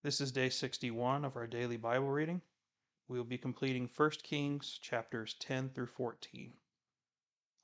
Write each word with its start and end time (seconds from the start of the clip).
This 0.00 0.20
is 0.20 0.30
day 0.30 0.48
61 0.48 1.24
of 1.24 1.34
our 1.34 1.48
daily 1.48 1.76
Bible 1.76 2.08
reading. 2.08 2.40
We 3.08 3.18
will 3.18 3.24
be 3.24 3.36
completing 3.36 3.90
1 3.96 4.10
Kings 4.22 4.78
chapters 4.80 5.34
10 5.40 5.70
through 5.70 5.88
14. 5.88 6.52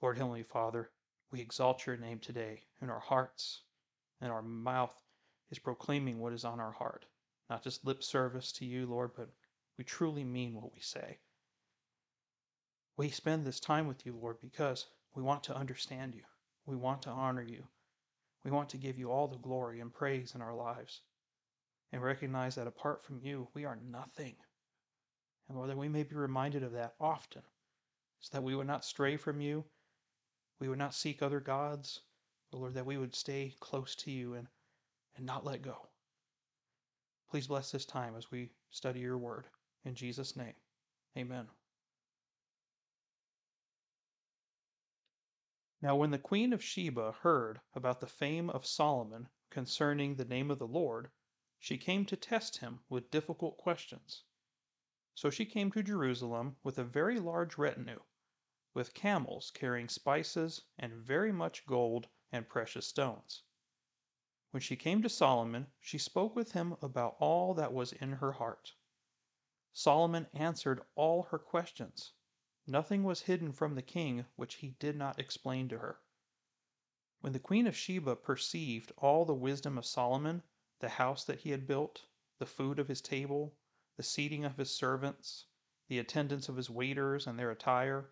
Lord 0.02 0.18
Heavenly 0.18 0.42
Father, 0.42 0.90
we 1.30 1.40
exalt 1.40 1.86
your 1.86 1.96
name 1.96 2.18
today 2.18 2.64
in 2.82 2.90
our 2.90 2.98
hearts, 2.98 3.62
and 4.20 4.32
our 4.32 4.42
mouth 4.42 5.00
is 5.52 5.60
proclaiming 5.60 6.18
what 6.18 6.32
is 6.32 6.44
on 6.44 6.58
our 6.58 6.72
heart. 6.72 7.06
Not 7.48 7.62
just 7.62 7.84
lip 7.84 8.02
service 8.02 8.50
to 8.54 8.64
you, 8.64 8.86
Lord, 8.86 9.12
but 9.14 9.30
we 9.78 9.84
truly 9.84 10.24
mean 10.24 10.54
what 10.54 10.74
we 10.74 10.80
say. 10.80 11.20
We 12.96 13.10
spend 13.10 13.46
this 13.46 13.60
time 13.60 13.86
with 13.86 14.04
you, 14.04 14.12
Lord, 14.12 14.40
because 14.40 14.86
we 15.14 15.22
want 15.22 15.44
to 15.44 15.56
understand 15.56 16.16
you. 16.16 16.24
We 16.66 16.74
want 16.74 17.02
to 17.02 17.10
honor 17.10 17.42
you. 17.42 17.68
We 18.42 18.50
want 18.50 18.70
to 18.70 18.76
give 18.76 18.98
you 18.98 19.12
all 19.12 19.28
the 19.28 19.38
glory 19.38 19.78
and 19.78 19.94
praise 19.94 20.34
in 20.34 20.42
our 20.42 20.56
lives 20.56 21.02
and 21.94 22.02
recognize 22.02 22.56
that 22.56 22.66
apart 22.66 23.04
from 23.04 23.20
you, 23.22 23.46
we 23.54 23.64
are 23.64 23.78
nothing. 23.88 24.34
And 25.48 25.56
Lord, 25.56 25.70
that 25.70 25.78
we 25.78 25.88
may 25.88 26.02
be 26.02 26.16
reminded 26.16 26.64
of 26.64 26.72
that 26.72 26.94
often, 26.98 27.42
so 28.18 28.30
that 28.32 28.42
we 28.42 28.56
would 28.56 28.66
not 28.66 28.84
stray 28.84 29.16
from 29.16 29.40
you, 29.40 29.64
we 30.58 30.68
would 30.68 30.78
not 30.78 30.92
seek 30.92 31.22
other 31.22 31.38
gods, 31.38 32.00
but 32.50 32.58
Lord, 32.58 32.74
that 32.74 32.84
we 32.84 32.98
would 32.98 33.14
stay 33.14 33.54
close 33.60 33.94
to 33.94 34.10
you 34.10 34.34
and, 34.34 34.48
and 35.16 35.24
not 35.24 35.44
let 35.44 35.62
go. 35.62 35.86
Please 37.30 37.46
bless 37.46 37.70
this 37.70 37.86
time 37.86 38.14
as 38.18 38.28
we 38.28 38.50
study 38.70 38.98
your 38.98 39.16
word. 39.16 39.44
In 39.84 39.94
Jesus' 39.94 40.34
name, 40.34 40.54
amen. 41.16 41.46
Now, 45.80 45.94
when 45.94 46.10
the 46.10 46.18
queen 46.18 46.52
of 46.52 46.64
Sheba 46.64 47.12
heard 47.22 47.60
about 47.76 48.00
the 48.00 48.08
fame 48.08 48.50
of 48.50 48.66
Solomon 48.66 49.28
concerning 49.52 50.16
the 50.16 50.24
name 50.24 50.50
of 50.50 50.58
the 50.58 50.66
Lord, 50.66 51.08
she 51.64 51.78
came 51.78 52.04
to 52.04 52.14
test 52.14 52.58
him 52.58 52.78
with 52.90 53.10
difficult 53.10 53.56
questions. 53.56 54.24
So 55.14 55.30
she 55.30 55.46
came 55.46 55.72
to 55.72 55.82
Jerusalem 55.82 56.56
with 56.62 56.76
a 56.76 56.84
very 56.84 57.18
large 57.18 57.56
retinue, 57.56 58.02
with 58.74 58.92
camels 58.92 59.50
carrying 59.50 59.88
spices 59.88 60.66
and 60.78 60.92
very 60.92 61.32
much 61.32 61.64
gold 61.64 62.06
and 62.30 62.46
precious 62.46 62.86
stones. 62.86 63.44
When 64.50 64.60
she 64.60 64.76
came 64.76 65.00
to 65.00 65.08
Solomon, 65.08 65.68
she 65.80 65.96
spoke 65.96 66.36
with 66.36 66.52
him 66.52 66.76
about 66.82 67.16
all 67.18 67.54
that 67.54 67.72
was 67.72 67.94
in 67.94 68.12
her 68.12 68.32
heart. 68.32 68.74
Solomon 69.72 70.28
answered 70.34 70.82
all 70.94 71.22
her 71.22 71.38
questions. 71.38 72.12
Nothing 72.66 73.04
was 73.04 73.22
hidden 73.22 73.52
from 73.52 73.74
the 73.74 73.80
king 73.80 74.26
which 74.36 74.56
he 74.56 74.72
did 74.72 74.96
not 74.96 75.18
explain 75.18 75.70
to 75.70 75.78
her. 75.78 76.02
When 77.22 77.32
the 77.32 77.40
queen 77.40 77.66
of 77.66 77.74
Sheba 77.74 78.16
perceived 78.16 78.92
all 78.98 79.24
the 79.24 79.32
wisdom 79.32 79.78
of 79.78 79.86
Solomon, 79.86 80.42
the 80.84 80.90
house 80.90 81.24
that 81.24 81.40
he 81.40 81.50
had 81.50 81.66
built, 81.66 82.04
the 82.38 82.44
food 82.44 82.78
of 82.78 82.88
his 82.88 83.00
table, 83.00 83.56
the 83.96 84.02
seating 84.02 84.44
of 84.44 84.58
his 84.58 84.70
servants, 84.70 85.46
the 85.88 85.98
attendance 85.98 86.46
of 86.46 86.56
his 86.56 86.68
waiters 86.68 87.26
and 87.26 87.38
their 87.38 87.50
attire, 87.50 88.10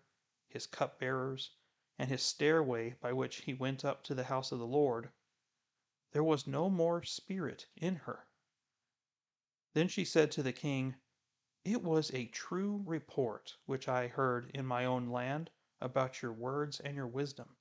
his 0.49 0.65
cupbearers, 0.65 1.51
and 1.99 2.09
his 2.09 2.23
stairway 2.23 2.95
by 2.99 3.13
which 3.13 3.41
he 3.41 3.53
went 3.53 3.85
up 3.85 4.03
to 4.03 4.15
the 4.15 4.23
house 4.23 4.51
of 4.51 4.57
the 4.57 4.65
Lord, 4.65 5.11
there 6.13 6.23
was 6.23 6.47
no 6.47 6.67
more 6.67 7.03
spirit 7.03 7.67
in 7.75 7.95
her. 7.95 8.25
Then 9.75 9.87
she 9.87 10.03
said 10.03 10.31
to 10.31 10.41
the 10.41 10.51
king, 10.51 10.95
It 11.63 11.83
was 11.83 12.09
a 12.11 12.25
true 12.25 12.81
report 12.87 13.55
which 13.67 13.87
I 13.87 14.07
heard 14.07 14.49
in 14.51 14.65
my 14.65 14.83
own 14.83 15.09
land 15.09 15.51
about 15.79 16.23
your 16.23 16.33
words 16.33 16.79
and 16.79 16.95
your 16.95 17.05
wisdom. 17.05 17.55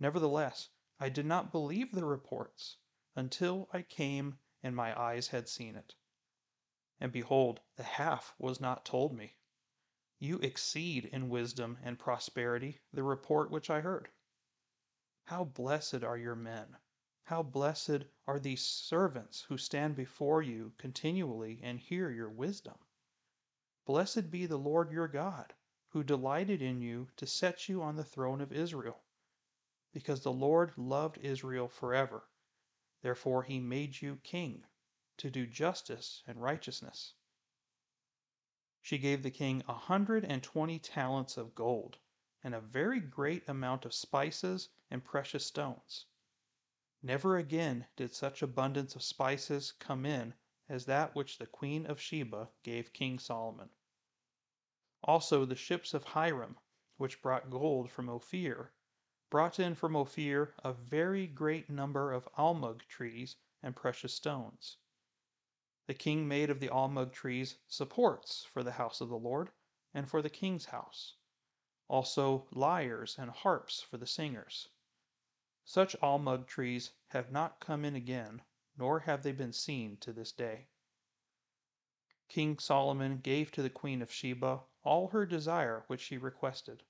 Nevertheless, 0.00 0.70
I 0.98 1.10
did 1.10 1.26
not 1.26 1.52
believe 1.52 1.92
the 1.92 2.06
reports 2.06 2.78
until 3.14 3.68
I 3.74 3.82
came 3.82 4.38
and 4.62 4.74
my 4.74 4.98
eyes 4.98 5.28
had 5.28 5.46
seen 5.46 5.76
it. 5.76 5.94
And 6.98 7.12
behold, 7.12 7.60
the 7.76 7.82
half 7.82 8.34
was 8.38 8.58
not 8.58 8.86
told 8.86 9.12
me. 9.12 9.36
You 10.18 10.38
exceed 10.38 11.04
in 11.04 11.28
wisdom 11.28 11.78
and 11.82 11.98
prosperity 11.98 12.80
the 12.90 13.02
report 13.02 13.50
which 13.50 13.68
I 13.68 13.80
heard. 13.80 14.08
How 15.24 15.44
blessed 15.44 16.02
are 16.02 16.16
your 16.16 16.34
men! 16.34 16.78
How 17.24 17.42
blessed 17.42 18.04
are 18.26 18.40
these 18.40 18.64
servants 18.64 19.42
who 19.42 19.58
stand 19.58 19.94
before 19.94 20.40
you 20.40 20.72
continually 20.78 21.60
and 21.62 21.78
hear 21.78 22.10
your 22.10 22.30
wisdom! 22.30 22.78
Blessed 23.84 24.30
be 24.30 24.46
the 24.46 24.56
Lord 24.56 24.90
your 24.90 25.08
God, 25.08 25.52
who 25.88 26.02
delighted 26.02 26.62
in 26.62 26.80
you 26.80 27.10
to 27.16 27.26
set 27.26 27.68
you 27.68 27.82
on 27.82 27.96
the 27.96 28.04
throne 28.04 28.40
of 28.40 28.52
Israel, 28.52 29.02
because 29.92 30.22
the 30.22 30.32
Lord 30.32 30.78
loved 30.78 31.18
Israel 31.18 31.68
forever 31.68 32.26
Therefore 33.02 33.42
he 33.42 33.58
made 33.58 34.00
you 34.00 34.20
king, 34.22 34.64
to 35.16 35.28
do 35.28 35.44
justice 35.44 36.22
and 36.24 36.40
righteousness. 36.40 37.14
She 38.80 38.96
gave 38.96 39.24
the 39.24 39.30
king 39.32 39.64
a 39.66 39.74
hundred 39.74 40.24
and 40.24 40.40
twenty 40.40 40.78
talents 40.78 41.36
of 41.36 41.52
gold, 41.56 41.98
and 42.44 42.54
a 42.54 42.60
very 42.60 43.00
great 43.00 43.48
amount 43.48 43.84
of 43.84 43.92
spices 43.92 44.68
and 44.88 45.04
precious 45.04 45.44
stones. 45.44 46.06
Never 47.02 47.36
again 47.36 47.88
did 47.96 48.14
such 48.14 48.40
abundance 48.40 48.94
of 48.94 49.02
spices 49.02 49.72
come 49.72 50.06
in 50.06 50.34
as 50.68 50.86
that 50.86 51.16
which 51.16 51.38
the 51.38 51.46
queen 51.48 51.86
of 51.86 52.00
Sheba 52.00 52.50
gave 52.62 52.92
King 52.92 53.18
Solomon. 53.18 53.70
Also 55.02 55.44
the 55.44 55.56
ships 55.56 55.92
of 55.92 56.04
Hiram, 56.04 56.56
which 56.98 57.20
brought 57.20 57.50
gold 57.50 57.90
from 57.90 58.08
Ophir, 58.08 58.72
brought 59.32 59.58
in 59.58 59.74
from 59.74 59.96
Ophir 59.96 60.52
a 60.62 60.74
very 60.74 61.26
great 61.26 61.70
number 61.70 62.12
of 62.12 62.28
almug 62.36 62.86
trees 62.86 63.36
and 63.62 63.74
precious 63.74 64.12
stones. 64.12 64.76
The 65.86 65.94
king 65.94 66.28
made 66.28 66.50
of 66.50 66.60
the 66.60 66.68
almug 66.68 67.14
trees 67.14 67.56
supports 67.66 68.44
for 68.44 68.62
the 68.62 68.72
house 68.72 69.00
of 69.00 69.08
the 69.08 69.16
Lord 69.16 69.50
and 69.94 70.06
for 70.06 70.20
the 70.20 70.28
king's 70.28 70.66
house, 70.66 71.16
also 71.88 72.46
lyres 72.50 73.16
and 73.18 73.30
harps 73.30 73.80
for 73.80 73.96
the 73.96 74.06
singers. 74.06 74.68
Such 75.64 75.96
almug 76.02 76.46
trees 76.46 76.92
have 77.08 77.32
not 77.32 77.58
come 77.58 77.86
in 77.86 77.96
again, 77.96 78.42
nor 78.76 79.00
have 79.00 79.22
they 79.22 79.32
been 79.32 79.54
seen 79.54 79.96
to 80.00 80.12
this 80.12 80.32
day. 80.32 80.68
King 82.28 82.58
Solomon 82.58 83.16
gave 83.16 83.50
to 83.52 83.62
the 83.62 83.70
queen 83.70 84.02
of 84.02 84.12
Sheba 84.12 84.64
all 84.82 85.08
her 85.08 85.24
desire 85.24 85.84
which 85.86 86.02
she 86.02 86.18
requested 86.18 86.82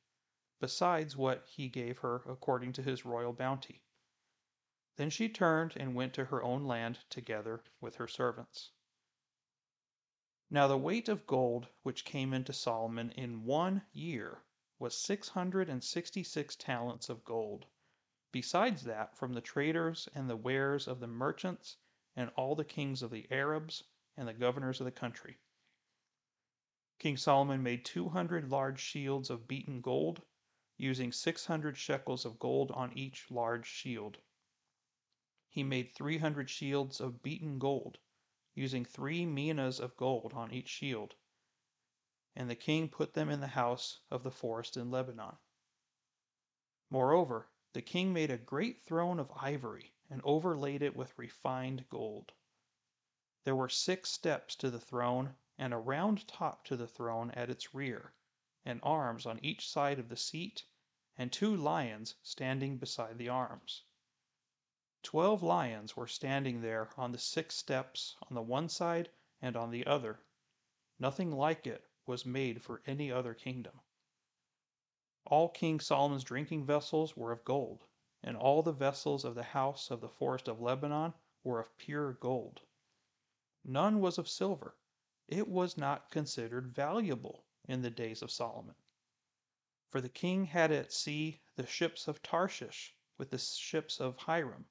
besides 0.63 1.17
what 1.17 1.45
he 1.49 1.69
gave 1.69 1.99
her 1.99 2.23
according 2.29 2.73
to 2.73 2.85
his 2.85 3.05
royal 3.05 3.33
bounty. 3.33 3.83
Then 4.97 5.11
she 5.11 5.29
turned 5.29 5.73
and 5.77 5.97
went 5.97 6.15
to 6.15 6.27
her 6.27 6.41
own 6.41 6.67
land 6.67 7.01
together 7.11 7.65
with 7.81 7.97
her 7.97 8.07
servants. 8.07 8.71
Now 10.49 10.69
the 10.69 10.79
weight 10.79 11.09
of 11.09 11.27
gold 11.27 11.67
which 11.83 12.05
came 12.05 12.33
into 12.33 12.53
Solomon 12.53 13.11
in 13.11 13.45
one 13.45 13.83
year 13.93 14.45
was 14.79 14.97
six 14.97 15.31
hundred 15.31 15.69
and 15.69 15.83
sixty 15.83 16.23
six 16.23 16.55
talents 16.55 17.09
of 17.09 17.25
gold, 17.25 17.67
besides 18.31 18.85
that 18.85 19.17
from 19.17 19.33
the 19.33 19.41
traders 19.41 20.09
and 20.15 20.31
the 20.31 20.37
wares 20.37 20.87
of 20.87 21.01
the 21.01 21.09
merchants 21.09 21.77
and 22.15 22.31
all 22.37 22.55
the 22.55 22.65
kings 22.65 23.03
of 23.03 23.11
the 23.11 23.27
Arabs 23.33 23.83
and 24.17 24.29
the 24.29 24.33
governors 24.33 24.81
of 24.81 24.85
the 24.85 24.93
country. 24.93 25.39
King 27.01 27.17
Solomon 27.17 27.65
made 27.65 27.85
two 27.85 28.11
hundred 28.11 28.49
large 28.49 28.79
shields 28.79 29.29
of 29.29 29.49
beaten 29.49 29.81
gold 29.81 30.23
using 30.77 31.13
600 31.13 31.77
shekels 31.77 32.25
of 32.25 32.39
gold 32.39 32.71
on 32.71 32.93
each 32.97 33.31
large 33.31 33.67
shield. 33.67 34.19
He 35.49 35.63
made 35.63 35.93
300 35.93 36.49
shields 36.49 37.01
of 37.01 37.23
beaten 37.23 37.59
gold, 37.59 37.99
using 38.55 38.85
three 38.85 39.27
minas 39.27 39.79
of 39.81 39.97
gold 39.97 40.33
on 40.35 40.53
each 40.53 40.69
shield. 40.69 41.15
And 42.35 42.49
the 42.49 42.57
king 42.57 42.89
put 42.89 43.13
them 43.15 43.29
in 43.29 43.41
the 43.41 43.49
house 43.49 44.01
of 44.11 44.23
the 44.23 44.31
forest 44.31 44.77
in 44.77 44.91
Lebanon. 44.91 45.37
Moreover, 46.89 47.49
the 47.75 47.83
king 47.83 48.13
made 48.13 48.31
a 48.31 48.39
great 48.39 48.83
throne 48.83 49.19
of 49.19 49.31
ivory 49.37 49.95
and 50.11 50.21
overlaid 50.25 50.83
it 50.83 50.95
with 50.97 51.19
refined 51.19 51.89
gold. 51.89 52.33
There 53.45 53.57
were 53.57 53.69
six 53.69 54.11
steps 54.11 54.55
to 54.57 54.71
the 54.71 54.81
throne, 54.81 55.35
and 55.59 55.75
a 55.75 55.79
round 55.79 56.27
top 56.29 56.65
to 56.67 56.77
the 56.77 56.87
throne 56.87 57.31
at 57.33 57.51
its 57.51 57.75
rear, 57.75 58.15
and 58.65 58.79
arms 58.85 59.27
on 59.27 59.45
each 59.45 59.69
side 59.69 59.99
of 59.99 60.09
the 60.09 60.17
seat 60.17 60.65
and 61.19 61.33
two 61.33 61.57
lions 61.57 62.15
standing 62.23 62.79
beside 62.79 63.19
the 63.19 63.29
arms. 63.29 63.83
Twelve 65.03 65.43
lions 65.43 65.97
were 65.97 66.07
standing 66.07 66.61
there 66.61 66.89
on 66.97 67.11
the 67.11 67.19
six 67.19 67.57
steps 67.57 68.17
on 68.31 68.35
the 68.35 68.43
one 68.43 68.69
side 68.69 69.11
and 69.41 69.57
on 69.57 69.71
the 69.73 69.85
other. 69.85 70.21
Nothing 70.99 71.33
like 71.33 71.67
it 71.67 71.85
was 72.07 72.25
made 72.25 72.63
for 72.63 72.83
any 72.87 73.11
other 73.11 73.35
kingdom. 73.35 73.81
All 75.27 75.49
King 75.49 75.81
Solomon's 75.81 76.25
drinking 76.25 76.65
vessels 76.65 77.17
were 77.17 77.33
of 77.33 77.45
gold, 77.45 77.85
and 78.23 78.37
all 78.37 78.63
the 78.63 78.73
vessels 78.73 79.25
of 79.25 79.35
the 79.35 79.43
house 79.43 79.91
of 79.91 80.01
the 80.01 80.09
forest 80.09 80.47
of 80.47 80.61
Lebanon 80.61 81.15
were 81.43 81.59
of 81.59 81.77
pure 81.79 82.13
gold. 82.13 82.61
None 83.65 84.01
was 84.01 84.19
of 84.19 84.29
silver. 84.29 84.77
It 85.27 85.49
was 85.49 85.77
not 85.77 86.11
considered 86.11 86.69
valuable 86.69 87.45
in 87.69 87.83
the 87.83 87.91
days 87.91 88.23
of 88.23 88.31
Solomon. 88.31 88.75
For 89.91 90.01
the 90.01 90.09
king 90.09 90.47
had 90.47 90.73
at 90.73 90.93
sea 90.93 91.41
the 91.57 91.67
ships 91.67 92.09
of 92.09 92.23
Tarshish 92.23 92.95
with 93.19 93.31
the 93.31 93.39
ships 93.39 94.01
of 94.01 94.17
Hiram. 94.17 94.67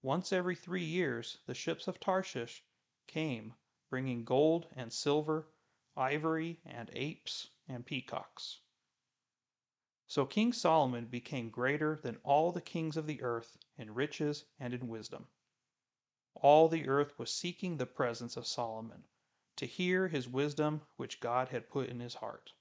Once 0.00 0.32
every 0.32 0.54
three 0.54 0.84
years 0.84 1.38
the 1.46 1.54
ships 1.54 1.88
of 1.88 1.98
Tarshish 1.98 2.64
came, 3.06 3.54
bringing 3.90 4.24
gold 4.24 4.68
and 4.76 4.92
silver, 4.92 5.48
ivory 5.96 6.60
and 6.64 6.88
apes 6.92 7.48
and 7.66 7.84
peacocks. 7.84 8.60
So 10.06 10.24
King 10.24 10.52
Solomon 10.52 11.06
became 11.06 11.50
greater 11.50 12.00
than 12.02 12.16
all 12.24 12.52
the 12.52 12.62
kings 12.62 12.96
of 12.96 13.06
the 13.06 13.20
earth 13.22 13.58
in 13.76 13.92
riches 13.92 14.44
and 14.58 14.72
in 14.72 14.88
wisdom. 14.88 15.26
All 16.34 16.68
the 16.68 16.88
earth 16.88 17.18
was 17.18 17.34
seeking 17.34 17.76
the 17.76 17.86
presence 17.86 18.36
of 18.36 18.46
Solomon, 18.46 19.04
to 19.58 19.66
hear 19.66 20.08
his 20.08 20.26
wisdom 20.26 20.80
which 20.96 21.20
God 21.20 21.50
had 21.50 21.68
put 21.68 21.88
in 21.88 22.00
his 22.00 22.14
heart. 22.14 22.52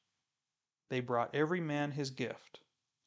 They 0.90 1.00
brought 1.00 1.34
every 1.34 1.62
man 1.62 1.92
his 1.92 2.12
gift 2.12 2.60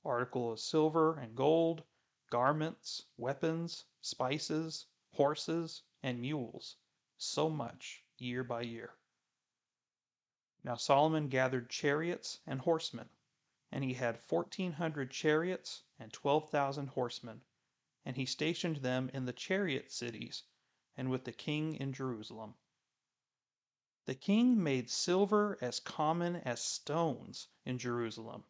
article 0.04 0.50
of 0.50 0.58
silver 0.58 1.19
and 1.19 1.37
gold, 1.37 1.84
garments, 2.31 3.04
weapons, 3.19 3.84
spices, 4.00 4.87
horses, 5.12 5.82
and 6.02 6.20
mules, 6.20 6.76
so 7.19 7.50
much 7.50 8.02
year 8.16 8.42
by 8.42 8.62
year. 8.62 8.94
Now 10.64 10.76
Solomon 10.76 11.28
gathered 11.28 11.69
chariots 11.69 12.40
and 12.46 12.60
horsemen 12.60 13.10
and 13.72 13.84
he 13.84 13.94
had 13.94 14.19
fourteen 14.19 14.72
hundred 14.72 15.12
chariots 15.12 15.84
and 16.00 16.12
twelve 16.12 16.50
thousand 16.50 16.88
horsemen, 16.88 17.40
and 18.04 18.16
he 18.16 18.26
stationed 18.26 18.78
them 18.78 19.08
in 19.14 19.26
the 19.26 19.32
chariot 19.32 19.93
cities, 19.93 20.43
and 20.96 21.08
with 21.08 21.22
the 21.22 21.31
king 21.31 21.76
in 21.76 21.93
Jerusalem. 21.93 22.56
The 24.06 24.14
king 24.14 24.62
made 24.62 24.88
silver 24.88 25.58
as 25.61 25.79
common 25.79 26.37
as 26.37 26.64
stones 26.64 27.49
in 27.67 27.76
Jerusalem, 27.76 28.47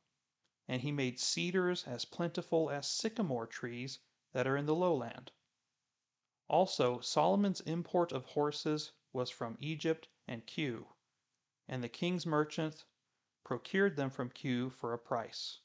and 0.68 0.80
he 0.80 0.92
made 0.92 1.18
cedars 1.18 1.88
as 1.88 2.04
plentiful 2.04 2.70
as 2.70 2.88
sycamore 2.88 3.48
trees 3.48 3.98
that 4.30 4.46
are 4.46 4.56
in 4.56 4.66
the 4.66 4.76
lowland. 4.76 5.32
Also, 6.46 7.00
Solomon's 7.00 7.60
import 7.62 8.12
of 8.12 8.26
horses 8.26 8.92
was 9.12 9.28
from 9.28 9.56
Egypt 9.58 10.06
and 10.28 10.46
Kue, 10.46 10.94
and 11.66 11.82
the 11.82 11.88
king's 11.88 12.24
merchants 12.24 12.84
procured 13.42 13.96
them 13.96 14.10
from 14.10 14.30
Kue 14.30 14.70
for 14.70 14.92
a 14.92 15.00
price. 15.00 15.62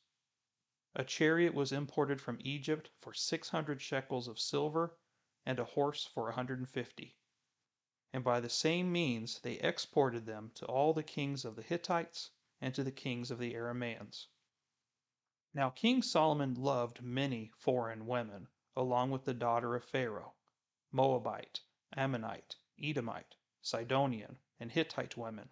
A 0.96 1.04
chariot 1.06 1.54
was 1.54 1.72
imported 1.72 2.20
from 2.20 2.40
Egypt 2.42 2.90
for 3.02 3.14
600 3.14 3.80
shekels 3.84 4.28
of 4.28 4.40
silver, 4.40 4.98
and 5.46 5.60
a 5.60 5.64
horse 5.66 6.06
for 6.06 6.24
a 6.24 6.32
150. 6.32 7.04
And 7.04 7.14
by 8.24 8.40
the 8.40 8.50
same 8.50 8.92
means 8.92 9.40
they 9.40 9.56
exported 9.60 10.26
them 10.26 10.52
to 10.56 10.66
all 10.68 10.94
the 10.94 11.04
kings 11.04 11.44
of 11.44 11.56
the 11.56 11.62
Hittites 11.62 12.32
and 12.62 12.74
to 12.74 12.84
the 12.84 12.92
kings 12.92 13.30
of 13.30 13.40
the 13.40 13.54
Aramaeans. 13.54 14.28
Now 15.54 15.70
King 15.70 16.02
Solomon 16.02 16.54
loved 16.54 17.02
many 17.02 17.52
foreign 17.58 18.08
women, 18.08 18.48
along 18.76 19.12
with 19.12 19.26
the 19.26 19.34
daughter 19.34 19.76
of 19.76 19.84
Pharaoh 19.84 20.34
Moabite, 20.92 21.62
Ammonite, 21.96 22.56
Edomite, 22.82 23.36
Sidonian, 23.62 24.40
and 24.60 24.72
Hittite 24.72 25.18
women 25.18 25.50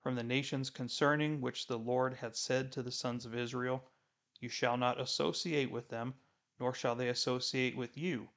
from 0.00 0.14
the 0.14 0.22
nations 0.22 0.70
concerning 0.70 1.40
which 1.40 1.66
the 1.66 1.78
Lord 1.78 2.14
had 2.14 2.36
said 2.36 2.70
to 2.72 2.82
the 2.82 2.92
sons 2.92 3.26
of 3.26 3.34
Israel, 3.34 3.90
You 4.38 4.48
shall 4.48 4.76
not 4.76 5.00
associate 5.00 5.70
with 5.70 5.88
them, 5.88 6.14
nor 6.60 6.72
shall 6.72 6.94
they 6.94 7.08
associate 7.08 7.76
with 7.76 7.96
you, 7.96 8.30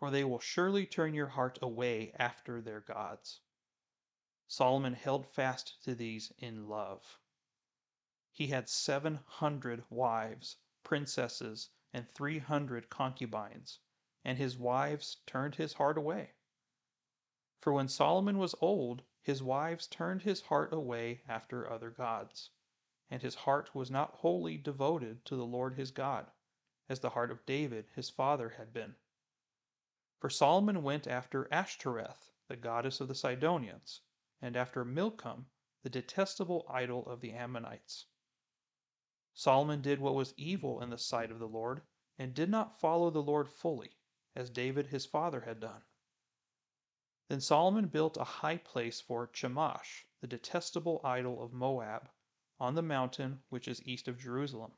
for 0.00 0.10
they 0.10 0.24
will 0.24 0.38
surely 0.40 0.86
turn 0.86 1.12
your 1.12 1.26
heart 1.26 1.58
away 1.60 2.10
after 2.18 2.62
their 2.62 2.80
gods. 2.80 3.40
Solomon 4.48 4.94
held 4.94 5.26
fast 5.26 5.76
to 5.84 5.94
these 5.94 6.32
in 6.38 6.66
love. 6.70 7.18
He 8.32 8.46
had 8.46 8.70
seven 8.70 9.16
hundred 9.26 9.84
wives, 9.90 10.56
princesses, 10.82 11.68
and 11.92 12.08
three 12.08 12.38
hundred 12.38 12.88
concubines, 12.88 13.80
and 14.24 14.38
his 14.38 14.56
wives 14.56 15.18
turned 15.26 15.56
his 15.56 15.74
heart 15.74 15.98
away. 15.98 16.32
For 17.60 17.74
when 17.74 17.88
Solomon 17.88 18.38
was 18.38 18.54
old, 18.62 19.02
his 19.20 19.42
wives 19.42 19.86
turned 19.86 20.22
his 20.22 20.40
heart 20.40 20.72
away 20.72 21.20
after 21.28 21.70
other 21.70 21.90
gods, 21.90 22.48
and 23.10 23.20
his 23.20 23.34
heart 23.34 23.74
was 23.74 23.90
not 23.90 24.14
wholly 24.14 24.56
devoted 24.56 25.26
to 25.26 25.36
the 25.36 25.44
Lord 25.44 25.74
his 25.74 25.90
God, 25.90 26.30
as 26.88 27.00
the 27.00 27.10
heart 27.10 27.30
of 27.30 27.44
David 27.44 27.90
his 27.94 28.08
father 28.08 28.48
had 28.56 28.72
been. 28.72 28.96
For 30.20 30.28
Solomon 30.28 30.82
went 30.82 31.06
after 31.06 31.50
Ashtoreth, 31.50 32.30
the 32.46 32.54
goddess 32.54 33.00
of 33.00 33.08
the 33.08 33.14
Sidonians, 33.14 34.02
and 34.42 34.54
after 34.54 34.84
Milcom, 34.84 35.48
the 35.82 35.88
detestable 35.88 36.66
idol 36.68 37.06
of 37.06 37.22
the 37.22 37.32
Ammonites. 37.32 38.04
Solomon 39.32 39.80
did 39.80 39.98
what 39.98 40.14
was 40.14 40.34
evil 40.36 40.82
in 40.82 40.90
the 40.90 40.98
sight 40.98 41.30
of 41.30 41.38
the 41.38 41.48
Lord, 41.48 41.80
and 42.18 42.34
did 42.34 42.50
not 42.50 42.78
follow 42.78 43.08
the 43.08 43.22
Lord 43.22 43.48
fully, 43.48 43.96
as 44.36 44.50
David 44.50 44.88
his 44.88 45.06
father 45.06 45.40
had 45.40 45.58
done. 45.58 45.84
Then 47.28 47.40
Solomon 47.40 47.88
built 47.88 48.18
a 48.18 48.24
high 48.24 48.58
place 48.58 49.00
for 49.00 49.26
Chemosh, 49.26 50.04
the 50.20 50.26
detestable 50.26 51.00
idol 51.02 51.42
of 51.42 51.54
Moab, 51.54 52.10
on 52.58 52.74
the 52.74 52.82
mountain 52.82 53.42
which 53.48 53.66
is 53.66 53.82
east 53.86 54.06
of 54.06 54.18
Jerusalem, 54.18 54.72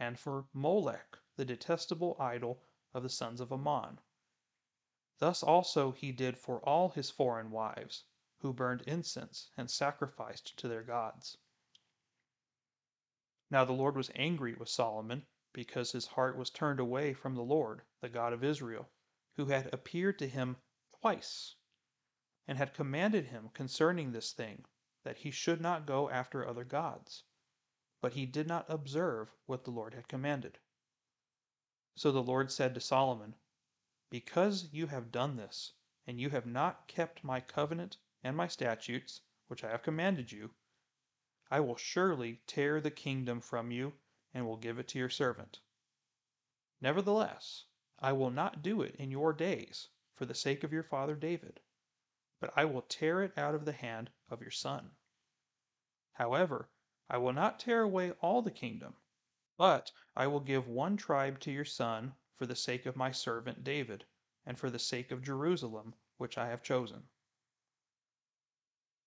and 0.00 0.18
for 0.18 0.48
Molech, 0.52 1.18
the 1.36 1.44
detestable 1.44 2.16
idol 2.18 2.64
of 2.92 3.04
the 3.04 3.08
sons 3.08 3.40
of 3.40 3.52
Ammon. 3.52 4.00
Thus 5.18 5.42
also 5.42 5.92
he 5.92 6.12
did 6.12 6.36
for 6.36 6.60
all 6.68 6.90
his 6.90 7.10
foreign 7.10 7.50
wives, 7.50 8.04
who 8.40 8.52
burned 8.52 8.82
incense 8.82 9.50
and 9.56 9.70
sacrificed 9.70 10.58
to 10.58 10.68
their 10.68 10.82
gods. 10.82 11.38
Now 13.48 13.64
the 13.64 13.72
Lord 13.72 13.96
was 13.96 14.10
angry 14.14 14.52
with 14.52 14.68
Solomon, 14.68 15.26
because 15.54 15.92
his 15.92 16.06
heart 16.08 16.36
was 16.36 16.50
turned 16.50 16.80
away 16.80 17.14
from 17.14 17.34
the 17.34 17.42
Lord, 17.42 17.80
the 18.02 18.10
God 18.10 18.34
of 18.34 18.44
Israel, 18.44 18.90
who 19.36 19.46
had 19.46 19.72
appeared 19.72 20.18
to 20.18 20.28
him 20.28 20.58
twice 21.00 21.56
and 22.46 22.58
had 22.58 22.74
commanded 22.74 23.28
him 23.28 23.48
concerning 23.48 24.12
this 24.12 24.34
thing, 24.34 24.66
that 25.02 25.16
he 25.16 25.30
should 25.30 25.62
not 25.62 25.86
go 25.86 26.10
after 26.10 26.46
other 26.46 26.64
gods. 26.64 27.24
But 28.02 28.12
he 28.12 28.26
did 28.26 28.46
not 28.46 28.68
observe 28.68 29.32
what 29.46 29.64
the 29.64 29.70
Lord 29.70 29.94
had 29.94 30.08
commanded. 30.08 30.58
So 31.94 32.12
the 32.12 32.22
Lord 32.22 32.52
said 32.52 32.74
to 32.74 32.80
Solomon, 32.82 33.34
Because 34.08 34.72
you 34.72 34.86
have 34.86 35.10
done 35.10 35.36
this, 35.36 35.72
and 36.06 36.20
you 36.20 36.30
have 36.30 36.46
not 36.46 36.86
kept 36.86 37.24
my 37.24 37.40
covenant 37.40 37.96
and 38.22 38.36
my 38.36 38.46
statutes, 38.46 39.20
which 39.48 39.64
I 39.64 39.70
have 39.70 39.82
commanded 39.82 40.30
you, 40.30 40.54
I 41.50 41.60
will 41.60 41.76
surely 41.76 42.42
tear 42.46 42.80
the 42.80 42.90
kingdom 42.90 43.40
from 43.40 43.70
you, 43.70 43.98
and 44.32 44.46
will 44.46 44.56
give 44.56 44.78
it 44.78 44.88
to 44.88 44.98
your 44.98 45.10
servant. 45.10 45.60
Nevertheless, 46.80 47.64
I 47.98 48.12
will 48.12 48.30
not 48.30 48.62
do 48.62 48.82
it 48.82 48.94
in 48.94 49.10
your 49.10 49.32
days, 49.32 49.88
for 50.14 50.24
the 50.24 50.34
sake 50.34 50.62
of 50.62 50.72
your 50.72 50.84
father 50.84 51.16
David 51.16 51.60
but 52.38 52.52
I 52.54 52.66
will 52.66 52.82
tear 52.82 53.22
it 53.22 53.36
out 53.38 53.54
of 53.54 53.64
the 53.64 53.72
hand 53.72 54.10
of 54.28 54.42
your 54.42 54.50
son. 54.50 54.90
However, 56.12 56.68
I 57.08 57.16
will 57.16 57.32
not 57.32 57.58
tear 57.58 57.80
away 57.80 58.10
all 58.20 58.42
the 58.42 58.50
kingdom, 58.50 58.94
but 59.56 59.90
I 60.14 60.26
will 60.26 60.40
give 60.40 60.68
one 60.68 60.98
tribe 60.98 61.40
to 61.40 61.50
your 61.50 61.64
son 61.64 62.14
for 62.36 62.44
the 62.44 62.54
sake 62.54 62.84
of 62.84 62.94
my 62.96 63.10
servant 63.10 63.64
David, 63.64 64.04
and 64.44 64.58
for 64.58 64.68
the 64.68 64.78
sake 64.78 65.10
of 65.10 65.22
Jerusalem, 65.22 65.94
which 66.18 66.36
I 66.36 66.48
have 66.48 66.62
chosen. 66.62 67.08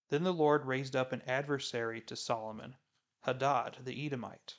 Then 0.09 0.24
the 0.24 0.33
Lord 0.33 0.65
raised 0.65 0.95
up 0.95 1.12
an 1.12 1.21
adversary 1.21 2.01
to 2.01 2.15
Solomon, 2.15 2.75
Hadad 3.21 3.86
the 3.86 4.03
Edomite. 4.05 4.57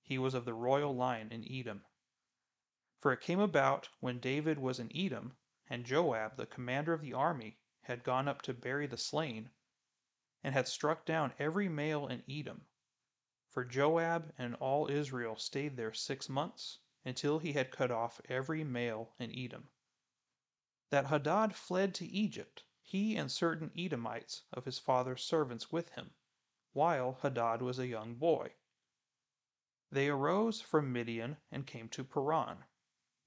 He 0.00 0.16
was 0.16 0.32
of 0.32 0.46
the 0.46 0.54
royal 0.54 0.94
line 0.94 1.30
in 1.30 1.44
Edom. 1.44 1.84
For 3.00 3.12
it 3.12 3.20
came 3.20 3.38
about 3.38 3.90
when 4.00 4.18
David 4.18 4.58
was 4.58 4.80
in 4.80 4.90
Edom, 4.96 5.36
and 5.68 5.84
Joab, 5.84 6.36
the 6.38 6.46
commander 6.46 6.94
of 6.94 7.02
the 7.02 7.12
army, 7.12 7.58
had 7.82 8.02
gone 8.02 8.28
up 8.28 8.40
to 8.42 8.54
bury 8.54 8.86
the 8.86 8.96
slain, 8.96 9.50
and 10.42 10.54
had 10.54 10.68
struck 10.68 11.04
down 11.04 11.34
every 11.38 11.68
male 11.68 12.08
in 12.08 12.24
Edom. 12.30 12.66
For 13.50 13.64
Joab 13.64 14.32
and 14.38 14.54
all 14.54 14.90
Israel 14.90 15.36
stayed 15.36 15.76
there 15.76 15.92
six 15.92 16.30
months, 16.30 16.78
until 17.06 17.38
he 17.38 17.52
had 17.52 17.70
cut 17.70 17.92
off 17.92 18.20
every 18.28 18.64
male 18.64 19.14
in 19.20 19.30
Edom. 19.32 19.68
That 20.90 21.06
Hadad 21.06 21.54
fled 21.54 21.94
to 21.94 22.04
Egypt, 22.04 22.64
he 22.82 23.14
and 23.14 23.30
certain 23.30 23.70
Edomites 23.78 24.42
of 24.52 24.64
his 24.64 24.80
father's 24.80 25.22
servants 25.22 25.70
with 25.70 25.90
him, 25.90 26.14
while 26.72 27.12
Hadad 27.22 27.62
was 27.62 27.78
a 27.78 27.86
young 27.86 28.16
boy. 28.16 28.54
They 29.88 30.08
arose 30.08 30.60
from 30.60 30.92
Midian 30.92 31.36
and 31.52 31.64
came 31.64 31.88
to 31.90 32.02
Paran, 32.02 32.64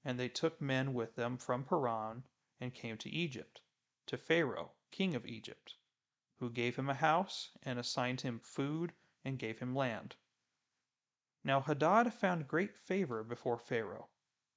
and 0.04 0.20
they 0.20 0.28
took 0.28 0.60
men 0.60 0.92
with 0.92 1.14
them 1.16 1.38
from 1.38 1.64
Paran 1.64 2.24
and 2.60 2.74
came 2.74 2.98
to 2.98 3.08
Egypt 3.08 3.62
to 4.08 4.18
Pharaoh, 4.18 4.72
king 4.90 5.14
of 5.14 5.24
Egypt, 5.24 5.76
who 6.38 6.50
gave 6.50 6.76
him 6.76 6.90
a 6.90 6.94
house 6.94 7.52
and 7.62 7.78
assigned 7.78 8.20
him 8.20 8.40
food 8.40 8.92
and 9.24 9.38
gave 9.38 9.58
him 9.60 9.74
land. 9.74 10.16
Now 11.42 11.62
Hadad 11.62 12.12
found 12.12 12.48
great 12.48 12.76
favor 12.76 13.24
before 13.24 13.56
Pharaoh, 13.56 14.10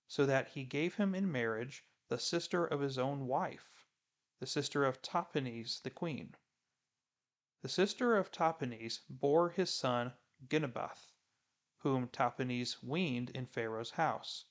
so 0.06 0.26
that 0.26 0.50
he 0.50 0.66
gave 0.66 0.96
him 0.96 1.16
in 1.16 1.32
marriage 1.32 1.86
the 2.10 2.20
sister 2.20 2.66
of 2.66 2.82
his 2.82 2.98
own 2.98 3.26
wife, 3.26 3.86
the 4.40 4.46
sister 4.46 4.84
of 4.84 5.02
Tahpenes 5.02 5.80
the 5.82 5.90
queen. 5.90 6.36
The 7.62 7.70
sister 7.70 8.18
of 8.18 8.34
Tahpenes 8.34 9.00
bore 9.10 9.52
his 9.52 9.74
son 9.74 10.18
Genubath, 10.46 11.14
whom 11.78 12.10
Tahpenes 12.10 12.84
weaned 12.84 13.30
in 13.30 13.46
Pharaoh's 13.46 13.92
house. 13.92 14.44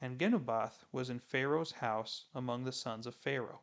And 0.00 0.18
Genubath 0.18 0.84
was 0.90 1.08
in 1.08 1.20
Pharaoh's 1.20 1.70
house 1.70 2.26
among 2.34 2.64
the 2.64 2.72
sons 2.72 3.06
of 3.06 3.14
Pharaoh. 3.14 3.62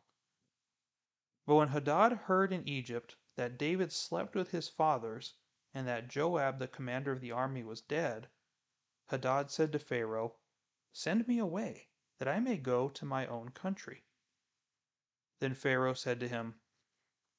But 1.44 1.56
when 1.56 1.68
Hadad 1.68 2.12
heard 2.12 2.54
in 2.54 2.66
Egypt 2.66 3.16
that 3.36 3.58
David 3.58 3.92
slept 3.92 4.34
with 4.34 4.50
his 4.50 4.66
fathers, 4.66 5.34
and 5.78 5.86
that 5.86 6.08
Joab 6.08 6.58
the 6.58 6.66
commander 6.66 7.12
of 7.12 7.20
the 7.20 7.30
army 7.30 7.62
was 7.62 7.80
dead, 7.80 8.28
Hadad 9.10 9.48
said 9.48 9.70
to 9.70 9.78
Pharaoh, 9.78 10.34
Send 10.92 11.28
me 11.28 11.38
away, 11.38 11.90
that 12.18 12.26
I 12.26 12.40
may 12.40 12.56
go 12.56 12.88
to 12.88 13.04
my 13.04 13.28
own 13.28 13.50
country. 13.50 14.02
Then 15.38 15.54
Pharaoh 15.54 15.94
said 15.94 16.18
to 16.18 16.26
him, 16.26 16.56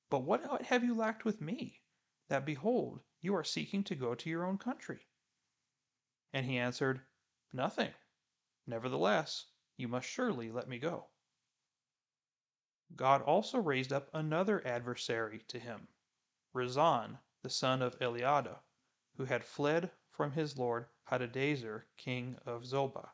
But 0.09 0.23
what 0.23 0.61
have 0.61 0.85
you 0.85 0.95
lacked 0.95 1.25
with 1.25 1.41
me, 1.41 1.81
that 2.29 2.45
behold, 2.45 3.01
you 3.19 3.35
are 3.35 3.43
seeking 3.43 3.83
to 3.83 3.93
go 3.93 4.15
to 4.15 4.29
your 4.29 4.45
own 4.45 4.57
country? 4.57 5.09
And 6.31 6.45
he 6.45 6.57
answered, 6.57 7.01
Nothing. 7.51 7.93
Nevertheless, 8.65 9.47
you 9.75 9.89
must 9.89 10.07
surely 10.07 10.49
let 10.49 10.69
me 10.69 10.79
go. 10.79 11.09
God 12.95 13.21
also 13.21 13.59
raised 13.59 13.91
up 13.91 14.09
another 14.13 14.65
adversary 14.65 15.43
to 15.49 15.59
him, 15.59 15.89
Rezon, 16.55 17.19
the 17.41 17.49
son 17.49 17.81
of 17.81 17.97
Eliada, 17.99 18.61
who 19.15 19.25
had 19.25 19.43
fled 19.43 19.91
from 20.11 20.31
his 20.31 20.57
lord 20.57 20.87
Hadadezer, 21.09 21.85
king 21.97 22.35
of 22.45 22.65
Zobah. 22.65 23.11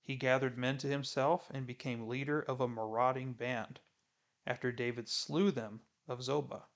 He 0.00 0.16
gathered 0.16 0.56
men 0.56 0.78
to 0.78 0.86
himself 0.86 1.50
and 1.50 1.66
became 1.66 2.08
leader 2.08 2.40
of 2.40 2.60
a 2.60 2.68
marauding 2.68 3.34
band, 3.34 3.80
after 4.46 4.72
David 4.72 5.08
slew 5.08 5.50
them 5.50 5.82
of 6.08 6.22
Zobah. 6.22 6.66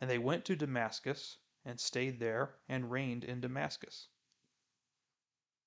And 0.00 0.08
they 0.08 0.18
went 0.18 0.44
to 0.44 0.56
Damascus, 0.56 1.38
and 1.64 1.80
stayed 1.80 2.20
there, 2.20 2.58
and 2.68 2.90
reigned 2.90 3.24
in 3.24 3.40
Damascus. 3.40 4.08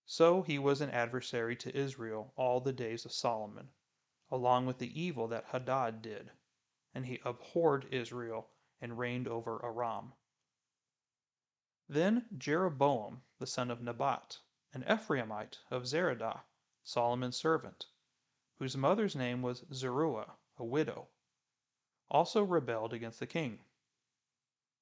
So 0.06 0.42
he 0.42 0.60
was 0.60 0.82
an 0.82 0.90
adversary 0.92 1.56
to 1.58 1.76
Israel 1.76 2.34
all 2.36 2.62
the 2.62 2.74
days 2.74 3.06
of 3.06 3.12
Solomon 3.12 3.72
along 4.32 4.66
with 4.66 4.80
the 4.80 5.00
evil 5.00 5.28
that 5.28 5.46
Hadad 5.46 6.02
did, 6.02 6.32
and 6.94 7.06
he 7.06 7.22
abhorred 7.24 7.88
Israel 7.92 8.50
and 8.82 8.98
reigned 8.98 9.28
over 9.28 9.64
Aram. 9.64 10.14
Then 11.88 12.26
Jeroboam, 12.38 13.24
the 13.40 13.48
son 13.48 13.72
of 13.72 13.82
Nebat, 13.82 14.40
an 14.74 14.84
Ephraimite 14.84 15.60
of 15.72 15.84
Zeredah, 15.88 16.42
Solomon's 16.84 17.38
servant, 17.38 17.88
whose 18.58 18.76
mother's 18.76 19.16
name 19.16 19.42
was 19.42 19.66
Zeruah, 19.72 20.38
a 20.58 20.64
widow, 20.64 21.08
also 22.10 22.44
rebelled 22.44 22.94
against 22.94 23.20
the 23.20 23.28
king. 23.28 23.60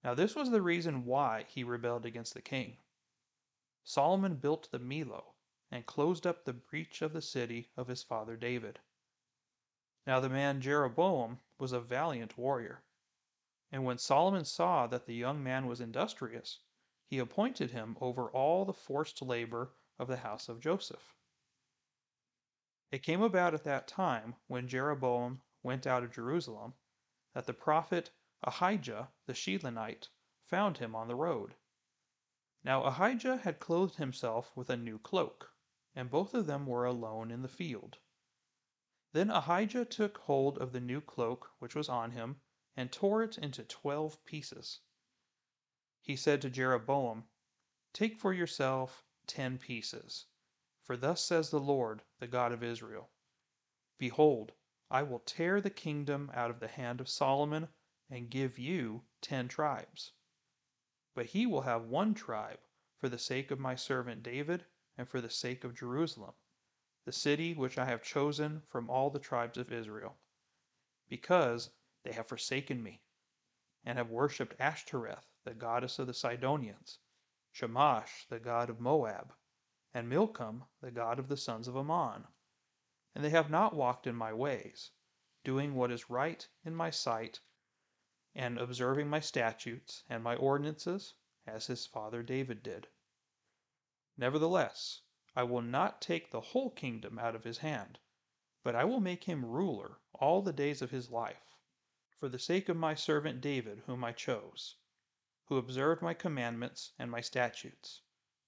Now, 0.03 0.13
this 0.13 0.35
was 0.35 0.49
the 0.49 0.61
reason 0.61 1.05
why 1.05 1.43
he 1.47 1.63
rebelled 1.63 2.05
against 2.05 2.33
the 2.33 2.41
king. 2.41 2.77
Solomon 3.83 4.35
built 4.35 4.69
the 4.71 4.79
Millo 4.79 5.33
and 5.71 5.85
closed 5.85 6.27
up 6.27 6.45
the 6.45 6.53
breach 6.53 7.01
of 7.01 7.13
the 7.13 7.21
city 7.21 7.69
of 7.75 7.87
his 7.87 8.03
father 8.03 8.37
David. 8.37 8.79
Now 10.05 10.19
the 10.19 10.29
man 10.29 10.61
Jeroboam 10.61 11.39
was 11.57 11.71
a 11.71 11.79
valiant 11.79 12.37
warrior. 12.37 12.83
And 13.73 13.85
when 13.85 13.97
Solomon 13.97 14.45
saw 14.45 14.85
that 14.85 15.07
the 15.07 15.15
young 15.15 15.41
man 15.41 15.65
was 15.65 15.81
industrious, 15.81 16.59
he 17.07 17.17
appointed 17.17 17.71
him 17.71 17.97
over 17.99 18.29
all 18.29 18.65
the 18.65 18.71
forced 18.71 19.19
labor 19.19 19.73
of 19.97 20.07
the 20.07 20.17
house 20.17 20.47
of 20.47 20.59
Joseph. 20.59 21.15
It 22.91 23.01
came 23.01 23.23
about 23.23 23.55
at 23.55 23.63
that 23.63 23.87
time, 23.87 24.35
when 24.45 24.67
Jeroboam 24.67 25.41
went 25.63 25.87
out 25.87 26.03
of 26.03 26.11
Jerusalem, 26.11 26.75
that 27.33 27.47
the 27.47 27.53
prophet 27.55 28.11
Ahijah 28.43 29.11
the 29.25 29.33
Shilonite 29.33 30.09
found 30.45 30.77
him 30.77 30.93
on 30.93 31.07
the 31.07 31.15
road. 31.15 31.55
Now 32.63 32.83
Ahijah 32.83 33.37
had 33.37 33.59
clothed 33.59 33.95
himself 33.95 34.55
with 34.55 34.69
a 34.69 34.77
new 34.77 34.99
cloak, 34.99 35.51
and 35.95 36.11
both 36.11 36.35
of 36.35 36.45
them 36.45 36.67
were 36.67 36.85
alone 36.85 37.31
in 37.31 37.41
the 37.41 37.47
field. 37.47 37.97
Then 39.13 39.31
Ahijah 39.31 39.85
took 39.85 40.19
hold 40.19 40.59
of 40.59 40.73
the 40.73 40.79
new 40.79 41.01
cloak 41.01 41.49
which 41.57 41.73
was 41.73 41.89
on 41.89 42.11
him, 42.11 42.39
and 42.75 42.91
tore 42.91 43.21
it 43.21 43.37
into 43.37 43.63
twelve 43.63 44.23
pieces. 44.25 44.79
He 46.01 46.15
said 46.15 46.41
to 46.41 46.49
Jeroboam, 46.49 47.25
Take 47.93 48.17
for 48.17 48.33
yourself 48.33 49.05
ten 49.27 49.57
pieces. 49.57 50.25
For 50.81 50.97
thus 50.97 51.23
says 51.23 51.49
the 51.49 51.59
Lord, 51.59 52.03
the 52.19 52.27
God 52.27 52.51
of 52.51 52.63
Israel 52.63 53.11
Behold, 53.97 54.53
I 54.89 55.03
will 55.03 55.19
tear 55.19 55.61
the 55.61 55.69
kingdom 55.69 56.31
out 56.33 56.49
of 56.49 56.59
the 56.59 56.67
hand 56.67 56.99
of 56.99 57.07
Solomon, 57.07 57.69
and 58.09 58.29
give 58.29 58.57
you 58.57 59.05
ten 59.21 59.47
tribes. 59.47 60.13
But 61.13 61.27
he 61.27 61.45
will 61.45 61.61
have 61.61 61.85
one 61.85 62.13
tribe 62.13 62.59
for 62.97 63.09
the 63.09 63.19
sake 63.19 63.51
of 63.51 63.59
my 63.59 63.75
servant 63.75 64.23
David, 64.23 64.65
and 64.97 65.07
for 65.07 65.21
the 65.21 65.29
sake 65.29 65.63
of 65.63 65.75
Jerusalem 65.75 66.33
the 67.05 67.11
city 67.11 67.53
which 67.53 67.77
I 67.77 67.85
have 67.85 68.01
chosen 68.01 68.61
from 68.69 68.89
all 68.89 69.09
the 69.09 69.19
tribes 69.19 69.57
of 69.57 69.71
Israel, 69.73 70.17
because 71.09 71.69
they 72.03 72.11
have 72.11 72.27
forsaken 72.27 72.83
me, 72.83 73.01
and 73.85 73.97
have 73.97 74.09
worshipped 74.09 74.59
Ashtoreth, 74.59 75.25
the 75.45 75.53
goddess 75.53 75.99
of 75.99 76.07
the 76.07 76.13
Sidonians, 76.13 76.99
Chemosh, 77.53 78.27
the 78.27 78.41
god 78.41 78.69
of 78.69 78.81
Moab, 78.81 79.33
and 79.93 80.09
Milcom, 80.09 80.65
the 80.81 80.91
god 80.91 81.17
of 81.17 81.29
the 81.29 81.37
sons 81.37 81.65
of 81.65 81.77
Ammon. 81.77 82.27
And 83.15 83.23
they 83.23 83.29
have 83.29 83.49
not 83.49 83.73
walked 83.73 84.05
in 84.05 84.17
my 84.17 84.33
ways, 84.33 84.91
doing 85.45 85.75
what 85.75 85.91
is 85.91 86.09
right 86.09 86.45
in 86.65 86.75
my 86.75 86.89
sight, 86.89 87.39
and 88.35 88.57
observing 88.57 89.09
my 89.09 89.21
statutes 89.21 90.03
and 90.09 90.21
my 90.21 90.35
ordinances, 90.35 91.13
as 91.47 91.67
his 91.67 91.85
father 91.85 92.21
David 92.21 92.63
did. 92.63 92.89
Nevertheless, 94.17 95.03
I 95.37 95.43
will 95.43 95.61
not 95.61 96.01
take 96.01 96.31
the 96.31 96.41
whole 96.41 96.71
kingdom 96.71 97.17
out 97.17 97.33
of 97.33 97.45
his 97.45 97.59
hand, 97.59 97.99
but 98.61 98.75
I 98.75 98.83
will 98.83 98.99
make 98.99 99.23
him 99.23 99.45
ruler 99.45 100.01
all 100.13 100.41
the 100.41 100.51
days 100.51 100.81
of 100.81 100.91
his 100.91 101.09
life, 101.09 101.52
for 102.17 102.29
the 102.29 102.37
sake 102.37 102.69
of 102.69 102.77
my 102.77 102.93
servant 102.93 103.41
David 103.41 103.79
whom 103.85 104.03
I 104.03 104.11
chose, 104.11 104.75
who 105.45 105.57
observed 105.57 106.01
my 106.01 106.13
commandments 106.13 106.91
and 106.99 107.09
my 107.09 107.21
statutes. 107.21 108.01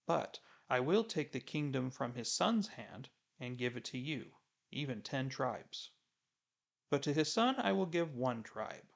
But 0.06 0.40
I 0.70 0.80
will 0.80 1.04
take 1.04 1.32
the 1.32 1.40
kingdom 1.40 1.90
from 1.90 2.14
his 2.14 2.32
son's 2.32 2.68
hand 2.68 3.10
and 3.40 3.58
give 3.58 3.76
it 3.76 3.86
to 3.86 3.98
you, 3.98 4.36
even 4.72 5.02
ten 5.02 5.30
tribes. 5.30 5.92
But 6.90 7.02
to 7.04 7.14
his 7.14 7.34
son 7.34 7.56
I 7.58 7.72
will 7.72 7.88
give 7.88 8.14
one 8.14 8.44
tribe, 8.44 8.92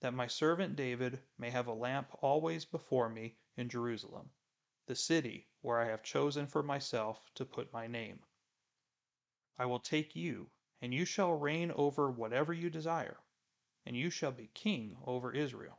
that 0.00 0.14
my 0.14 0.26
servant 0.26 0.76
David 0.76 1.22
may 1.36 1.50
have 1.50 1.66
a 1.66 1.72
lamp 1.72 2.10
always 2.22 2.64
before 2.64 3.08
me 3.08 3.36
in 3.56 3.68
Jerusalem 3.68 4.30
the 4.86 4.94
city 4.94 5.48
where 5.62 5.80
I 5.80 5.86
have 5.86 6.02
chosen 6.04 6.46
for 6.46 6.62
myself 6.62 7.28
to 7.34 7.44
put 7.44 7.72
my 7.72 7.88
name. 7.88 8.20
I 9.58 9.66
will 9.66 9.80
take 9.80 10.14
you, 10.14 10.50
and 10.80 10.94
you 10.94 11.04
shall 11.04 11.32
reign 11.32 11.72
over 11.72 12.08
whatever 12.08 12.52
you 12.52 12.70
desire, 12.70 13.18
and 13.86 13.96
you 13.96 14.10
shall 14.10 14.32
be 14.32 14.48
king 14.48 14.96
over 15.04 15.32
Israel. 15.32 15.78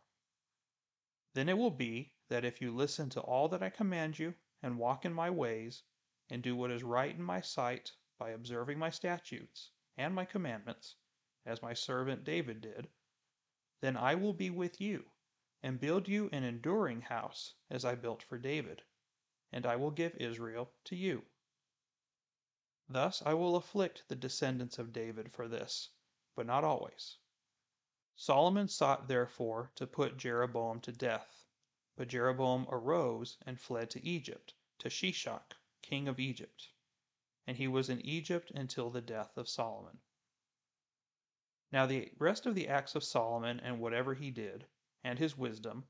Then 1.33 1.49
it 1.49 1.57
will 1.57 1.69
be 1.71 2.13
that 2.29 2.45
if 2.45 2.61
you 2.61 2.73
listen 2.73 3.09
to 3.11 3.21
all 3.21 3.49
that 3.49 3.61
I 3.61 3.69
command 3.69 4.17
you, 4.17 4.33
and 4.63 4.79
walk 4.79 5.05
in 5.05 5.13
my 5.13 5.29
ways, 5.29 5.83
and 6.29 6.41
do 6.41 6.55
what 6.55 6.71
is 6.71 6.83
right 6.83 7.13
in 7.13 7.21
my 7.21 7.41
sight 7.41 7.91
by 8.17 8.31
observing 8.31 8.79
my 8.79 8.89
statutes 8.89 9.69
and 9.97 10.15
my 10.15 10.25
commandments, 10.25 10.95
as 11.45 11.61
my 11.61 11.73
servant 11.73 12.23
David 12.23 12.61
did, 12.61 12.89
then 13.81 13.95
I 13.95 14.15
will 14.15 14.33
be 14.33 14.49
with 14.49 14.81
you, 14.81 15.11
and 15.61 15.79
build 15.79 16.07
you 16.07 16.29
an 16.31 16.43
enduring 16.43 17.01
house 17.01 17.53
as 17.69 17.85
I 17.85 17.93
built 17.93 18.23
for 18.23 18.39
David 18.39 18.81
and 19.53 19.65
I 19.65 19.77
will 19.77 19.91
give 19.91 20.13
Israel 20.17 20.69
to 20.85 20.95
you. 20.95 21.23
Thus 22.89 23.21
I 23.25 23.33
will 23.33 23.55
afflict 23.55 24.03
the 24.07 24.15
descendants 24.15 24.77
of 24.77 24.91
David 24.91 25.31
for 25.31 25.47
this, 25.47 25.89
but 26.35 26.45
not 26.45 26.65
always. 26.65 27.17
Solomon 28.19 28.67
sought 28.67 29.07
therefore 29.07 29.71
to 29.75 29.85
put 29.85 30.17
Jeroboam 30.17 30.81
to 30.81 30.91
death, 30.91 31.45
but 31.95 32.07
Jeroboam 32.07 32.65
arose 32.67 33.37
and 33.45 33.61
fled 33.61 33.91
to 33.91 34.03
Egypt, 34.03 34.55
to 34.79 34.89
Shishak, 34.89 35.55
king 35.83 36.07
of 36.07 36.19
Egypt. 36.19 36.71
And 37.45 37.57
he 37.57 37.67
was 37.67 37.89
in 37.89 38.01
Egypt 38.01 38.49
until 38.49 38.89
the 38.89 39.03
death 39.03 39.37
of 39.37 39.47
Solomon. 39.47 40.01
Now 41.71 41.85
the 41.85 42.11
rest 42.17 42.47
of 42.47 42.55
the 42.55 42.67
acts 42.67 42.95
of 42.95 43.03
Solomon 43.03 43.59
and 43.59 43.79
whatever 43.79 44.15
he 44.15 44.31
did, 44.31 44.67
and 45.03 45.19
his 45.19 45.37
wisdom, 45.37 45.87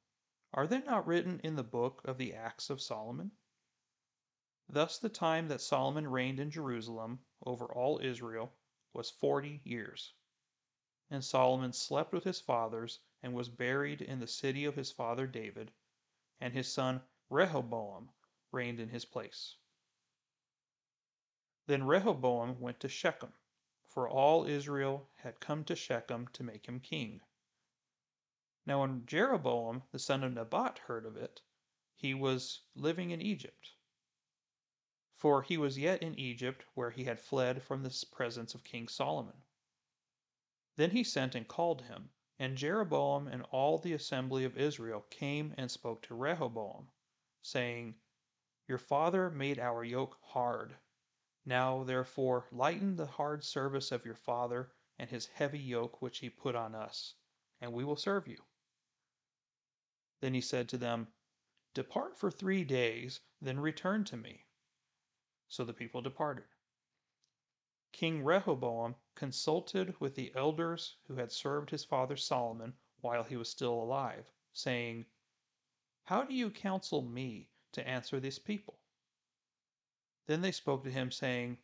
are 0.54 0.68
they 0.68 0.82
not 0.82 1.08
written 1.08 1.40
in 1.46 1.56
the 1.56 1.64
book 1.64 2.02
of 2.04 2.18
the 2.18 2.34
acts 2.34 2.70
of 2.70 2.82
Solomon? 2.82 3.32
Thus 4.68 5.00
the 5.00 5.08
time 5.08 5.48
that 5.48 5.62
Solomon 5.62 6.06
reigned 6.06 6.42
in 6.42 6.52
Jerusalem 6.52 7.24
over 7.46 7.74
all 7.74 8.00
Israel 8.00 8.54
was 8.92 9.10
forty 9.10 9.62
years. 9.64 10.14
And 11.10 11.24
Solomon 11.24 11.72
slept 11.72 12.12
with 12.12 12.26
his 12.26 12.42
fathers, 12.42 13.00
and 13.24 13.34
was 13.34 13.48
buried 13.48 14.02
in 14.02 14.20
the 14.20 14.28
city 14.28 14.66
of 14.66 14.76
his 14.76 14.92
father 14.92 15.26
David, 15.26 15.72
and 16.42 16.54
his 16.54 16.70
son 16.70 17.02
Rehoboam 17.30 18.12
reigned 18.52 18.82
in 18.82 18.90
his 18.90 19.06
place. 19.06 19.56
Then 21.66 21.86
Rehoboam 21.86 22.60
went 22.60 22.82
to 22.82 22.90
Shechem, 22.90 23.34
for 23.88 24.10
all 24.10 24.46
Israel 24.46 25.10
had 25.16 25.40
come 25.40 25.64
to 25.64 25.78
Shechem 25.78 26.28
to 26.34 26.44
make 26.44 26.66
him 26.66 26.82
king. 26.82 27.22
Now 28.66 28.82
when 28.82 29.06
Jeroboam 29.06 29.84
the 29.92 30.00
son 30.00 30.26
of 30.26 30.34
Nebat 30.34 30.80
heard 30.80 31.06
of 31.06 31.16
it, 31.16 31.42
he 31.96 32.14
was 32.14 32.64
living 32.76 33.12
in 33.12 33.22
Egypt 33.22 33.72
for 35.18 35.42
he 35.42 35.58
was 35.58 35.80
yet 35.80 36.04
in 36.04 36.14
Egypt, 36.20 36.64
where 36.76 36.92
he 36.92 37.06
had 37.06 37.20
fled 37.20 37.64
from 37.64 37.82
the 37.82 38.06
presence 38.12 38.54
of 38.54 38.64
King 38.64 38.88
Solomon. 38.88 39.42
Then 40.78 40.92
he 40.92 41.04
sent 41.04 41.34
and 41.34 41.48
called 41.48 41.82
him, 41.82 42.12
and 42.38 42.56
Jeroboam 42.56 43.28
and 43.28 43.42
all 43.52 43.80
the 43.80 43.94
assembly 43.94 44.44
of 44.44 44.56
Israel 44.58 45.02
came 45.10 45.56
and 45.58 45.72
spoke 45.72 46.04
to 46.04 46.16
Rehoboam, 46.16 46.92
saying, 47.42 48.00
Your 48.68 48.78
father 48.78 49.32
made 49.32 49.58
our 49.58 49.84
yoke 49.84 50.20
hard. 50.22 50.78
Now, 51.46 51.84
therefore, 51.84 52.48
lighten 52.52 52.96
the 52.96 53.08
hard 53.08 53.44
service 53.44 53.92
of 53.92 54.06
your 54.06 54.16
father 54.16 54.72
and 55.00 55.10
his 55.10 55.26
heavy 55.26 55.60
yoke 55.60 56.00
which 56.00 56.20
he 56.20 56.30
put 56.30 56.56
on 56.56 56.76
us, 56.76 57.16
and 57.60 57.74
we 57.74 57.84
will 57.84 57.96
serve 57.96 58.28
you. 58.28 58.44
Then 60.20 60.36
he 60.36 60.42
said 60.42 60.70
to 60.70 60.78
them, 60.78 61.12
Depart 61.74 62.16
for 62.16 62.30
three 62.30 62.64
days, 62.64 63.20
then 63.42 63.60
return 63.60 64.04
to 64.06 64.18
me. 64.18 64.46
So 65.48 65.64
the 65.66 65.74
people 65.74 66.02
departed. 66.02 66.46
King 67.98 68.24
Rehoboam 68.24 68.96
consulted 69.16 70.00
with 70.00 70.14
the 70.14 70.32
elders 70.36 70.98
who 71.08 71.16
had 71.16 71.32
served 71.32 71.72
his 71.72 71.84
father 71.84 72.16
Solomon 72.16 72.78
while 73.02 73.24
he 73.24 73.36
was 73.36 73.50
still 73.50 73.74
alive, 73.74 74.32
saying, 74.54 75.08
How 76.04 76.24
do 76.24 76.36
you 76.36 76.52
counsel 76.52 77.02
me 77.02 77.50
to 77.72 77.88
answer 77.88 78.20
this 78.20 78.38
people? 78.38 78.78
Then 80.28 80.42
they 80.42 80.52
spoke 80.52 80.84
to 80.84 80.92
him, 80.92 81.10
saying, 81.10 81.58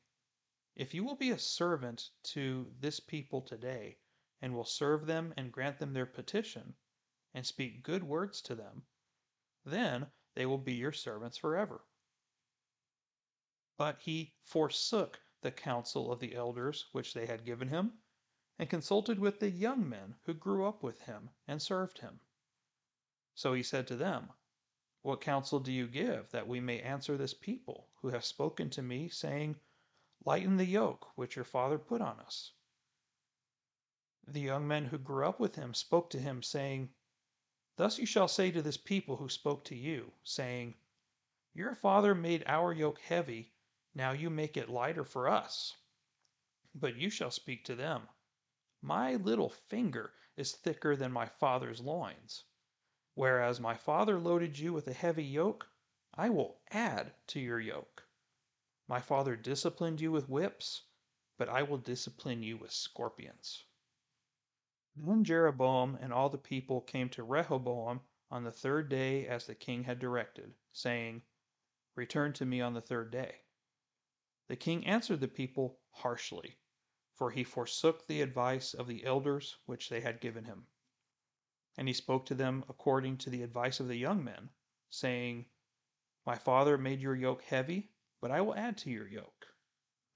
If 0.75 0.95
you 0.95 1.03
will 1.03 1.13
be 1.15 1.29
a 1.29 1.37
servant 1.37 2.09
to 2.23 2.73
this 2.79 2.99
people 2.99 3.43
today, 3.43 3.99
and 4.41 4.55
will 4.55 4.65
serve 4.65 5.05
them 5.05 5.35
and 5.37 5.53
grant 5.53 5.77
them 5.77 5.93
their 5.93 6.07
petition, 6.07 6.73
and 7.35 7.45
speak 7.45 7.83
good 7.83 8.03
words 8.03 8.41
to 8.41 8.55
them, 8.55 8.87
then 9.63 10.11
they 10.33 10.47
will 10.47 10.57
be 10.57 10.73
your 10.73 10.93
servants 10.93 11.37
forever. 11.37 11.85
But 13.77 14.01
he 14.01 14.33
forsook 14.41 15.22
the 15.43 15.51
counsel 15.51 16.11
of 16.11 16.19
the 16.19 16.35
elders 16.35 16.85
which 16.93 17.13
they 17.13 17.25
had 17.25 17.45
given 17.45 17.67
him, 17.67 17.93
and 18.57 18.69
consulted 18.69 19.19
with 19.19 19.39
the 19.39 19.49
young 19.49 19.87
men 19.87 20.15
who 20.23 20.33
grew 20.33 20.65
up 20.65 20.81
with 20.81 21.01
him 21.01 21.29
and 21.47 21.61
served 21.61 21.99
him. 21.99 22.19
So 23.35 23.53
he 23.53 23.63
said 23.63 23.87
to 23.87 23.95
them, 23.95 24.31
What 25.01 25.21
counsel 25.21 25.59
do 25.59 25.71
you 25.71 25.87
give, 25.87 26.31
that 26.31 26.47
we 26.47 26.59
may 26.59 26.81
answer 26.81 27.17
this 27.17 27.33
people, 27.33 27.89
who 28.01 28.09
have 28.09 28.23
spoken 28.23 28.69
to 28.71 28.81
me, 28.81 29.09
saying, 29.09 29.59
Lighten 30.23 30.55
the 30.57 30.65
yoke 30.65 31.17
which 31.17 31.35
your 31.35 31.45
father 31.45 31.77
put 31.77 31.99
on 31.99 32.19
us? 32.19 32.53
The 34.25 34.39
young 34.39 34.67
men 34.67 34.85
who 34.85 34.97
grew 34.97 35.27
up 35.27 35.39
with 35.39 35.55
him 35.55 35.73
spoke 35.73 36.09
to 36.11 36.19
him, 36.19 36.41
saying, 36.41 36.93
Thus 37.75 37.99
you 37.99 38.05
shall 38.05 38.27
say 38.27 38.51
to 38.51 38.61
this 38.61 38.77
people 38.77 39.17
who 39.17 39.27
spoke 39.27 39.65
to 39.65 39.75
you, 39.75 40.13
saying, 40.23 40.75
Your 41.53 41.75
father 41.75 42.15
made 42.15 42.43
our 42.45 42.71
yoke 42.71 42.99
heavy 42.99 43.52
now 43.95 44.11
you 44.11 44.29
make 44.29 44.57
it 44.57 44.69
lighter 44.69 45.03
for 45.03 45.27
us. 45.27 45.75
But 46.73 46.95
you 46.95 47.09
shall 47.09 47.31
speak 47.31 47.65
to 47.65 47.75
them. 47.75 48.09
My 48.81 49.15
little 49.15 49.49
finger 49.49 50.13
is 50.35 50.51
thicker 50.51 50.95
than 50.95 51.11
my 51.11 51.27
father's 51.27 51.79
loins. 51.79 52.43
Whereas 53.13 53.59
my 53.59 53.75
father 53.75 54.19
loaded 54.19 54.57
you 54.57 54.73
with 54.73 54.87
a 54.87 54.93
heavy 54.93 55.23
yoke, 55.23 55.69
I 56.15 56.29
will 56.29 56.59
add 56.71 57.13
to 57.27 57.39
your 57.39 57.59
yoke. 57.59 58.07
My 58.87 58.99
father 58.99 59.35
disciplined 59.35 60.01
you 60.01 60.11
with 60.11 60.29
whips, 60.29 60.83
but 61.37 61.47
I 61.47 61.63
will 61.63 61.77
discipline 61.77 62.43
you 62.43 62.57
with 62.57 62.71
scorpions. 62.71 63.63
Then 64.95 65.23
Jeroboam 65.23 65.97
and 66.01 66.11
all 66.11 66.29
the 66.29 66.37
people 66.37 66.81
came 66.81 67.09
to 67.09 67.23
Rehoboam 67.23 68.01
on 68.29 68.43
the 68.43 68.51
third 68.51 68.89
day 68.89 69.27
as 69.27 69.45
the 69.45 69.55
king 69.55 69.83
had 69.83 69.99
directed, 69.99 70.55
saying, 70.71 71.21
Return 71.95 72.33
to 72.33 72.45
me 72.45 72.61
on 72.61 72.73
the 72.73 72.81
third 72.81 73.11
day. 73.11 73.41
The 74.49 74.57
king 74.57 74.85
answered 74.85 75.21
the 75.21 75.29
people 75.29 75.79
harshly, 75.91 76.59
for 77.13 77.31
he 77.31 77.45
forsook 77.45 78.07
the 78.07 78.21
advice 78.21 78.73
of 78.73 78.87
the 78.87 79.05
elders 79.05 79.57
which 79.65 79.87
they 79.87 80.01
had 80.01 80.19
given 80.19 80.43
him. 80.43 80.67
And 81.77 81.87
he 81.87 81.93
spoke 81.93 82.25
to 82.25 82.35
them 82.35 82.65
according 82.67 83.19
to 83.19 83.29
the 83.29 83.41
advice 83.41 83.79
of 83.79 83.87
the 83.87 83.95
young 83.95 84.21
men, 84.21 84.49
saying, 84.89 85.49
My 86.25 86.35
father 86.35 86.77
made 86.77 86.99
your 86.99 87.15
yoke 87.15 87.43
heavy, 87.43 87.93
but 88.19 88.31
I 88.31 88.41
will 88.41 88.53
add 88.55 88.77
to 88.79 88.89
your 88.89 89.07
yoke. 89.07 89.55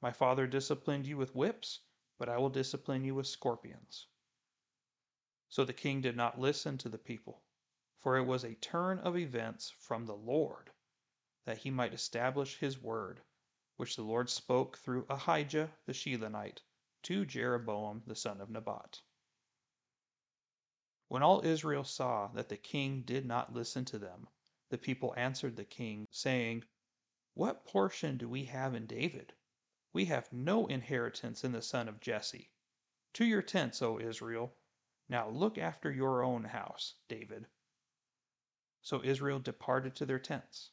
My 0.02 0.12
father 0.12 0.46
disciplined 0.46 1.08
you 1.08 1.16
with 1.16 1.34
whips, 1.34 1.80
but 2.18 2.28
I 2.28 2.38
will 2.38 2.50
discipline 2.50 3.06
you 3.06 3.16
with 3.16 3.28
scorpions. 3.28 4.08
So 5.48 5.64
the 5.64 5.72
king 5.72 6.02
did 6.02 6.18
not 6.18 6.38
listen 6.38 6.78
to 6.80 6.90
the 6.90 6.98
people, 6.98 7.46
for 7.98 8.18
it 8.18 8.26
was 8.26 8.44
a 8.44 8.56
turn 8.56 9.00
of 9.00 9.16
events 9.16 9.70
from 9.70 10.06
the 10.06 10.18
Lord, 10.18 10.74
that 11.46 11.60
he 11.60 11.72
might 11.72 11.94
establish 11.94 12.58
his 12.58 12.78
word 12.78 13.24
which 13.78 13.96
the 13.96 14.04
Lord 14.04 14.30
spoke 14.30 14.78
through 14.78 15.06
Ahijah 15.10 15.72
the 15.86 15.94
Shilonite 15.94 16.60
to 17.04 17.26
Jeroboam 17.26 18.04
the 18.06 18.16
son 18.16 18.42
of 18.42 18.50
Nebat. 18.50 19.02
When 21.08 21.24
all 21.24 21.46
Israel 21.46 21.86
saw 21.86 22.28
that 22.34 22.50
the 22.50 22.58
king 22.58 23.04
did 23.04 23.26
not 23.26 23.54
listen 23.54 23.86
to 23.86 23.98
them, 23.98 24.28
the 24.70 24.78
people 24.78 25.14
answered 25.16 25.56
the 25.56 25.64
king, 25.64 26.06
saying, 26.12 26.66
What 27.34 27.66
portion 27.66 28.18
do 28.18 28.28
we 28.28 28.44
have 28.46 28.76
in 28.76 28.88
David? 28.88 29.34
We 29.94 30.06
have 30.06 30.34
no 30.34 30.68
inheritance 30.68 31.44
in 31.44 31.54
the 31.54 31.62
son 31.62 31.88
of 31.88 32.02
Jesse. 32.02 32.52
To 33.14 33.26
your 33.26 33.42
tents, 33.42 33.82
O 33.82 34.00
Israel. 34.00 34.54
Now 35.08 35.30
look 35.30 35.58
after 35.58 35.90
your 35.90 36.24
own 36.24 36.44
house, 36.44 36.96
David. 37.08 37.48
So 38.82 39.02
Israel 39.04 39.40
departed 39.40 39.96
to 39.96 40.06
their 40.06 40.20
tents. 40.20 40.72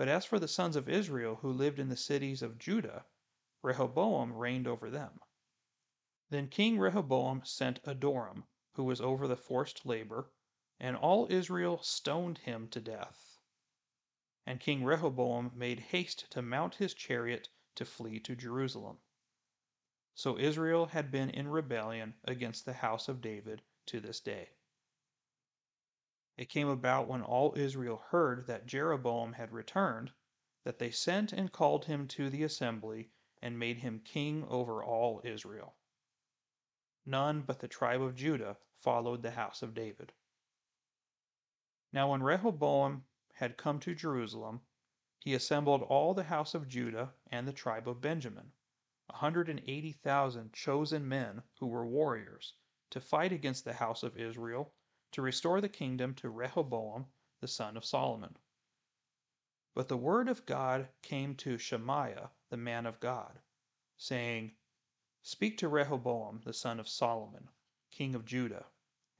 But 0.00 0.08
as 0.08 0.24
for 0.24 0.38
the 0.38 0.48
sons 0.48 0.76
of 0.76 0.88
Israel 0.88 1.36
who 1.42 1.52
lived 1.52 1.78
in 1.78 1.90
the 1.90 1.94
cities 1.94 2.40
of 2.40 2.56
Judah, 2.56 3.04
Rehoboam 3.60 4.32
reigned 4.32 4.66
over 4.66 4.88
them. 4.88 5.20
Then 6.30 6.48
King 6.48 6.78
Rehoboam 6.78 7.44
sent 7.44 7.82
Adoram, 7.84 8.46
who 8.76 8.84
was 8.84 9.02
over 9.02 9.28
the 9.28 9.36
forced 9.36 9.84
labor, 9.84 10.32
and 10.78 10.96
all 10.96 11.30
Israel 11.30 11.82
stoned 11.82 12.38
him 12.38 12.70
to 12.70 12.80
death. 12.80 13.40
And 14.46 14.58
King 14.58 14.84
Rehoboam 14.84 15.52
made 15.54 15.80
haste 15.80 16.30
to 16.30 16.40
mount 16.40 16.76
his 16.76 16.94
chariot 16.94 17.50
to 17.74 17.84
flee 17.84 18.20
to 18.20 18.34
Jerusalem. 18.34 19.00
So 20.14 20.38
Israel 20.38 20.86
had 20.86 21.10
been 21.10 21.28
in 21.28 21.46
rebellion 21.46 22.14
against 22.24 22.64
the 22.64 22.72
house 22.72 23.06
of 23.06 23.20
David 23.20 23.60
to 23.84 24.00
this 24.00 24.20
day. 24.20 24.48
It 26.40 26.48
came 26.48 26.68
about 26.68 27.06
when 27.06 27.20
all 27.20 27.52
Israel 27.54 27.98
heard 28.08 28.46
that 28.46 28.64
Jeroboam 28.64 29.34
had 29.34 29.52
returned, 29.52 30.14
that 30.64 30.78
they 30.78 30.90
sent 30.90 31.34
and 31.34 31.52
called 31.52 31.84
him 31.84 32.08
to 32.08 32.30
the 32.30 32.42
assembly, 32.44 33.10
and 33.42 33.58
made 33.58 33.80
him 33.80 34.00
king 34.00 34.44
over 34.46 34.82
all 34.82 35.20
Israel. 35.22 35.76
None 37.04 37.42
but 37.42 37.58
the 37.58 37.68
tribe 37.68 38.00
of 38.00 38.14
Judah 38.14 38.56
followed 38.78 39.20
the 39.20 39.32
house 39.32 39.60
of 39.60 39.74
David. 39.74 40.14
Now 41.92 42.10
when 42.10 42.22
Rehoboam 42.22 43.04
had 43.34 43.58
come 43.58 43.78
to 43.80 43.94
Jerusalem, 43.94 44.62
he 45.18 45.34
assembled 45.34 45.82
all 45.82 46.14
the 46.14 46.24
house 46.24 46.54
of 46.54 46.68
Judah 46.68 47.12
and 47.30 47.46
the 47.46 47.52
tribe 47.52 47.86
of 47.86 48.00
Benjamin, 48.00 48.54
a 49.10 49.16
hundred 49.16 49.50
and 49.50 49.60
eighty 49.66 49.92
thousand 49.92 50.54
chosen 50.54 51.06
men 51.06 51.42
who 51.58 51.66
were 51.66 51.84
warriors, 51.86 52.54
to 52.88 52.98
fight 52.98 53.30
against 53.30 53.66
the 53.66 53.74
house 53.74 54.02
of 54.02 54.16
Israel 54.16 54.72
to 55.12 55.22
restore 55.22 55.60
the 55.60 55.68
kingdom 55.68 56.14
to 56.14 56.30
Rehoboam 56.30 57.06
the 57.40 57.48
son 57.48 57.76
of 57.76 57.84
Solomon. 57.84 58.36
But 59.74 59.88
the 59.88 59.96
word 59.96 60.28
of 60.28 60.46
God 60.46 60.88
came 61.02 61.34
to 61.36 61.58
Shemaiah 61.58 62.30
the 62.48 62.56
man 62.56 62.86
of 62.86 63.00
God, 63.00 63.40
saying, 63.96 64.56
Speak 65.22 65.58
to 65.58 65.68
Rehoboam 65.68 66.40
the 66.44 66.52
son 66.52 66.80
of 66.80 66.88
Solomon, 66.88 67.48
king 67.90 68.14
of 68.14 68.24
Judah, 68.24 68.66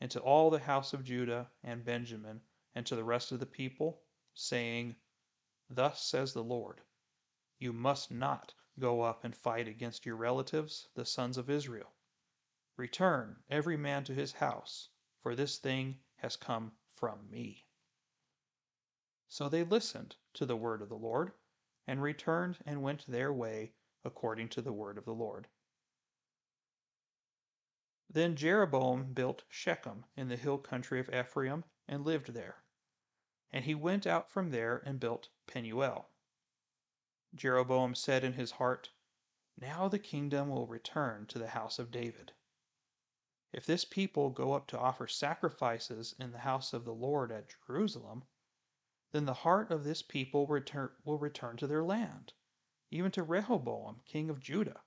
and 0.01 0.11
to 0.11 0.21
all 0.21 0.51
the 0.51 0.59
house 0.59 0.93
of 0.93 1.05
Judah 1.05 1.51
and 1.63 1.85
Benjamin, 1.85 2.43
and 2.75 2.87
to 2.87 2.97
the 2.97 3.05
rest 3.05 3.33
of 3.33 3.41
the 3.41 3.47
people, 3.47 4.03
saying, 4.35 4.97
Thus 5.69 6.03
says 6.03 6.33
the 6.33 6.45
Lord, 6.45 6.81
You 7.59 7.73
must 7.73 8.11
not 8.11 8.55
go 8.79 9.03
up 9.03 9.25
and 9.25 9.37
fight 9.37 9.69
against 9.69 10.07
your 10.07 10.17
relatives, 10.17 10.89
the 10.95 11.05
sons 11.05 11.37
of 11.37 11.51
Israel. 11.51 11.93
Return, 12.77 13.43
every 13.49 13.77
man 13.77 14.05
to 14.05 14.15
his 14.15 14.33
house, 14.33 14.89
for 15.23 15.35
this 15.35 15.59
thing 15.59 15.99
has 16.17 16.37
come 16.37 16.73
from 16.95 17.31
me. 17.31 17.67
So 19.29 19.49
they 19.49 19.63
listened 19.63 20.17
to 20.35 20.47
the 20.47 20.57
word 20.57 20.83
of 20.83 20.89
the 20.89 20.97
Lord, 20.97 21.33
and 21.87 22.03
returned 22.03 22.59
and 22.67 22.83
went 22.83 23.07
their 23.07 23.33
way 23.33 23.73
according 24.05 24.49
to 24.49 24.63
the 24.63 24.73
word 24.73 24.97
of 24.99 25.05
the 25.05 25.15
Lord. 25.15 25.49
Then 28.09 28.35
Jeroboam 28.35 29.13
built 29.13 29.45
Shechem 29.49 30.05
in 30.17 30.29
the 30.29 30.37
hill 30.37 30.59
country 30.59 30.99
of 30.99 31.09
Ephraim 31.15 31.65
and 31.87 32.05
lived 32.05 32.33
there. 32.35 32.65
And 33.53 33.65
he 33.65 33.75
went 33.75 34.07
out 34.07 34.31
from 34.31 34.51
there 34.51 34.83
and 34.85 34.99
built 34.99 35.29
Penuel. 35.47 36.11
Jeroboam 37.35 37.95
said 37.95 38.25
in 38.25 38.33
his 38.33 38.53
heart, 38.53 38.91
Now 39.61 39.89
the 39.89 39.99
kingdom 39.99 40.49
will 40.49 40.67
return 40.67 41.27
to 41.27 41.39
the 41.39 41.49
house 41.49 41.79
of 41.79 41.91
David. 41.91 42.33
If 43.53 43.67
this 43.67 43.85
people 43.85 44.31
go 44.31 44.53
up 44.53 44.67
to 44.69 44.79
offer 44.79 45.09
sacrifices 45.09 46.15
in 46.19 46.33
the 46.33 46.39
house 46.39 46.73
of 46.73 46.85
the 46.85 46.95
Lord 46.95 47.33
at 47.33 47.55
Jerusalem, 47.67 48.25
then 49.13 49.25
the 49.27 49.35
heart 49.35 49.71
of 49.71 49.85
this 49.85 50.03
people 50.03 50.47
return, 50.47 50.91
will 51.05 51.19
return 51.19 51.57
to 51.59 51.67
their 51.67 51.83
land, 51.85 52.33
even 52.91 53.11
to 53.13 53.23
Rehoboam, 53.23 54.01
king 54.05 54.31
of 54.31 54.41
Judah. 54.41 54.81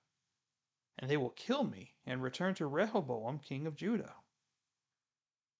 and 0.97 1.09
they 1.09 1.17
will 1.17 1.31
kill 1.31 1.63
me 1.63 1.95
and 2.05 2.21
return 2.21 2.55
to 2.55 2.67
Rehoboam, 2.67 3.39
king 3.39 3.67
of 3.67 3.75
Judah. 3.75 4.15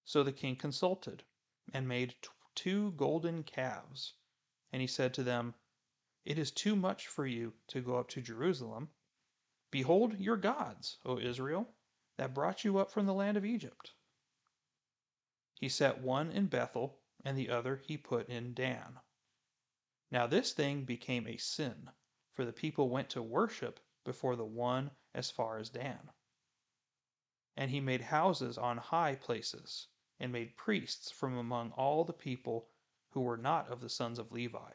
So 0.06 0.24
the 0.24 0.34
king 0.34 0.56
consulted 0.56 1.24
and 1.74 1.88
made 1.88 2.16
two 2.56 2.92
golden 2.94 3.44
calves. 3.44 4.14
And 4.72 4.82
he 4.82 4.88
said 4.88 5.14
to 5.16 5.24
them, 5.24 5.56
It 6.26 6.38
is 6.38 6.52
too 6.52 6.76
much 6.76 7.08
for 7.08 7.26
you 7.26 7.54
to 7.70 7.82
go 7.82 7.98
up 7.98 8.10
to 8.10 8.22
Jerusalem. 8.22 8.90
Behold 9.72 10.20
your 10.20 10.38
gods, 10.38 10.98
O 11.06 11.20
Israel, 11.20 11.68
that 12.18 12.34
brought 12.34 12.64
you 12.64 12.78
up 12.78 12.92
from 12.92 13.06
the 13.06 13.14
land 13.14 13.38
of 13.38 13.46
Egypt. 13.46 13.94
He 15.60 15.70
set 15.70 16.02
one 16.02 16.32
in 16.32 16.48
Bethel, 16.48 17.00
and 17.24 17.38
the 17.38 17.50
other 17.50 17.78
he 17.78 17.98
put 17.98 18.30
in 18.30 18.54
Dan. 18.54 19.00
Now 20.12 20.28
this 20.28 20.54
thing 20.54 20.84
became 20.84 21.26
a 21.26 21.38
sin, 21.38 21.90
for 22.34 22.46
the 22.46 22.54
people 22.54 22.90
went 22.90 23.10
to 23.12 23.24
worship 23.24 23.80
before 24.04 24.36
the 24.36 24.46
one 24.46 24.92
as 25.16 25.32
far 25.32 25.58
as 25.58 25.70
Dan. 25.70 26.12
And 27.56 27.72
he 27.72 27.80
made 27.80 28.02
houses 28.02 28.58
on 28.58 28.78
high 28.78 29.16
places, 29.16 29.88
and 30.20 30.32
made 30.32 30.58
priests 30.58 31.12
from 31.12 31.38
among 31.38 31.72
all 31.72 32.04
the 32.04 32.14
people 32.14 32.70
who 33.12 33.22
were 33.22 33.38
not 33.38 33.70
of 33.70 33.80
the 33.80 33.90
sons 33.90 34.20
of 34.20 34.32
Levi. 34.32 34.72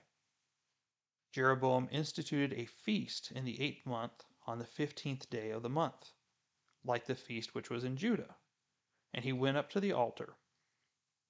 Jeroboam 1.32 1.88
instituted 1.90 2.52
a 2.52 2.64
feast 2.64 3.30
in 3.32 3.44
the 3.44 3.60
eighth 3.60 3.84
month 3.84 4.24
on 4.46 4.58
the 4.58 4.64
fifteenth 4.64 5.28
day 5.28 5.50
of 5.50 5.62
the 5.62 5.68
month, 5.68 6.12
like 6.88 7.06
the 7.06 7.14
feast 7.14 7.54
which 7.54 7.70
was 7.70 7.84
in 7.84 7.96
Judah. 7.96 8.34
And 9.14 9.24
he 9.24 9.32
went 9.32 9.56
up 9.56 9.70
to 9.70 9.80
the 9.80 9.92
altar. 9.92 10.36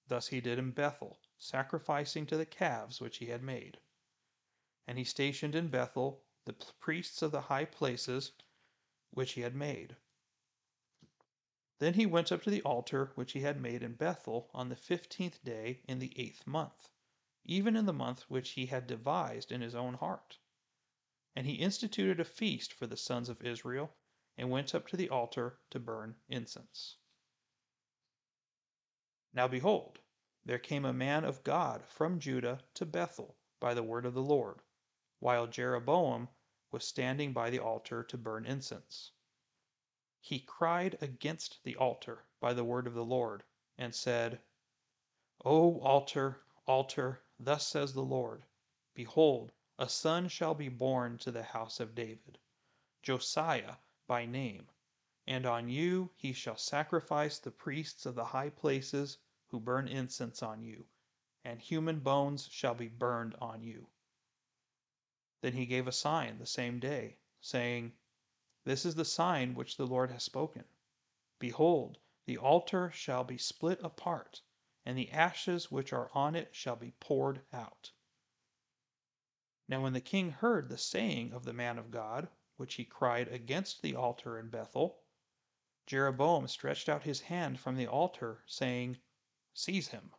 Thus 0.07 0.29
he 0.29 0.41
did 0.41 0.59
in 0.59 0.71
Bethel, 0.71 1.19
sacrificing 1.37 2.25
to 2.27 2.37
the 2.37 2.47
calves 2.47 3.01
which 3.01 3.19
he 3.19 3.27
had 3.27 3.43
made. 3.43 3.79
And 4.87 4.97
he 4.97 5.05
stationed 5.05 5.55
in 5.55 5.69
Bethel 5.69 6.25
the 6.47 6.55
priests 6.81 7.21
of 7.21 7.31
the 7.31 7.43
high 7.43 7.67
places 7.67 8.33
which 9.11 9.33
he 9.33 9.43
had 9.43 9.55
made. 9.55 9.97
Then 11.79 11.95
he 11.95 12.07
went 12.07 12.33
up 12.33 12.43
to 12.43 12.51
the 12.51 12.63
altar 12.63 13.13
which 13.15 13.33
he 13.33 13.41
had 13.41 13.61
made 13.61 13.83
in 13.83 13.93
Bethel 13.93 14.51
on 14.55 14.69
the 14.69 14.77
fifteenth 14.77 15.45
day 15.45 15.81
in 15.87 15.99
the 15.99 16.19
eighth 16.19 16.47
month, 16.47 16.89
even 17.45 17.77
in 17.77 17.87
the 17.87 17.93
month 17.93 18.23
which 18.29 18.51
he 18.51 18.67
had 18.67 18.87
devised 18.87 19.53
in 19.53 19.61
his 19.61 19.75
own 19.75 19.95
heart. 19.95 20.39
And 21.37 21.47
he 21.47 21.55
instituted 21.55 22.19
a 22.19 22.25
feast 22.25 22.73
for 22.73 22.87
the 22.87 22.97
sons 22.97 23.29
of 23.29 23.43
Israel, 23.43 23.95
and 24.39 24.49
went 24.51 24.75
up 24.75 24.89
to 24.89 24.97
the 24.97 25.11
altar 25.11 25.59
to 25.69 25.79
burn 25.79 26.17
incense. 26.31 26.97
Now 29.35 29.47
behold, 29.47 29.99
there 30.47 30.59
came 30.59 30.87
a 30.87 30.93
man 30.95 31.25
of 31.27 31.45
God 31.45 31.85
from 31.85 32.19
Judah 32.19 32.61
to 32.73 32.87
Bethel 32.87 33.37
by 33.61 33.75
the 33.75 33.83
word 33.83 34.07
of 34.07 34.15
the 34.15 34.23
Lord, 34.23 34.63
while 35.19 35.47
Jeroboam 35.47 36.31
was 36.71 36.87
standing 36.87 37.35
by 37.35 37.51
the 37.51 37.59
altar 37.59 38.03
to 38.05 38.17
burn 38.17 38.47
incense 38.47 39.13
he 40.21 40.41
cried 40.41 40.99
against 41.01 41.63
the 41.63 41.77
altar 41.77 42.27
by 42.39 42.53
the 42.53 42.65
word 42.65 42.87
of 42.87 42.93
the 42.93 43.05
Lord, 43.05 43.45
and 43.79 43.95
said, 43.95 44.43
O 45.45 45.81
altar, 45.81 46.43
altar, 46.67 47.23
thus 47.41 47.67
says 47.67 47.95
the 47.95 48.03
Lord, 48.03 48.45
Behold, 48.95 49.53
a 49.79 49.89
son 49.89 50.29
shall 50.29 50.55
be 50.55 50.69
born 50.69 51.17
to 51.19 51.31
the 51.31 51.45
house 51.45 51.81
of 51.81 51.95
David, 51.95 52.39
Josiah 53.01 53.77
by 54.09 54.27
name, 54.27 54.67
and 55.29 55.47
on 55.47 55.69
you 55.69 56.11
he 56.17 56.33
shall 56.33 56.57
sacrifice 56.57 57.39
the 57.39 57.53
priests 57.53 58.07
of 58.07 58.17
the 58.17 58.25
high 58.25 58.51
places 58.51 59.19
who 59.47 59.61
burn 59.61 59.87
incense 59.87 60.43
on 60.43 60.63
you, 60.63 60.85
and 61.45 61.61
human 61.61 62.01
bones 62.01 62.49
shall 62.51 62.75
be 62.75 62.89
burned 62.89 63.37
on 63.41 63.63
you. 63.63 63.87
Then 65.43 65.53
he 65.53 65.67
gave 65.67 65.87
a 65.87 65.93
sign 65.93 66.39
the 66.39 66.47
same 66.47 66.81
day, 66.81 67.19
saying, 67.41 67.93
this 68.65 68.85
is 68.85 68.97
the 68.97 69.05
sign 69.05 69.55
which 69.55 69.77
the 69.77 69.87
Lord 69.87 70.11
has 70.11 70.25
spoken. 70.25 70.65
Behold, 71.39 71.97
the 72.27 72.37
altar 72.37 72.91
shall 72.91 73.25
be 73.25 73.39
split 73.39 73.81
apart, 73.83 74.43
and 74.85 74.99
the 74.99 75.11
ashes 75.11 75.71
which 75.71 75.93
are 75.93 76.11
on 76.13 76.35
it 76.35 76.55
shall 76.55 76.77
be 76.77 76.93
poured 77.01 77.41
out. 77.53 77.93
Now 79.69 79.83
when 79.83 79.93
the 79.93 80.01
king 80.01 80.33
heard 80.33 80.69
the 80.69 80.77
saying 80.77 81.33
of 81.33 81.45
the 81.45 81.53
man 81.53 81.79
of 81.79 81.91
God, 81.91 82.29
which 82.59 82.75
he 82.75 82.85
cried 82.85 83.29
against 83.29 83.83
the 83.83 83.95
altar 83.95 84.37
in 84.37 84.51
Bethel, 84.51 85.01
Jeroboam 85.87 86.49
stretched 86.49 86.89
out 86.89 87.05
his 87.05 87.21
hand 87.21 87.61
from 87.61 87.77
the 87.77 87.87
altar, 87.87 88.43
saying, 88.47 88.99
Seize 89.55 89.89
him. 89.89 90.13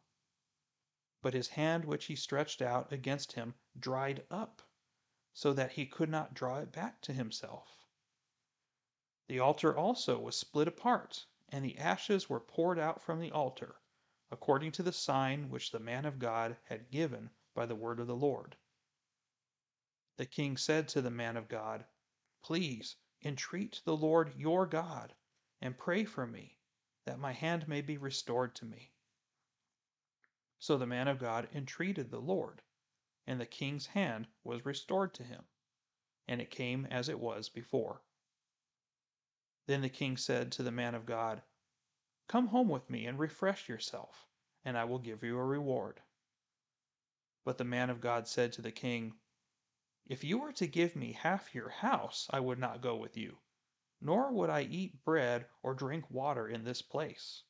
But 1.21 1.33
his 1.33 1.49
hand 1.49 1.83
which 1.83 2.05
he 2.05 2.15
stretched 2.15 2.61
out 2.61 2.93
against 2.93 3.33
him 3.33 3.55
dried 3.77 4.25
up, 4.31 4.61
so 5.33 5.51
that 5.51 5.73
he 5.73 5.85
could 5.85 6.07
not 6.07 6.33
draw 6.33 6.59
it 6.59 6.71
back 6.71 7.01
to 7.01 7.13
himself. 7.13 7.85
The 9.27 9.39
altar 9.39 9.77
also 9.77 10.17
was 10.17 10.37
split 10.37 10.69
apart, 10.69 11.25
and 11.49 11.65
the 11.65 11.77
ashes 11.77 12.29
were 12.29 12.39
poured 12.39 12.79
out 12.79 13.01
from 13.01 13.19
the 13.19 13.31
altar, 13.33 13.81
according 14.31 14.71
to 14.71 14.83
the 14.83 14.93
sign 14.93 15.49
which 15.49 15.71
the 15.71 15.79
man 15.79 16.05
of 16.05 16.19
God 16.19 16.55
had 16.63 16.89
given 16.89 17.31
by 17.53 17.65
the 17.65 17.75
word 17.75 17.99
of 17.99 18.07
the 18.07 18.15
Lord. 18.15 18.55
The 20.15 20.25
king 20.25 20.55
said 20.55 20.87
to 20.87 21.01
the 21.01 21.11
man 21.11 21.35
of 21.35 21.49
God, 21.49 21.85
Please 22.41 22.95
entreat 23.21 23.81
the 23.83 23.95
Lord 23.97 24.35
your 24.35 24.65
God, 24.65 25.13
and 25.61 25.77
pray 25.77 26.05
for 26.05 26.25
me, 26.25 26.57
that 27.05 27.19
my 27.19 27.33
hand 27.33 27.67
may 27.67 27.81
be 27.81 27.97
restored 27.97 28.55
to 28.55 28.65
me. 28.65 28.93
So 30.57 30.77
the 30.77 30.85
man 30.85 31.07
of 31.07 31.19
God 31.19 31.49
entreated 31.53 32.09
the 32.09 32.21
Lord, 32.21 32.61
and 33.27 33.39
the 33.39 33.45
king's 33.45 33.87
hand 33.87 34.27
was 34.43 34.65
restored 34.65 35.13
to 35.15 35.23
him, 35.23 35.45
and 36.27 36.41
it 36.41 36.49
came 36.49 36.85
as 36.87 37.09
it 37.09 37.19
was 37.19 37.49
before. 37.49 38.01
Then 39.67 39.81
the 39.81 39.89
king 39.89 40.17
said 40.17 40.51
to 40.53 40.63
the 40.63 40.71
man 40.71 40.95
of 40.95 41.05
God, 41.05 41.43
Come 42.27 42.47
home 42.47 42.69
with 42.69 42.89
me 42.89 43.05
and 43.05 43.19
refresh 43.19 43.67
yourself, 43.67 44.27
and 44.63 44.77
I 44.77 44.85
will 44.85 44.99
give 44.99 45.23
you 45.23 45.37
a 45.37 45.45
reward. 45.45 46.01
But 47.43 47.57
the 47.57 47.63
man 47.63 47.89
of 47.89 48.01
God 48.01 48.27
said 48.27 48.53
to 48.53 48.61
the 48.61 48.71
king, 48.71 49.18
If 50.09 50.23
you 50.23 50.39
were 50.39 50.53
to 50.53 50.65
give 50.65 50.95
me 50.95 51.11
half 51.11 51.53
your 51.53 51.69
house, 51.69 52.27
I 52.31 52.39
would 52.39 52.57
not 52.57 52.81
go 52.81 52.95
with 52.95 53.15
you, 53.15 53.37
nor 54.01 54.31
would 54.31 54.49
I 54.49 54.63
eat 54.63 55.05
bread 55.05 55.47
or 55.61 55.75
drink 55.75 56.09
water 56.09 56.49
in 56.49 56.63
this 56.63 56.81
place. 56.81 57.43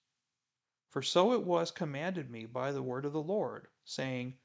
For 0.90 1.02
so 1.02 1.32
it 1.32 1.44
was 1.44 1.72
commanded 1.72 2.30
me 2.30 2.46
by 2.46 2.74
the 2.74 2.84
word 2.84 3.06
of 3.06 3.14
the 3.14 3.24
Lord, 3.24 3.70
saying, 3.86 4.40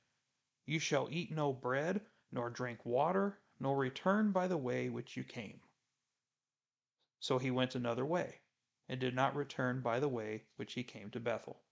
You 0.65 0.79
shall 0.79 1.09
eat 1.11 1.33
no 1.33 1.53
bread, 1.53 2.07
nor 2.31 2.51
drink 2.51 2.87
water, 2.87 3.43
nor 3.59 3.77
return 3.77 4.31
by 4.31 4.47
the 4.47 4.59
way 4.59 4.89
which 4.89 5.17
you 5.17 5.25
came. 5.25 5.63
So 7.19 7.39
he 7.39 7.51
went 7.51 7.75
another 7.75 8.07
way, 8.07 8.43
and 8.89 9.01
did 9.01 9.17
not 9.17 9.35
return 9.35 9.81
by 9.81 9.99
the 9.99 10.09
way 10.09 10.47
which 10.55 10.75
he 10.75 10.85
came 10.85 11.11
to 11.11 11.19
Bethel. 11.19 11.65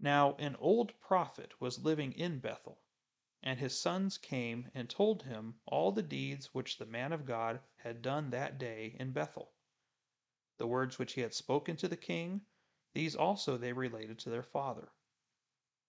Now 0.00 0.34
an 0.40 0.56
old 0.56 0.98
prophet 0.98 1.60
was 1.60 1.84
living 1.84 2.12
in 2.14 2.40
Bethel, 2.40 2.80
and 3.42 3.58
his 3.58 3.78
sons 3.78 4.18
came 4.18 4.70
and 4.74 4.90
told 4.90 5.22
him 5.22 5.54
all 5.66 5.92
the 5.92 6.02
deeds 6.02 6.52
which 6.52 6.76
the 6.76 6.86
man 6.86 7.12
of 7.12 7.24
God 7.24 7.60
had 7.76 8.02
done 8.02 8.30
that 8.30 8.58
day 8.58 8.96
in 8.98 9.12
Bethel. 9.12 9.52
The 10.58 10.66
words 10.66 10.98
which 10.98 11.14
he 11.14 11.22
had 11.22 11.32
spoken 11.32 11.76
to 11.76 11.88
the 11.88 11.96
king, 11.96 12.42
these 12.92 13.16
also 13.16 13.56
they 13.56 13.72
related 13.72 14.18
to 14.20 14.30
their 14.30 14.42
father. 14.42 14.92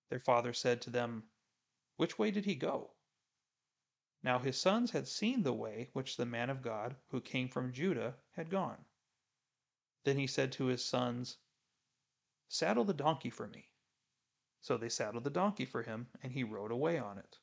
Their 0.09 0.19
father 0.19 0.53
said 0.53 0.81
to 0.83 0.89
them, 0.89 1.29
Which 1.97 2.17
way 2.17 2.31
did 2.31 2.45
he 2.45 2.55
go? 2.55 2.91
Now 4.23 4.39
his 4.39 4.59
sons 4.59 4.91
had 4.91 5.07
seen 5.07 5.43
the 5.43 5.53
way 5.53 5.89
which 5.93 6.15
the 6.15 6.25
man 6.25 6.49
of 6.49 6.61
God, 6.61 6.95
who 7.09 7.19
came 7.19 7.49
from 7.49 7.73
Judah, 7.73 8.15
had 8.31 8.49
gone. 8.49 8.85
Then 10.03 10.17
he 10.17 10.27
said 10.27 10.51
to 10.53 10.65
his 10.65 10.85
sons, 10.85 11.37
Saddle 12.47 12.85
the 12.85 12.93
donkey 12.93 13.29
for 13.29 13.47
me. 13.47 13.70
So 14.61 14.77
they 14.77 14.89
saddled 14.89 15.23
the 15.23 15.29
donkey 15.29 15.65
for 15.65 15.81
him, 15.83 16.07
and 16.23 16.31
he 16.31 16.43
rode 16.43 16.71
away 16.71 16.97
on 16.97 17.17
it. 17.17 17.37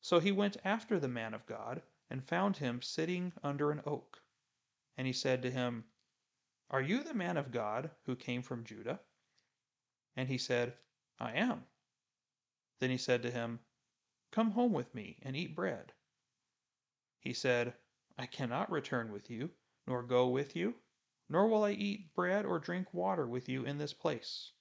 So 0.00 0.20
he 0.20 0.32
went 0.32 0.56
after 0.64 1.00
the 1.00 1.08
man 1.08 1.34
of 1.34 1.46
God, 1.46 1.82
and 2.12 2.28
found 2.28 2.58
him 2.58 2.82
sitting 2.82 3.32
under 3.42 3.70
an 3.70 3.80
oak. 3.86 4.20
And 4.98 5.06
he 5.06 5.14
said 5.14 5.40
to 5.42 5.50
him, 5.50 5.84
Are 6.70 6.82
you 6.82 7.02
the 7.02 7.14
man 7.14 7.38
of 7.38 7.50
God 7.50 7.90
who 8.04 8.14
came 8.14 8.42
from 8.42 8.64
Judah? 8.64 9.00
And 10.14 10.28
he 10.28 10.36
said, 10.36 10.76
I 11.18 11.32
am. 11.32 11.64
Then 12.80 12.90
he 12.90 12.98
said 12.98 13.22
to 13.22 13.30
him, 13.30 13.60
Come 14.30 14.50
home 14.50 14.74
with 14.74 14.94
me 14.94 15.16
and 15.22 15.34
eat 15.34 15.56
bread. 15.56 15.94
He 17.20 17.32
said, 17.32 17.72
I 18.18 18.26
cannot 18.26 18.70
return 18.70 19.10
with 19.10 19.30
you, 19.30 19.50
nor 19.86 20.02
go 20.02 20.28
with 20.28 20.54
you, 20.54 20.74
nor 21.30 21.48
will 21.48 21.64
I 21.64 21.70
eat 21.70 22.14
bread 22.14 22.44
or 22.44 22.58
drink 22.58 22.92
water 22.92 23.26
with 23.26 23.48
you 23.48 23.64
in 23.64 23.78
this 23.78 23.94
place. 23.94 24.52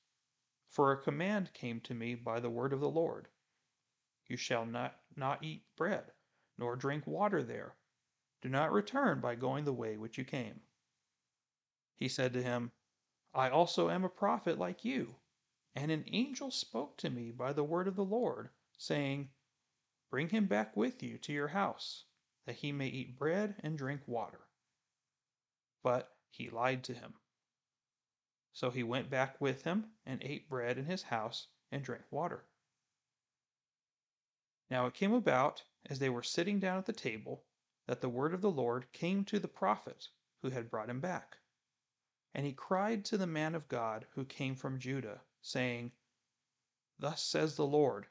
For 0.71 0.93
a 0.93 1.01
command 1.01 1.53
came 1.53 1.81
to 1.81 1.93
me 1.93 2.15
by 2.15 2.39
the 2.39 2.49
word 2.49 2.71
of 2.71 2.79
the 2.79 2.89
Lord. 2.89 3.27
You 4.25 4.37
shall 4.37 4.65
not, 4.65 4.97
not 5.17 5.43
eat 5.43 5.65
bread, 5.75 6.13
nor 6.57 6.77
drink 6.77 7.05
water 7.05 7.43
there. 7.43 7.75
Do 8.41 8.47
not 8.47 8.71
return 8.71 9.19
by 9.19 9.35
going 9.35 9.65
the 9.65 9.73
way 9.73 9.97
which 9.97 10.17
you 10.17 10.23
came. 10.23 10.61
He 11.97 12.07
said 12.07 12.31
to 12.33 12.41
him, 12.41 12.71
I 13.33 13.49
also 13.49 13.89
am 13.89 14.05
a 14.05 14.09
prophet 14.09 14.57
like 14.57 14.85
you, 14.85 15.17
and 15.75 15.91
an 15.91 16.05
angel 16.07 16.51
spoke 16.51 16.97
to 16.99 17.09
me 17.09 17.31
by 17.31 17.51
the 17.51 17.65
word 17.65 17.89
of 17.89 17.97
the 17.97 18.05
Lord, 18.05 18.49
saying, 18.77 19.29
Bring 20.09 20.29
him 20.29 20.47
back 20.47 20.77
with 20.77 21.03
you 21.03 21.17
to 21.17 21.33
your 21.33 21.49
house, 21.49 22.05
that 22.45 22.55
he 22.55 22.71
may 22.71 22.87
eat 22.87 23.19
bread 23.19 23.59
and 23.59 23.77
drink 23.77 24.07
water. 24.07 24.47
But 25.83 26.15
he 26.29 26.49
lied 26.49 26.85
to 26.85 26.93
him. 26.93 27.15
So 28.53 28.69
he 28.69 28.83
went 28.83 29.09
back 29.09 29.39
with 29.39 29.63
him 29.63 29.93
and 30.05 30.21
ate 30.21 30.49
bread 30.49 30.77
in 30.77 30.85
his 30.85 31.03
house 31.03 31.47
and 31.71 31.83
drank 31.83 32.03
water. 32.11 32.45
Now 34.69 34.87
it 34.87 34.93
came 34.93 35.13
about, 35.13 35.63
as 35.85 35.99
they 35.99 36.09
were 36.09 36.23
sitting 36.23 36.59
down 36.59 36.77
at 36.77 36.85
the 36.85 36.93
table, 36.93 37.45
that 37.87 38.01
the 38.01 38.09
word 38.09 38.33
of 38.33 38.41
the 38.41 38.51
Lord 38.51 38.91
came 38.93 39.25
to 39.25 39.39
the 39.39 39.47
prophet 39.47 40.09
who 40.41 40.49
had 40.49 40.69
brought 40.69 40.89
him 40.89 40.99
back. 40.99 41.37
And 42.33 42.45
he 42.45 42.53
cried 42.53 43.03
to 43.05 43.17
the 43.17 43.27
man 43.27 43.55
of 43.55 43.67
God 43.67 44.07
who 44.11 44.25
came 44.25 44.55
from 44.55 44.79
Judah, 44.79 45.21
saying, 45.41 45.91
Thus 46.99 47.23
says 47.23 47.55
the 47.55 47.65
Lord, 47.65 48.07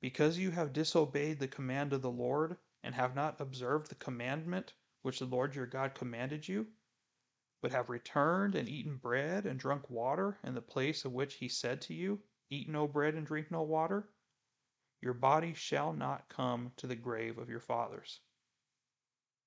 because 0.00 0.38
you 0.38 0.50
have 0.50 0.72
disobeyed 0.72 1.38
the 1.38 1.48
command 1.48 1.92
of 1.92 2.02
the 2.02 2.10
Lord, 2.10 2.58
and 2.82 2.94
have 2.94 3.14
not 3.14 3.40
observed 3.40 3.88
the 3.88 3.94
commandment 3.94 4.74
which 5.02 5.18
the 5.18 5.26
Lord 5.26 5.54
your 5.54 5.66
God 5.66 5.94
commanded 5.94 6.48
you, 6.48 6.66
but 7.64 7.72
have 7.72 7.88
returned 7.88 8.54
and 8.54 8.68
eaten 8.68 8.98
bread 8.98 9.46
and 9.46 9.58
drunk 9.58 9.88
water 9.88 10.38
in 10.44 10.52
the 10.52 10.60
place 10.60 11.06
of 11.06 11.12
which 11.14 11.36
he 11.36 11.48
said 11.48 11.80
to 11.80 11.94
you, 11.94 12.22
Eat 12.50 12.68
no 12.68 12.86
bread 12.86 13.14
and 13.14 13.26
drink 13.26 13.50
no 13.50 13.62
water, 13.62 14.06
your 15.00 15.14
body 15.14 15.54
shall 15.54 15.94
not 15.94 16.28
come 16.28 16.70
to 16.76 16.86
the 16.86 16.94
grave 16.94 17.38
of 17.38 17.48
your 17.48 17.60
fathers. 17.60 18.20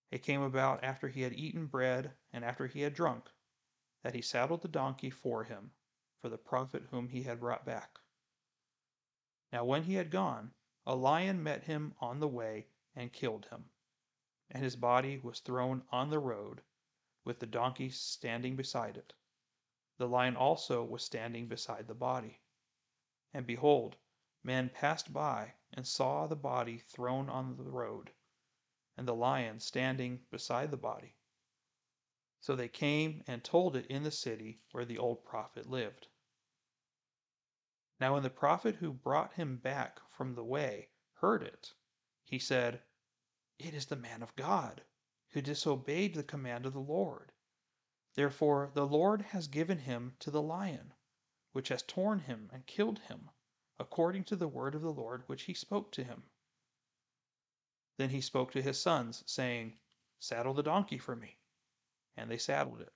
It 0.10 0.24
came 0.24 0.42
about 0.42 0.84
after 0.84 1.08
he 1.08 1.22
had 1.22 1.34
eaten 1.34 1.68
bread 1.68 2.12
and 2.34 2.44
after 2.44 2.66
he 2.66 2.82
had 2.82 2.96
drunk, 2.96 3.30
that 4.02 4.16
he 4.16 4.22
saddled 4.24 4.64
the 4.64 4.68
donkey 4.68 5.12
for 5.12 5.44
him, 5.44 5.70
for 6.20 6.30
the 6.30 6.40
prophet 6.40 6.88
whom 6.90 7.10
he 7.10 7.22
had 7.22 7.40
brought 7.40 7.68
back. 7.68 8.00
Now 9.54 9.64
when 9.64 9.84
he 9.84 9.94
had 9.94 10.10
gone, 10.10 10.56
a 10.88 10.96
lion 10.96 11.44
met 11.44 11.66
him 11.66 11.94
on 12.00 12.20
the 12.20 12.28
way 12.28 12.66
and 12.96 13.14
killed 13.14 13.46
him, 13.46 13.70
and 14.50 14.64
his 14.64 14.76
body 14.76 15.20
was 15.20 15.40
thrown 15.40 15.84
on 15.92 16.10
the 16.10 16.18
road, 16.18 16.64
with 17.28 17.40
the 17.42 17.46
donkey 17.46 17.90
standing 17.90 18.56
beside 18.56 18.96
it. 18.96 19.14
The 19.98 20.08
lion 20.08 20.38
also 20.38 20.82
was 20.82 21.04
standing 21.04 21.50
beside 21.50 21.86
the 21.86 21.94
body. 21.94 22.40
And 23.34 23.46
behold, 23.46 23.98
men 24.44 24.70
passed 24.70 25.12
by 25.12 25.56
and 25.74 25.86
saw 25.86 26.26
the 26.26 26.38
body 26.38 26.78
thrown 26.78 27.30
on 27.30 27.58
the 27.58 27.70
road 27.70 28.14
and 28.96 29.06
the 29.06 29.14
lion 29.14 29.60
standing 29.60 30.22
beside 30.32 30.72
the 30.72 30.78
body. 30.78 31.18
So 32.40 32.56
they 32.56 32.70
came 32.70 33.26
and 33.28 33.44
told 33.44 33.76
it 33.76 33.88
in 33.88 34.04
the 34.04 34.12
city 34.12 34.62
where 34.72 34.86
the 34.86 34.98
old 34.98 35.26
prophet 35.26 35.70
lived. 35.70 36.08
Now, 38.00 38.14
when 38.14 38.24
the 38.24 38.30
prophet 38.30 38.76
who 38.76 38.94
brought 38.94 39.34
him 39.34 39.58
back 39.58 40.00
from 40.12 40.34
the 40.34 40.46
way 40.46 40.92
heard 41.16 41.44
it, 41.44 41.74
he 42.24 42.40
said, 42.40 42.82
It 43.60 43.74
is 43.74 43.88
the 43.88 43.98
man 43.98 44.24
of 44.24 44.34
God, 44.38 44.82
who 45.32 45.42
disobeyed 45.42 46.16
the 46.16 46.24
command 46.24 46.66
of 46.66 46.74
the 46.74 46.80
Lord. 46.80 47.32
Therefore, 48.14 48.72
the 48.74 48.88
Lord 48.88 49.22
has 49.22 49.48
given 49.48 49.80
him 49.80 50.16
to 50.20 50.32
the 50.32 50.42
lion, 50.42 50.94
which 51.52 51.70
has 51.70 51.84
torn 51.84 52.20
him 52.20 52.50
and 52.52 52.66
killed 52.66 53.00
him, 53.00 53.30
according 53.80 54.24
to 54.26 54.36
the 54.36 54.48
word 54.48 54.74
of 54.74 54.82
the 54.82 54.94
Lord 54.94 55.24
which 55.28 55.44
he 55.44 55.54
spoke 55.54 55.92
to 55.92 56.04
him. 56.04 56.24
Then 57.98 58.10
he 58.10 58.22
spoke 58.22 58.52
to 58.52 58.62
his 58.62 58.80
sons, 58.80 59.24
saying, 59.26 59.80
Saddle 60.20 60.54
the 60.54 60.64
donkey 60.64 60.98
for 60.98 61.16
me. 61.16 61.40
And 62.16 62.30
they 62.32 62.38
saddled 62.38 62.82
it. 62.82 62.94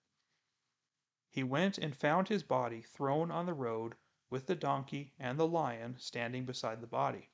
He 1.29 1.43
went 1.43 1.77
and 1.77 1.95
found 1.95 2.27
his 2.27 2.43
body 2.43 2.81
thrown 2.81 3.29
on 3.31 3.45
the 3.45 3.53
road, 3.53 3.95
with 4.29 4.47
the 4.47 4.55
donkey 4.55 5.13
and 5.19 5.37
the 5.39 5.47
lion 5.47 5.97
standing 5.99 6.45
beside 6.45 6.81
the 6.81 6.87
body. 6.87 7.29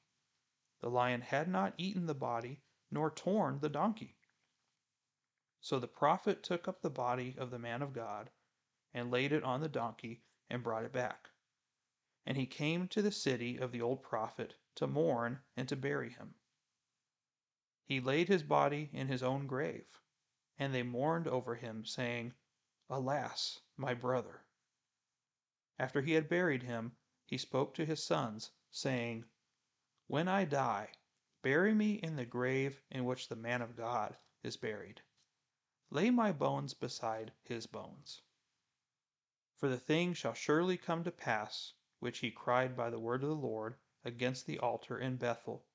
The 0.81 0.89
lion 0.89 1.21
had 1.21 1.47
not 1.47 1.73
eaten 1.77 2.05
the 2.05 2.13
body, 2.13 2.61
nor 2.91 3.09
torn 3.09 3.59
the 3.59 3.69
donkey. 3.69 4.16
So 5.69 5.79
the 5.79 5.87
prophet 5.89 6.43
took 6.43 6.65
up 6.69 6.81
the 6.81 6.89
body 6.89 7.35
of 7.37 7.51
the 7.51 7.59
man 7.59 7.81
of 7.81 7.91
God, 7.91 8.29
and 8.93 9.11
laid 9.11 9.33
it 9.33 9.43
on 9.43 9.59
the 9.59 9.67
donkey, 9.67 10.23
and 10.49 10.63
brought 10.63 10.85
it 10.85 10.93
back. 10.93 11.31
And 12.25 12.37
he 12.37 12.45
came 12.45 12.87
to 12.87 13.01
the 13.01 13.11
city 13.11 13.57
of 13.57 13.73
the 13.73 13.81
old 13.81 14.01
prophet 14.01 14.55
to 14.75 14.87
mourn 14.87 15.41
and 15.57 15.67
to 15.67 15.75
bury 15.75 16.09
him. 16.09 16.35
He 17.83 17.99
laid 17.99 18.29
his 18.29 18.43
body 18.43 18.89
in 18.93 19.09
his 19.09 19.21
own 19.21 19.45
grave, 19.45 19.99
and 20.57 20.73
they 20.73 20.83
mourned 20.83 21.27
over 21.27 21.55
him, 21.55 21.83
saying, 21.83 22.33
Alas, 22.89 23.59
my 23.75 23.93
brother! 23.93 24.45
After 25.77 25.99
he 25.99 26.13
had 26.13 26.29
buried 26.29 26.63
him, 26.63 26.95
he 27.25 27.37
spoke 27.37 27.73
to 27.73 27.85
his 27.85 28.01
sons, 28.01 28.51
saying, 28.71 29.25
When 30.07 30.29
I 30.29 30.45
die, 30.45 30.93
bury 31.41 31.73
me 31.73 31.95
in 31.95 32.15
the 32.15 32.25
grave 32.25 32.81
in 32.89 33.03
which 33.03 33.27
the 33.27 33.35
man 33.35 33.61
of 33.61 33.75
God 33.75 34.15
is 34.43 34.55
buried. 34.55 35.01
Lay 35.89 36.09
my 36.09 36.33
bones 36.33 36.73
beside 36.73 37.31
his 37.43 37.65
bones. 37.65 38.21
For 39.55 39.69
the 39.69 39.79
thing 39.79 40.13
shall 40.13 40.33
surely 40.33 40.77
come 40.77 41.05
to 41.05 41.11
pass, 41.13 41.75
which 41.99 42.19
he 42.19 42.29
cried 42.29 42.75
by 42.75 42.89
the 42.89 42.99
word 42.99 43.23
of 43.23 43.29
the 43.29 43.35
Lord 43.35 43.77
against 44.03 44.45
the 44.45 44.59
altar 44.59 44.99
in 44.99 45.15
Bethel 45.15 45.65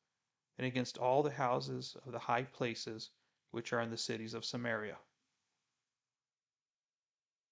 and 0.59 0.67
against 0.67 0.99
all 0.99 1.23
the 1.23 1.31
houses 1.31 1.97
of 2.05 2.13
the 2.13 2.19
high 2.29 2.45
places 2.45 3.09
which 3.53 3.73
are 3.73 3.81
in 3.81 3.89
the 3.89 3.97
cities 3.97 4.35
of 4.35 4.45
Samaria. 4.45 4.99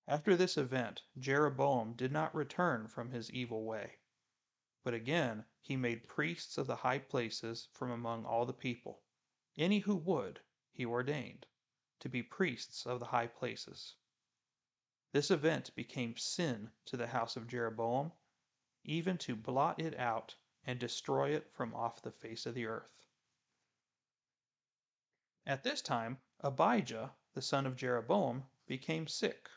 After 0.07 0.37
this 0.37 0.59
event, 0.59 1.01
Jeroboam 1.19 1.95
did 1.95 2.13
not 2.13 2.35
return 2.35 2.89
from 2.89 3.11
his 3.11 3.31
evil 3.31 3.65
way, 3.65 4.01
but 4.85 4.93
again 4.93 5.47
he 5.63 5.77
made 5.77 6.07
priests 6.07 6.59
of 6.59 6.67
the 6.67 6.77
high 6.77 6.99
places 6.99 7.69
from 7.73 7.91
among 7.91 8.27
all 8.27 8.45
the 8.45 8.53
people. 8.53 9.01
Any 9.57 9.79
who 9.79 9.97
would, 9.97 10.43
he 10.71 10.85
ordained, 10.85 11.47
to 12.01 12.09
be 12.09 12.23
priests 12.23 12.87
of 12.87 12.99
the 12.99 13.07
high 13.07 13.27
places. 13.27 13.95
This 15.13 15.31
event 15.31 15.75
became 15.75 16.17
sin 16.17 16.71
to 16.87 16.97
the 16.97 17.09
house 17.09 17.37
of 17.37 17.47
Jeroboam, 17.47 18.13
even 18.85 19.19
to 19.19 19.37
blot 19.37 19.79
it 19.81 19.99
out 19.99 20.37
and 20.65 20.79
destroy 20.79 21.31
it 21.31 21.51
from 21.53 21.75
off 21.75 22.03
the 22.03 22.13
face 22.13 22.47
of 22.47 22.55
the 22.55 22.67
earth. 22.67 23.03
At 25.47 25.63
this 25.63 25.83
time, 25.83 26.19
Abijah, 26.41 27.15
the 27.35 27.43
son 27.43 27.67
of 27.67 27.77
Jeroboam, 27.77 28.45
became 28.67 29.07
sick. 29.07 29.49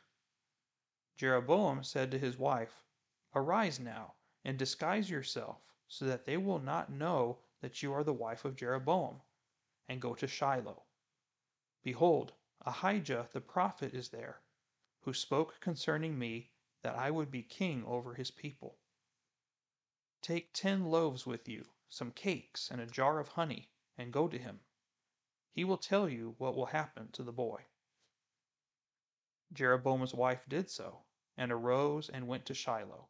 Jeroboam 1.18 1.84
said 1.84 2.10
to 2.12 2.20
his 2.20 2.38
wife, 2.38 2.84
Arise 3.36 3.80
now, 3.80 4.16
and 4.44 4.58
disguise 4.58 5.10
yourself, 5.10 5.62
so 5.88 6.06
that 6.06 6.26
they 6.26 6.38
will 6.38 6.60
not 6.60 6.92
know 6.92 7.40
that 7.62 7.84
you 7.84 7.94
are 7.94 8.04
the 8.04 8.14
wife 8.14 8.44
of 8.44 8.56
Jeroboam, 8.56 9.22
and 9.88 10.02
go 10.02 10.16
to 10.16 10.28
Shiloh. 10.28 10.84
Behold, 11.84 12.32
Ahijah 12.66 13.28
the 13.34 13.42
prophet 13.42 13.94
is 13.94 14.10
there, 14.10 14.42
who 15.02 15.14
spoke 15.14 15.60
concerning 15.60 16.18
me 16.18 16.52
that 16.82 16.96
I 16.96 17.12
would 17.12 17.30
be 17.30 17.44
king 17.44 17.84
over 17.86 18.14
his 18.14 18.32
people. 18.32 18.78
Take 20.22 20.54
ten 20.54 20.86
loaves 20.86 21.26
with 21.26 21.50
you, 21.50 21.66
some 21.90 22.12
cakes, 22.12 22.72
and 22.72 22.80
a 22.80 22.88
jar 22.88 23.20
of 23.20 23.28
honey, 23.28 23.70
and 23.98 24.14
go 24.14 24.30
to 24.30 24.38
him. 24.38 24.62
He 25.52 25.66
will 25.66 25.78
tell 25.78 26.08
you 26.08 26.36
what 26.38 26.56
will 26.56 26.68
happen 26.68 27.12
to 27.12 27.24
the 27.24 27.34
boy. 27.34 27.66
Jeroboam's 29.52 30.14
wife 30.14 30.46
did 30.48 30.70
so, 30.70 31.04
and 31.38 31.52
arose 31.52 32.10
and 32.10 32.30
went 32.30 32.46
to 32.46 32.54
Shiloh, 32.54 33.10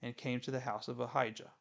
and 0.00 0.16
came 0.16 0.40
to 0.40 0.50
the 0.50 0.60
house 0.60 0.88
of 0.88 1.00
Ahijah. 1.00 1.52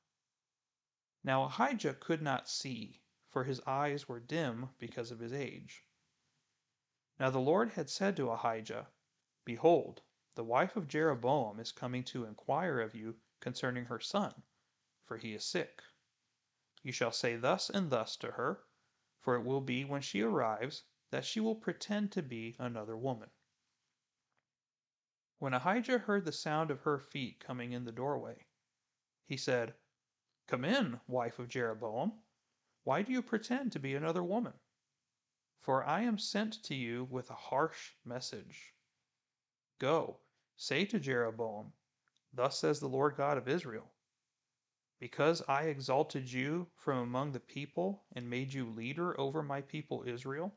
Now 1.21 1.43
Ahijah 1.43 1.95
could 1.95 2.21
not 2.21 2.47
see, 2.47 3.01
for 3.29 3.43
his 3.43 3.59
eyes 3.67 4.07
were 4.07 4.21
dim 4.21 4.69
because 4.79 5.11
of 5.11 5.19
his 5.19 5.33
age. 5.33 5.83
Now 7.19 7.29
the 7.29 7.39
Lord 7.39 7.71
had 7.71 7.89
said 7.89 8.15
to 8.17 8.31
Ahijah, 8.31 8.87
Behold, 9.45 10.01
the 10.35 10.43
wife 10.43 10.75
of 10.75 10.87
Jeroboam 10.87 11.59
is 11.59 11.71
coming 11.71 12.03
to 12.05 12.25
inquire 12.25 12.79
of 12.79 12.95
you 12.95 13.19
concerning 13.39 13.85
her 13.85 13.99
son 13.99 14.43
for 15.05 15.17
he 15.17 15.35
is 15.35 15.45
sick. 15.45 15.83
You 16.81 16.91
shall 16.91 17.11
say 17.11 17.35
thus 17.35 17.69
and 17.69 17.91
thus 17.91 18.17
to 18.17 18.31
her, 18.31 18.63
for 19.19 19.35
it 19.35 19.43
will 19.43 19.61
be 19.61 19.85
when 19.85 20.01
she 20.01 20.21
arrives 20.21 20.83
that 21.11 21.25
she 21.25 21.39
will 21.39 21.55
pretend 21.55 22.11
to 22.13 22.23
be 22.23 22.55
another 22.57 22.97
woman. 22.97 23.29
When 25.37 25.53
Ahijah 25.53 25.99
heard 25.99 26.25
the 26.25 26.31
sound 26.31 26.71
of 26.71 26.81
her 26.81 26.97
feet 26.97 27.39
coming 27.39 27.71
in 27.73 27.85
the 27.85 27.91
doorway, 27.91 28.47
he 29.27 29.37
said, 29.37 29.75
Come 30.47 30.65
in, 30.65 30.99
wife 31.07 31.37
of 31.37 31.49
Jeroboam. 31.49 32.23
Why 32.83 33.03
do 33.03 33.11
you 33.11 33.21
pretend 33.21 33.71
to 33.73 33.79
be 33.79 33.93
another 33.93 34.23
woman? 34.23 34.53
For 35.65 35.83
I 35.83 36.01
am 36.03 36.19
sent 36.19 36.61
to 36.65 36.75
you 36.75 37.05
with 37.05 37.31
a 37.31 37.33
harsh 37.49 37.93
message. 38.05 38.75
Go, 39.79 40.19
say 40.55 40.85
to 40.85 40.99
Jeroboam, 40.99 41.73
Thus 42.31 42.59
says 42.59 42.79
the 42.79 42.87
Lord 42.87 43.15
God 43.15 43.35
of 43.39 43.47
Israel 43.47 43.91
because 44.99 45.41
I 45.47 45.63
exalted 45.63 46.31
you 46.31 46.69
from 46.75 46.99
among 46.99 47.31
the 47.31 47.39
people 47.39 48.05
and 48.11 48.29
made 48.29 48.53
you 48.53 48.69
leader 48.69 49.19
over 49.19 49.41
my 49.41 49.63
people 49.63 50.03
Israel, 50.05 50.55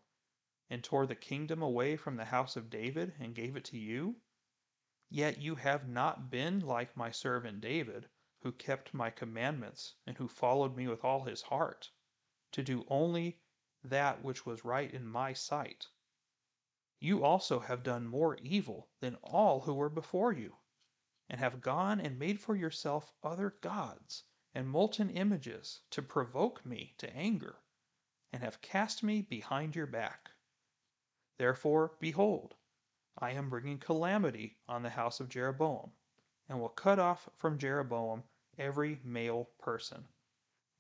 and 0.68 0.84
tore 0.84 1.06
the 1.06 1.16
kingdom 1.16 1.62
away 1.62 1.96
from 1.96 2.16
the 2.16 2.26
house 2.26 2.54
of 2.54 2.68
David 2.68 3.14
and 3.18 3.34
gave 3.34 3.56
it 3.56 3.64
to 3.64 3.78
you, 3.78 4.20
yet 5.08 5.38
you 5.40 5.54
have 5.54 5.88
not 5.88 6.30
been 6.30 6.60
like 6.60 6.98
my 6.98 7.10
servant 7.10 7.62
David, 7.62 8.10
who 8.42 8.52
kept 8.52 8.92
my 8.92 9.08
commandments 9.08 9.94
and 10.06 10.18
who 10.18 10.28
followed 10.28 10.76
me 10.76 10.86
with 10.86 11.02
all 11.02 11.24
his 11.24 11.40
heart, 11.40 11.90
to 12.52 12.62
do 12.62 12.84
only 12.88 13.40
that 13.90 14.22
which 14.22 14.44
was 14.44 14.64
right 14.64 14.92
in 14.92 15.06
my 15.06 15.32
sight. 15.32 15.88
You 17.00 17.24
also 17.24 17.60
have 17.60 17.82
done 17.82 18.06
more 18.06 18.36
evil 18.42 18.88
than 19.00 19.16
all 19.22 19.60
who 19.60 19.74
were 19.74 19.88
before 19.88 20.32
you, 20.32 20.56
and 21.28 21.38
have 21.40 21.60
gone 21.60 22.00
and 22.00 22.18
made 22.18 22.40
for 22.40 22.56
yourself 22.56 23.12
other 23.22 23.56
gods 23.60 24.24
and 24.54 24.68
molten 24.68 25.10
images 25.10 25.80
to 25.90 26.02
provoke 26.02 26.66
me 26.66 26.94
to 26.98 27.14
anger, 27.14 27.62
and 28.32 28.42
have 28.42 28.60
cast 28.60 29.02
me 29.02 29.22
behind 29.22 29.76
your 29.76 29.86
back. 29.86 30.30
Therefore, 31.38 31.92
behold, 32.00 32.56
I 33.16 33.30
am 33.30 33.50
bringing 33.50 33.78
calamity 33.78 34.58
on 34.68 34.82
the 34.82 34.90
house 34.90 35.20
of 35.20 35.28
Jeroboam, 35.28 35.92
and 36.48 36.60
will 36.60 36.68
cut 36.68 36.98
off 36.98 37.28
from 37.36 37.58
Jeroboam 37.58 38.24
every 38.58 39.00
male 39.04 39.50
person, 39.58 40.08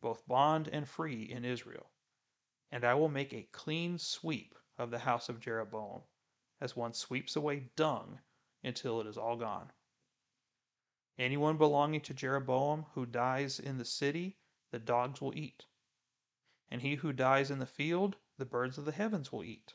both 0.00 0.26
bond 0.26 0.68
and 0.68 0.88
free 0.88 1.22
in 1.22 1.44
Israel. 1.44 1.90
And 2.70 2.84
I 2.84 2.94
will 2.94 3.08
make 3.08 3.32
a 3.32 3.48
clean 3.52 3.98
sweep 3.98 4.54
of 4.76 4.90
the 4.90 5.00
house 5.00 5.28
of 5.28 5.40
Jeroboam, 5.40 6.02
as 6.60 6.76
one 6.76 6.92
sweeps 6.92 7.34
away 7.34 7.70
dung 7.76 8.20
until 8.62 9.00
it 9.00 9.06
is 9.06 9.16
all 9.16 9.36
gone. 9.36 9.72
Anyone 11.18 11.56
belonging 11.56 12.02
to 12.02 12.14
Jeroboam 12.14 12.84
who 12.92 13.06
dies 13.06 13.58
in 13.58 13.78
the 13.78 13.84
city, 13.84 14.36
the 14.70 14.78
dogs 14.78 15.20
will 15.20 15.36
eat. 15.36 15.64
And 16.70 16.82
he 16.82 16.96
who 16.96 17.12
dies 17.12 17.50
in 17.50 17.58
the 17.58 17.66
field, 17.66 18.16
the 18.36 18.44
birds 18.44 18.78
of 18.78 18.84
the 18.84 18.92
heavens 18.92 19.32
will 19.32 19.42
eat. 19.42 19.74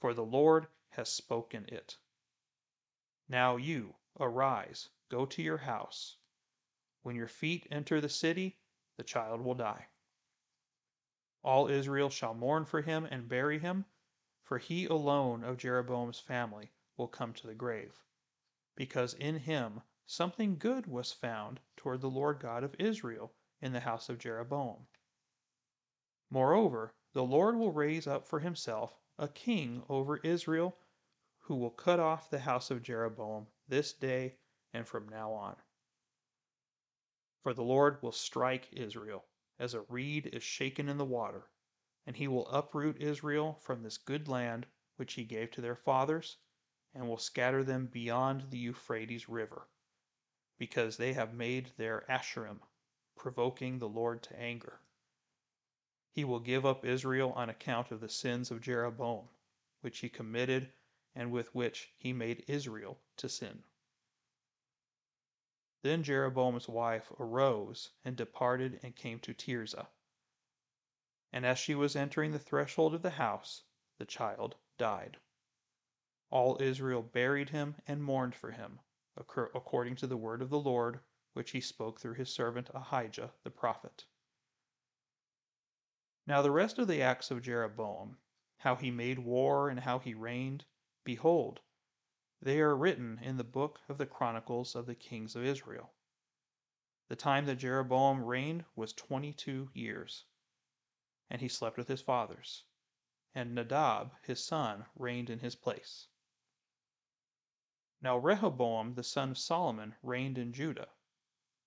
For 0.00 0.12
the 0.12 0.24
Lord 0.24 0.66
has 0.90 1.08
spoken 1.08 1.64
it. 1.68 1.96
Now 3.28 3.56
you, 3.56 3.94
arise, 4.20 4.90
go 5.08 5.24
to 5.26 5.42
your 5.42 5.58
house. 5.58 6.16
When 7.02 7.16
your 7.16 7.28
feet 7.28 7.66
enter 7.70 8.00
the 8.00 8.08
city, 8.08 8.58
the 8.96 9.04
child 9.04 9.40
will 9.40 9.54
die. 9.54 9.86
All 11.44 11.68
Israel 11.68 12.08
shall 12.08 12.32
mourn 12.32 12.64
for 12.64 12.80
him 12.80 13.04
and 13.04 13.28
bury 13.28 13.58
him, 13.58 13.84
for 14.42 14.56
he 14.56 14.86
alone 14.86 15.44
of 15.44 15.58
Jeroboam's 15.58 16.18
family 16.18 16.72
will 16.96 17.06
come 17.06 17.34
to 17.34 17.46
the 17.46 17.54
grave, 17.54 18.02
because 18.76 19.12
in 19.12 19.36
him 19.40 19.82
something 20.06 20.56
good 20.56 20.86
was 20.86 21.12
found 21.12 21.60
toward 21.76 22.00
the 22.00 22.08
Lord 22.08 22.40
God 22.40 22.64
of 22.64 22.74
Israel 22.78 23.34
in 23.60 23.74
the 23.74 23.80
house 23.80 24.08
of 24.08 24.16
Jeroboam. 24.16 24.86
Moreover, 26.30 26.94
the 27.12 27.24
Lord 27.24 27.56
will 27.56 27.72
raise 27.72 28.06
up 28.06 28.26
for 28.26 28.40
himself 28.40 28.98
a 29.18 29.28
king 29.28 29.84
over 29.90 30.16
Israel 30.16 30.78
who 31.40 31.56
will 31.56 31.70
cut 31.70 32.00
off 32.00 32.30
the 32.30 32.38
house 32.38 32.70
of 32.70 32.82
Jeroboam 32.82 33.48
this 33.68 33.92
day 33.92 34.38
and 34.72 34.88
from 34.88 35.10
now 35.10 35.34
on. 35.34 35.56
For 37.42 37.52
the 37.52 37.62
Lord 37.62 38.02
will 38.02 38.12
strike 38.12 38.72
Israel 38.72 39.26
as 39.58 39.74
a 39.74 39.82
reed 39.82 40.26
is 40.26 40.42
shaken 40.42 40.88
in 40.88 40.98
the 40.98 41.04
water, 41.04 41.48
and 42.06 42.16
he 42.16 42.26
will 42.26 42.48
uproot 42.48 43.00
Israel 43.00 43.54
from 43.62 43.82
this 43.82 43.98
good 43.98 44.26
land 44.26 44.66
which 44.96 45.14
he 45.14 45.24
gave 45.24 45.50
to 45.50 45.60
their 45.60 45.76
fathers, 45.76 46.38
and 46.92 47.08
will 47.08 47.18
scatter 47.18 47.62
them 47.62 47.86
beyond 47.86 48.50
the 48.50 48.58
Euphrates 48.58 49.28
River 49.28 49.68
because 50.58 50.96
they 50.96 51.12
have 51.12 51.34
made 51.34 51.72
their 51.76 52.04
Asherim, 52.08 52.60
provoking 53.16 53.78
the 53.78 53.88
Lord 53.88 54.22
to 54.22 54.38
anger. 54.38 54.80
He 56.10 56.24
will 56.24 56.40
give 56.40 56.64
up 56.64 56.84
Israel 56.84 57.32
on 57.32 57.50
account 57.50 57.90
of 57.90 58.00
the 58.00 58.08
sins 58.08 58.50
of 58.50 58.60
Jeroboam, 58.60 59.28
which 59.80 59.98
he 59.98 60.08
committed 60.08 60.72
and 61.14 61.30
with 61.30 61.54
which 61.54 61.90
he 61.96 62.12
made 62.12 62.44
Israel 62.48 62.98
to 63.16 63.28
sin. 63.28 63.62
Then 65.84 66.02
Jeroboam's 66.02 66.66
wife 66.66 67.12
arose 67.20 67.90
and 68.06 68.16
departed 68.16 68.80
and 68.82 68.96
came 68.96 69.20
to 69.20 69.34
Tirzah. 69.34 69.90
And 71.30 71.44
as 71.44 71.58
she 71.58 71.74
was 71.74 71.94
entering 71.94 72.32
the 72.32 72.38
threshold 72.38 72.94
of 72.94 73.02
the 73.02 73.10
house, 73.10 73.64
the 73.98 74.06
child 74.06 74.56
died. 74.78 75.18
All 76.30 76.56
Israel 76.58 77.02
buried 77.02 77.50
him 77.50 77.76
and 77.86 78.02
mourned 78.02 78.34
for 78.34 78.50
him 78.50 78.80
according 79.18 79.96
to 79.96 80.06
the 80.06 80.16
word 80.16 80.40
of 80.40 80.48
the 80.48 80.58
Lord, 80.58 81.00
which 81.34 81.50
he 81.50 81.60
spoke 81.60 82.00
through 82.00 82.14
his 82.14 82.32
servant 82.32 82.70
Ahijah 82.72 83.34
the 83.42 83.50
prophet. 83.50 84.06
Now 86.26 86.40
the 86.40 86.50
rest 86.50 86.78
of 86.78 86.88
the 86.88 87.02
acts 87.02 87.30
of 87.30 87.42
Jeroboam, 87.42 88.16
how 88.56 88.76
he 88.76 88.90
made 88.90 89.18
war 89.18 89.68
and 89.68 89.80
how 89.80 89.98
he 89.98 90.14
reigned, 90.14 90.64
behold, 91.04 91.60
they 92.42 92.60
are 92.60 92.76
written 92.76 93.18
in 93.22 93.36
the 93.36 93.44
book 93.44 93.80
of 93.88 93.98
the 93.98 94.06
Chronicles 94.06 94.74
of 94.74 94.86
the 94.86 94.94
kings 94.94 95.36
of 95.36 95.44
Israel. 95.44 95.92
The 97.08 97.16
time 97.16 97.46
that 97.46 97.56
Jeroboam 97.56 98.24
reigned 98.24 98.64
was 98.74 98.92
twenty 98.92 99.32
two 99.32 99.70
years, 99.74 100.24
and 101.30 101.40
he 101.40 101.48
slept 101.48 101.76
with 101.76 101.88
his 101.88 102.02
fathers. 102.02 102.64
And 103.34 103.54
Nadab, 103.54 104.12
his 104.22 104.42
son, 104.44 104.86
reigned 104.96 105.28
in 105.28 105.40
his 105.40 105.54
place. 105.54 106.08
Now 108.00 108.18
Rehoboam 108.18 108.94
the 108.94 109.02
son 109.02 109.30
of 109.30 109.38
Solomon 109.38 109.94
reigned 110.02 110.38
in 110.38 110.52
Judah. 110.52 110.88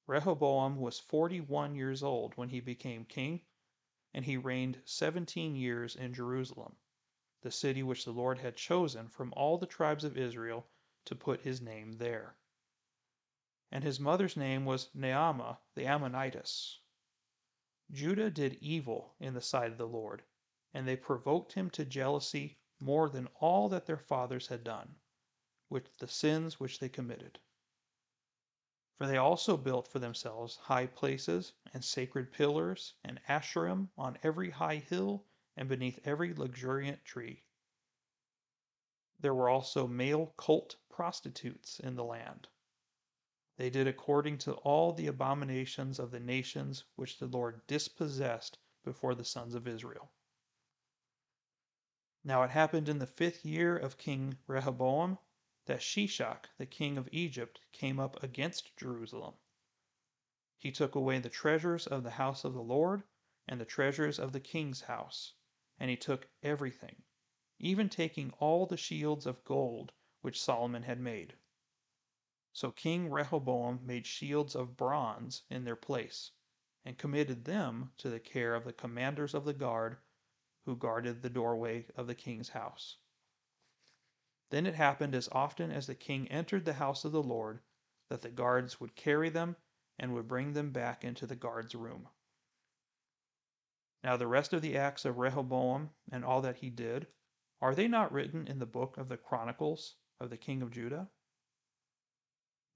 Rehoboam 0.06 0.78
was 0.78 1.00
forty 1.00 1.42
one 1.42 1.76
years 1.76 2.04
old 2.04 2.34
when 2.36 2.50
he 2.50 2.60
became 2.60 3.06
king, 3.06 3.42
and 4.14 4.24
he 4.24 4.38
reigned 4.38 4.82
seventeen 4.86 5.56
years 5.56 5.96
in 5.96 6.14
Jerusalem, 6.14 6.76
the 7.42 7.52
city 7.52 7.84
which 7.84 8.06
the 8.06 8.12
Lord 8.12 8.40
had 8.40 8.56
chosen 8.56 9.08
from 9.08 9.34
all 9.36 9.58
the 9.58 9.66
tribes 9.66 10.04
of 10.04 10.18
Israel 10.18 10.68
to 11.06 11.16
put 11.16 11.42
his 11.42 11.62
name 11.62 11.94
there. 11.94 12.36
And 13.72 13.84
his 13.84 14.00
mother's 14.00 14.36
name 14.36 14.66
was 14.66 14.90
Naamah 14.96 15.58
the 15.76 15.86
Ammonitess. 15.86 16.80
Judah 17.92 18.30
did 18.30 18.56
evil 18.56 19.16
in 19.20 19.34
the 19.34 19.42
sight 19.42 19.72
of 19.72 19.78
the 19.78 19.88
Lord, 19.88 20.24
and 20.74 20.88
they 20.88 20.98
provoked 20.98 21.54
him 21.54 21.70
to 21.72 21.86
jealousy 21.86 22.58
more 22.80 23.10
than 23.10 23.28
all 23.40 23.70
that 23.70 23.86
their 23.86 23.98
fathers 23.98 24.48
had 24.48 24.64
done 24.64 24.96
with 25.70 25.98
the 25.98 26.08
sins 26.08 26.60
which 26.60 26.80
they 26.80 26.90
committed. 26.90 27.40
For 28.98 29.06
they 29.06 29.18
also 29.18 29.58
built 29.58 29.88
for 29.88 30.00
themselves 30.00 30.56
high 30.56 30.88
places 30.88 31.54
and 31.74 31.84
sacred 31.84 32.32
pillars 32.32 32.96
and 33.04 33.22
asherim 33.30 33.90
on 33.98 34.18
every 34.24 34.50
high 34.50 34.78
hill 34.78 35.27
and 35.58 35.68
beneath 35.68 36.00
every 36.06 36.34
luxuriant 36.34 37.04
tree. 37.04 37.44
There 39.20 39.34
were 39.34 39.50
also 39.50 39.88
male 39.88 40.28
cult 40.38 40.76
prostitutes 40.88 41.80
in 41.80 41.96
the 41.96 42.04
land. 42.04 42.48
They 43.58 43.72
did 43.72 43.88
according 43.88 44.38
to 44.40 44.54
all 44.54 44.94
the 44.94 45.08
abominations 45.08 45.98
of 45.98 46.12
the 46.12 46.20
nations 46.20 46.84
which 46.96 47.18
the 47.18 47.26
Lord 47.26 47.66
dispossessed 47.66 48.60
before 48.84 49.16
the 49.16 49.26
sons 49.26 49.56
of 49.56 49.68
Israel. 49.68 50.12
Now 52.24 52.44
it 52.44 52.52
happened 52.52 52.88
in 52.88 53.00
the 53.00 53.08
fifth 53.08 53.44
year 53.44 53.76
of 53.76 53.98
King 53.98 54.38
Rehoboam 54.46 55.18
that 55.66 55.82
Shishak, 55.82 56.50
the 56.58 56.68
king 56.68 56.98
of 57.00 57.10
Egypt, 57.12 57.62
came 57.72 58.00
up 58.00 58.22
against 58.22 58.78
Jerusalem. 58.78 59.34
He 60.58 60.72
took 60.72 60.94
away 60.94 61.18
the 61.18 61.30
treasures 61.30 61.88
of 61.88 62.04
the 62.04 62.12
house 62.12 62.44
of 62.44 62.54
the 62.54 62.62
Lord 62.62 63.04
and 63.48 63.60
the 63.60 63.66
treasures 63.66 64.20
of 64.20 64.34
the 64.34 64.40
king's 64.40 64.82
house, 64.82 65.34
and 65.80 65.90
he 65.90 65.98
took 65.98 66.28
everything, 66.42 67.04
even 67.60 67.90
taking 67.90 68.32
all 68.40 68.66
the 68.66 68.78
shields 68.78 69.26
of 69.26 69.44
gold 69.44 69.92
which 70.22 70.42
Solomon 70.42 70.84
had 70.84 71.00
made. 71.00 71.36
So 72.54 72.72
King 72.72 73.10
Rehoboam 73.10 73.86
made 73.86 74.08
shields 74.08 74.56
of 74.56 74.76
bronze 74.76 75.44
in 75.50 75.64
their 75.64 75.76
place, 75.76 76.32
and 76.84 76.98
committed 76.98 77.46
them 77.46 77.92
to 77.98 78.10
the 78.10 78.20
care 78.20 78.56
of 78.56 78.64
the 78.64 78.74
commanders 78.74 79.34
of 79.34 79.46
the 79.46 79.54
guard 79.54 79.98
who 80.66 80.76
guarded 80.76 81.22
the 81.22 81.30
doorway 81.30 81.86
of 81.96 82.08
the 82.08 82.16
king's 82.16 82.50
house. 82.50 82.98
Then 84.50 84.66
it 84.66 84.76
happened 84.76 85.14
as 85.14 85.30
often 85.32 85.72
as 85.72 85.88
the 85.88 85.96
king 85.96 86.28
entered 86.30 86.66
the 86.66 86.74
house 86.74 87.06
of 87.06 87.12
the 87.12 87.24
Lord 87.24 87.62
that 88.10 88.22
the 88.22 88.30
guards 88.30 88.80
would 88.80 88.96
carry 88.96 89.30
them 89.30 89.56
and 90.00 90.14
would 90.14 90.28
bring 90.28 90.54
them 90.54 90.72
back 90.72 91.04
into 91.04 91.28
the 91.28 91.36
guard's 91.36 91.76
room. 91.76 92.08
Now 94.04 94.16
the 94.18 94.28
rest 94.28 94.54
of 94.54 94.62
the 94.62 94.78
acts 94.78 95.06
of 95.06 95.18
Rehoboam 95.18 95.92
and 96.12 96.24
all 96.24 96.42
that 96.42 96.58
he 96.58 96.70
did, 96.70 97.08
are 97.62 97.74
they 97.74 97.88
not 97.88 98.12
written 98.12 98.48
in 98.48 98.60
the 98.60 98.66
book 98.66 98.98
of 98.98 99.08
the 99.10 99.18
Chronicles 99.18 99.96
of 100.20 100.30
the 100.30 100.38
king 100.38 100.62
of 100.62 100.72
Judah? 100.72 101.10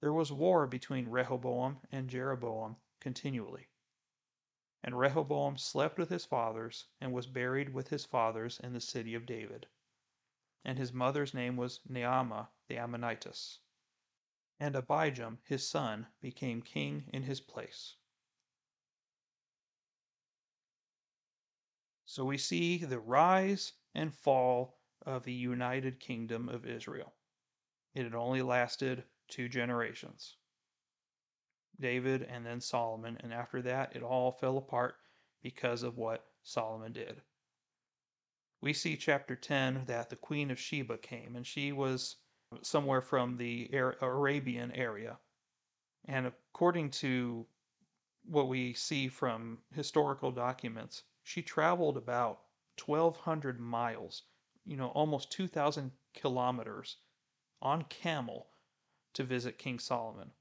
There 0.00 0.12
was 0.12 0.32
war 0.32 0.66
between 0.66 1.08
Rehoboam 1.08 1.80
and 1.92 2.10
Jeroboam 2.10 2.76
continually. 3.00 3.68
And 4.82 4.98
Rehoboam 4.98 5.58
slept 5.58 5.98
with 5.98 6.08
his 6.10 6.24
fathers 6.24 6.86
and 7.00 7.12
was 7.12 7.26
buried 7.26 7.72
with 7.72 7.88
his 7.88 8.04
fathers 8.04 8.58
in 8.58 8.72
the 8.72 8.80
city 8.80 9.14
of 9.14 9.26
David 9.26 9.68
and 10.64 10.78
his 10.78 10.92
mother's 10.92 11.34
name 11.34 11.56
was 11.56 11.80
Naamah 11.88 12.48
the 12.68 12.76
Ammonitess. 12.76 13.58
And 14.60 14.76
Abijam 14.76 15.38
his 15.44 15.68
son 15.68 16.06
became 16.20 16.62
king 16.62 17.10
in 17.12 17.24
his 17.24 17.40
place. 17.40 17.96
So 22.12 22.26
we 22.26 22.36
see 22.36 22.76
the 22.76 23.00
rise 23.00 23.72
and 23.94 24.12
fall 24.12 24.76
of 25.06 25.24
the 25.24 25.32
united 25.32 25.98
kingdom 25.98 26.50
of 26.50 26.66
Israel. 26.66 27.14
It 27.94 28.04
had 28.04 28.14
only 28.14 28.42
lasted 28.42 29.04
two 29.28 29.48
generations. 29.48 30.36
David 31.80 32.20
and 32.24 32.44
then 32.44 32.60
Solomon, 32.60 33.16
and 33.22 33.32
after 33.32 33.62
that 33.62 33.96
it 33.96 34.02
all 34.02 34.30
fell 34.30 34.58
apart 34.58 34.96
because 35.40 35.82
of 35.82 35.96
what 35.96 36.26
Solomon 36.42 36.92
did. 36.92 37.22
we 38.60 38.74
see 38.74 38.94
chapter 38.94 39.34
10 39.34 39.86
that 39.86 40.10
the 40.10 40.16
Queen 40.16 40.50
of 40.50 40.60
Sheba 40.60 40.98
came, 40.98 41.34
and 41.34 41.46
she 41.46 41.72
was 41.72 42.16
somewhere 42.60 43.00
from 43.00 43.38
the 43.38 43.70
Arabian 43.72 44.70
area. 44.72 45.18
And 46.04 46.26
according 46.26 46.90
to 46.90 47.46
what 48.26 48.48
we 48.48 48.74
see 48.74 49.08
from 49.08 49.62
historical 49.74 50.30
documents, 50.30 51.04
she 51.22 51.42
traveled 51.42 51.96
about 51.96 52.42
1,200 52.84 53.60
miles, 53.60 54.22
you 54.64 54.76
know, 54.76 54.88
almost 54.88 55.30
2,000 55.30 55.92
kilometers 56.14 56.96
on 57.60 57.84
camel 57.84 58.48
to 59.14 59.22
visit 59.22 59.58
King 59.58 59.78
Solomon. 59.78 60.32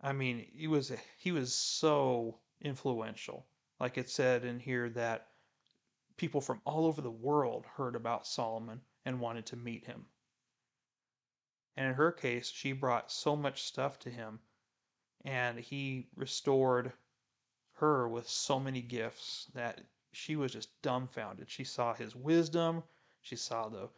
I 0.00 0.12
mean, 0.12 0.46
he 0.52 0.66
was 0.66 0.92
he 1.16 1.32
was 1.32 1.54
so 1.54 2.40
influential. 2.60 3.46
Like 3.78 3.96
it 3.96 4.10
said 4.10 4.44
in 4.44 4.58
here 4.58 4.90
that 4.90 5.28
people 6.16 6.40
from 6.40 6.60
all 6.64 6.86
over 6.86 7.00
the 7.00 7.10
world 7.10 7.66
heard 7.66 7.96
about 7.96 8.26
Solomon 8.26 8.80
and 9.04 9.20
wanted 9.20 9.46
to 9.46 9.56
meet 9.56 9.86
him. 9.86 10.06
And 11.76 11.86
in 11.86 11.94
her 11.94 12.12
case, 12.12 12.50
she 12.50 12.72
brought 12.72 13.10
so 13.10 13.34
much 13.34 13.62
stuff 13.62 13.98
to 14.00 14.10
him, 14.10 14.40
and 15.24 15.58
he 15.58 16.08
restored 16.14 16.92
her 17.82 18.08
with 18.08 18.28
so 18.28 18.60
many 18.60 18.80
gifts 18.80 19.48
that 19.54 19.80
she 20.12 20.36
was 20.36 20.52
just 20.52 20.80
dumbfounded. 20.82 21.50
She 21.50 21.64
saw 21.64 21.92
his 21.92 22.14
wisdom, 22.14 22.84
she 23.22 23.34
saw 23.34 23.68
the 23.68 23.88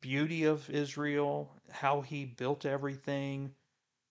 beauty 0.00 0.44
of 0.44 0.70
Israel, 0.70 1.60
how 1.68 2.02
he 2.02 2.24
built 2.24 2.64
everything, 2.64 3.52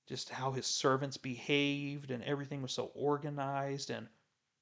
just 0.05 0.29
how 0.29 0.51
his 0.51 0.65
servants 0.65 1.15
behaved, 1.15 2.11
and 2.11 2.21
everything 2.25 2.61
was 2.61 2.73
so 2.73 2.91
organized, 2.93 3.89
and 3.89 4.09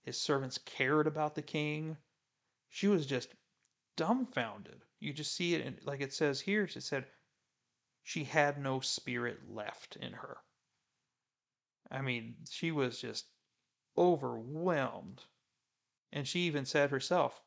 his 0.03 0.22
servants 0.22 0.59
cared 0.59 1.07
about 1.07 1.34
the 1.34 1.41
king. 1.41 1.97
She 2.70 2.88
was 2.88 3.07
just 3.07 3.30
dumbfounded. 3.97 4.84
You 4.99 5.13
just 5.13 5.34
see 5.34 5.55
it, 5.55 5.65
in, 5.65 5.80
like 5.84 6.01
it 6.01 6.13
says 6.13 6.39
here, 6.39 6.67
she 6.67 6.80
said, 6.80 7.05
she 8.03 8.24
had 8.24 8.61
no 8.61 8.82
spirit 8.82 9.39
left 9.49 9.95
in 9.95 10.13
her. 10.13 10.38
I 11.89 12.01
mean, 12.01 12.36
she 12.49 12.72
was 12.72 13.01
just 13.01 13.26
overwhelmed. 13.97 15.23
And 16.11 16.27
she 16.27 16.41
even 16.41 16.65
said 16.65 16.89
herself, 16.89 17.41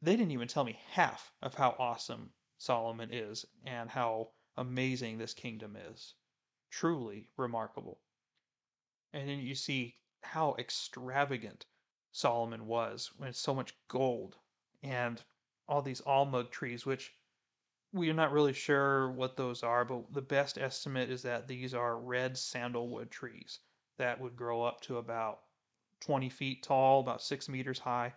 they 0.00 0.16
didn't 0.16 0.32
even 0.32 0.48
tell 0.48 0.64
me 0.64 0.80
half 0.90 1.32
of 1.42 1.54
how 1.54 1.74
awesome 1.78 2.32
Solomon 2.58 3.10
is 3.12 3.44
and 3.64 3.90
how 3.90 4.32
amazing 4.56 5.18
this 5.18 5.34
kingdom 5.34 5.76
is. 5.76 6.14
Truly 6.70 7.30
remarkable. 7.36 8.00
And 9.12 9.28
then 9.28 9.38
you 9.38 9.54
see 9.54 9.96
how 10.22 10.54
extravagant 10.58 11.66
Solomon 12.12 12.66
was 12.66 13.10
when 13.16 13.32
so 13.32 13.54
much 13.54 13.74
gold 13.88 14.36
and 14.82 15.22
all 15.68 15.82
these 15.82 16.00
almug 16.02 16.50
trees, 16.50 16.84
which 16.86 17.14
we 17.92 18.10
are 18.10 18.14
not 18.14 18.32
really 18.32 18.52
sure 18.52 19.10
what 19.12 19.36
those 19.36 19.62
are, 19.62 19.84
but 19.84 20.12
the 20.12 20.22
best 20.22 20.58
estimate 20.58 21.10
is 21.10 21.22
that 21.22 21.48
these 21.48 21.74
are 21.74 21.98
red 21.98 22.36
sandalwood 22.36 23.10
trees 23.10 23.60
that 23.96 24.20
would 24.20 24.36
grow 24.36 24.62
up 24.62 24.80
to 24.82 24.98
about 24.98 25.40
20 26.00 26.28
feet 26.28 26.62
tall, 26.62 27.00
about 27.00 27.22
six 27.22 27.48
meters 27.48 27.78
high, 27.78 28.14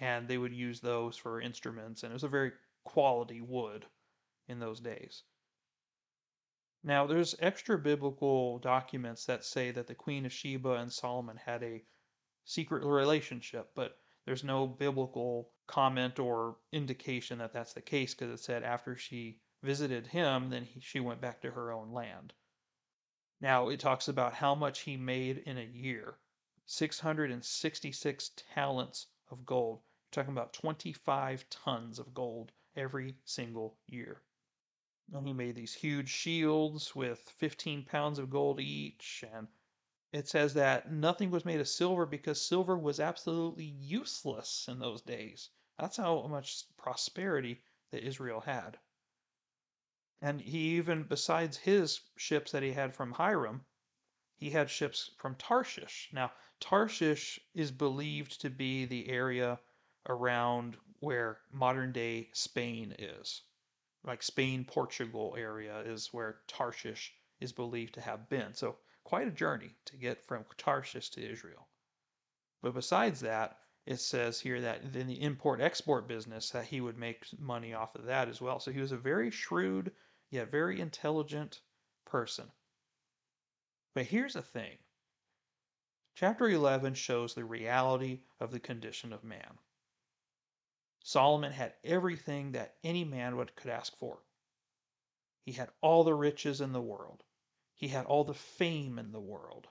and 0.00 0.26
they 0.26 0.38
would 0.38 0.52
use 0.52 0.80
those 0.80 1.16
for 1.16 1.40
instruments, 1.40 2.02
and 2.02 2.12
it 2.12 2.14
was 2.14 2.24
a 2.24 2.28
very 2.28 2.52
quality 2.84 3.40
wood 3.40 3.86
in 4.48 4.58
those 4.58 4.80
days. 4.80 5.22
Now, 6.82 7.06
there's 7.06 7.34
extra 7.38 7.78
biblical 7.78 8.58
documents 8.58 9.26
that 9.26 9.44
say 9.44 9.70
that 9.70 9.86
the 9.86 9.94
Queen 9.94 10.24
of 10.24 10.32
Sheba 10.32 10.74
and 10.74 10.90
Solomon 10.90 11.36
had 11.36 11.62
a 11.62 11.84
secret 12.44 12.84
relationship, 12.84 13.70
but 13.74 13.98
there's 14.24 14.42
no 14.44 14.66
biblical 14.66 15.52
comment 15.66 16.18
or 16.18 16.56
indication 16.72 17.38
that 17.38 17.52
that's 17.52 17.74
the 17.74 17.82
case 17.82 18.14
because 18.14 18.32
it 18.32 18.42
said 18.42 18.62
after 18.62 18.96
she 18.96 19.40
visited 19.62 20.06
him, 20.06 20.48
then 20.50 20.64
he, 20.64 20.80
she 20.80 21.00
went 21.00 21.20
back 21.20 21.42
to 21.42 21.50
her 21.50 21.70
own 21.70 21.92
land. 21.92 22.32
Now 23.40 23.68
it 23.68 23.80
talks 23.80 24.08
about 24.08 24.34
how 24.34 24.54
much 24.54 24.80
he 24.80 24.96
made 24.96 25.38
in 25.38 25.58
a 25.58 25.64
year 25.64 26.18
666 26.66 28.30
talents 28.54 29.06
of 29.30 29.44
gold. 29.46 29.80
We're 29.80 30.22
talking 30.22 30.32
about 30.32 30.52
25 30.52 31.48
tons 31.50 31.98
of 31.98 32.14
gold 32.14 32.52
every 32.76 33.16
single 33.24 33.78
year. 33.86 34.22
And 35.12 35.26
he 35.26 35.32
made 35.32 35.56
these 35.56 35.74
huge 35.74 36.08
shields 36.08 36.94
with 36.94 37.18
15 37.38 37.84
pounds 37.84 38.18
of 38.18 38.30
gold 38.30 38.60
each 38.60 39.24
and 39.32 39.48
it 40.12 40.26
says 40.26 40.54
that 40.54 40.90
nothing 40.90 41.30
was 41.30 41.44
made 41.44 41.60
of 41.60 41.68
silver 41.68 42.04
because 42.04 42.44
silver 42.44 42.76
was 42.76 42.98
absolutely 42.98 43.64
useless 43.64 44.66
in 44.66 44.80
those 44.80 45.02
days. 45.02 45.50
That's 45.78 45.98
how 45.98 46.26
much 46.26 46.64
prosperity 46.76 47.62
that 47.92 48.02
Israel 48.02 48.40
had. 48.40 48.80
And 50.20 50.40
he 50.40 50.76
even, 50.76 51.04
besides 51.04 51.58
his 51.58 52.00
ships 52.16 52.50
that 52.50 52.64
he 52.64 52.72
had 52.72 52.92
from 52.92 53.12
Hiram, 53.12 53.64
he 54.40 54.50
had 54.50 54.70
ships 54.70 55.10
from 55.18 55.34
Tarshish. 55.36 56.08
Now, 56.12 56.32
Tarshish 56.60 57.38
is 57.54 57.70
believed 57.70 58.40
to 58.40 58.50
be 58.50 58.86
the 58.86 59.08
area 59.08 59.60
around 60.08 60.76
where 61.00 61.40
modern 61.52 61.92
day 61.92 62.30
Spain 62.32 62.96
is. 62.98 63.42
Like 64.02 64.22
Spain, 64.22 64.64
Portugal 64.64 65.34
area 65.36 65.80
is 65.80 66.12
where 66.12 66.40
Tarshish 66.48 67.12
is 67.38 67.52
believed 67.52 67.94
to 67.94 68.00
have 68.00 68.28
been. 68.30 68.54
So 68.54 68.78
quite 69.04 69.28
a 69.28 69.30
journey 69.30 69.74
to 69.84 69.96
get 69.96 70.24
from 70.24 70.44
Tarshish 70.56 71.10
to 71.10 71.30
Israel. 71.30 71.68
But 72.62 72.74
besides 72.74 73.20
that, 73.20 73.58
it 73.84 74.00
says 74.00 74.40
here 74.40 74.60
that 74.62 74.82
in 74.96 75.06
the 75.06 75.22
import 75.22 75.60
export 75.60 76.08
business 76.08 76.50
that 76.50 76.66
he 76.66 76.80
would 76.80 76.96
make 76.96 77.26
money 77.38 77.74
off 77.74 77.94
of 77.94 78.04
that 78.06 78.28
as 78.28 78.40
well. 78.40 78.58
So 78.58 78.70
he 78.72 78.80
was 78.80 78.92
a 78.92 78.96
very 78.96 79.30
shrewd 79.30 79.92
yet 80.30 80.50
very 80.50 80.80
intelligent 80.80 81.60
person. 82.06 82.50
But 83.94 84.06
here's 84.06 84.34
the 84.34 84.42
thing. 84.42 84.78
Chapter 86.14 86.48
11 86.48 86.94
shows 86.94 87.34
the 87.34 87.44
reality 87.44 88.20
of 88.38 88.50
the 88.50 88.60
condition 88.60 89.12
of 89.12 89.24
man. 89.24 89.58
Solomon 91.02 91.52
had 91.52 91.74
everything 91.82 92.52
that 92.52 92.76
any 92.84 93.04
man 93.04 93.36
would, 93.36 93.56
could 93.56 93.70
ask 93.70 93.96
for. 93.96 94.22
He 95.44 95.52
had 95.52 95.72
all 95.80 96.04
the 96.04 96.14
riches 96.14 96.60
in 96.60 96.72
the 96.72 96.80
world. 96.80 97.24
He 97.74 97.88
had 97.88 98.06
all 98.06 98.24
the 98.24 98.34
fame 98.34 98.98
in 98.98 99.10
the 99.10 99.20
world, 99.20 99.68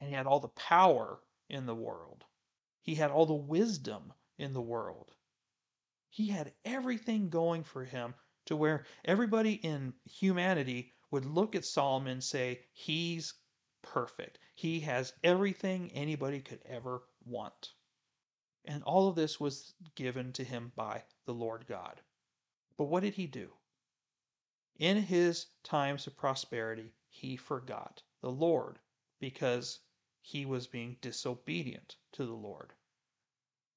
and 0.00 0.08
he 0.08 0.14
had 0.14 0.26
all 0.26 0.40
the 0.40 0.48
power 0.48 1.20
in 1.48 1.66
the 1.66 1.74
world. 1.74 2.24
He 2.80 2.94
had 2.94 3.10
all 3.10 3.26
the 3.26 3.34
wisdom 3.34 4.14
in 4.38 4.52
the 4.52 4.62
world. 4.62 5.10
He 6.08 6.28
had 6.28 6.54
everything 6.64 7.28
going 7.28 7.64
for 7.64 7.84
him 7.84 8.14
to 8.46 8.56
where 8.56 8.86
everybody 9.04 9.54
in 9.54 9.94
humanity 10.04 10.93
would 11.14 11.24
look 11.24 11.54
at 11.54 11.64
Solomon 11.64 12.14
and 12.14 12.24
say, 12.24 12.58
He's 12.72 13.34
perfect. 13.82 14.40
He 14.56 14.80
has 14.80 15.12
everything 15.22 15.92
anybody 15.92 16.40
could 16.40 16.60
ever 16.66 17.04
want. 17.24 17.74
And 18.64 18.82
all 18.82 19.06
of 19.08 19.14
this 19.14 19.38
was 19.38 19.74
given 19.94 20.32
to 20.32 20.42
him 20.42 20.72
by 20.74 21.04
the 21.24 21.32
Lord 21.32 21.68
God. 21.68 22.00
But 22.76 22.86
what 22.86 23.04
did 23.04 23.14
he 23.14 23.28
do? 23.28 23.52
In 24.80 25.02
his 25.02 25.46
times 25.62 26.08
of 26.08 26.16
prosperity, 26.16 26.92
he 27.08 27.36
forgot 27.36 28.02
the 28.20 28.32
Lord 28.32 28.80
because 29.20 29.78
he 30.20 30.44
was 30.44 30.66
being 30.66 30.96
disobedient 31.00 31.94
to 32.14 32.26
the 32.26 32.34
Lord. 32.34 32.72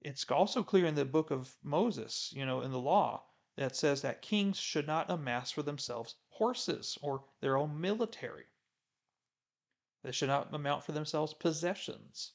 It's 0.01 0.25
also 0.31 0.63
clear 0.63 0.87
in 0.87 0.95
the 0.95 1.05
book 1.05 1.29
of 1.29 1.55
Moses, 1.61 2.33
you 2.35 2.47
know, 2.47 2.61
in 2.61 2.71
the 2.71 2.79
law, 2.79 3.25
that 3.57 3.75
says 3.75 4.03
that 4.03 4.21
kings 4.21 4.57
should 4.57 4.85
not 4.85 5.09
amass 5.09 5.51
for 5.51 5.63
themselves 5.63 6.15
horses 6.29 6.97
or 7.01 7.25
their 7.41 7.57
own 7.57 7.81
military. 7.81 8.45
They 10.03 10.11
should 10.11 10.29
not 10.29 10.53
amount 10.53 10.83
for 10.83 10.91
themselves 10.91 11.33
possessions. 11.33 12.33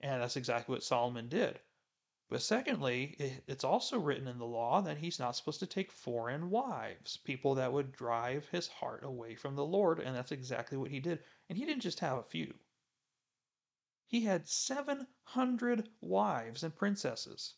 And 0.00 0.22
that's 0.22 0.36
exactly 0.36 0.74
what 0.74 0.84
Solomon 0.84 1.28
did. 1.28 1.60
But 2.28 2.42
secondly, 2.42 3.42
it's 3.46 3.64
also 3.64 3.98
written 3.98 4.28
in 4.28 4.38
the 4.38 4.46
law 4.46 4.80
that 4.82 4.98
he's 4.98 5.18
not 5.18 5.34
supposed 5.34 5.60
to 5.60 5.66
take 5.66 5.90
foreign 5.90 6.50
wives, 6.50 7.16
people 7.16 7.54
that 7.54 7.72
would 7.72 7.92
drive 7.92 8.48
his 8.48 8.68
heart 8.68 9.02
away 9.02 9.34
from 9.34 9.56
the 9.56 9.64
Lord, 9.64 9.98
and 9.98 10.14
that's 10.14 10.32
exactly 10.32 10.76
what 10.76 10.90
he 10.90 11.00
did. 11.00 11.24
And 11.48 11.56
he 11.56 11.64
didn't 11.64 11.82
just 11.82 12.00
have 12.00 12.18
a 12.18 12.22
few. 12.22 12.54
He 14.06 14.20
had 14.22 14.46
700 14.46 15.88
wives 16.00 16.62
and 16.62 16.76
princesses 16.76 17.54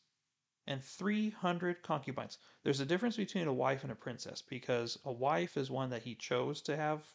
and 0.67 0.83
300 0.83 1.83
concubines. 1.83 2.39
There's 2.63 2.81
a 2.81 2.87
difference 2.87 3.17
between 3.17 3.49
a 3.49 3.53
wife 3.53 3.83
and 3.83 3.93
a 3.93 3.97
princess 3.97 4.43
because 4.43 4.99
a 5.05 5.13
wife 5.13 5.57
is 5.57 5.71
one 5.71 5.91
that 5.91 6.03
he 6.03 6.15
chose 6.15 6.63
to 6.63 6.77
have, 6.77 7.15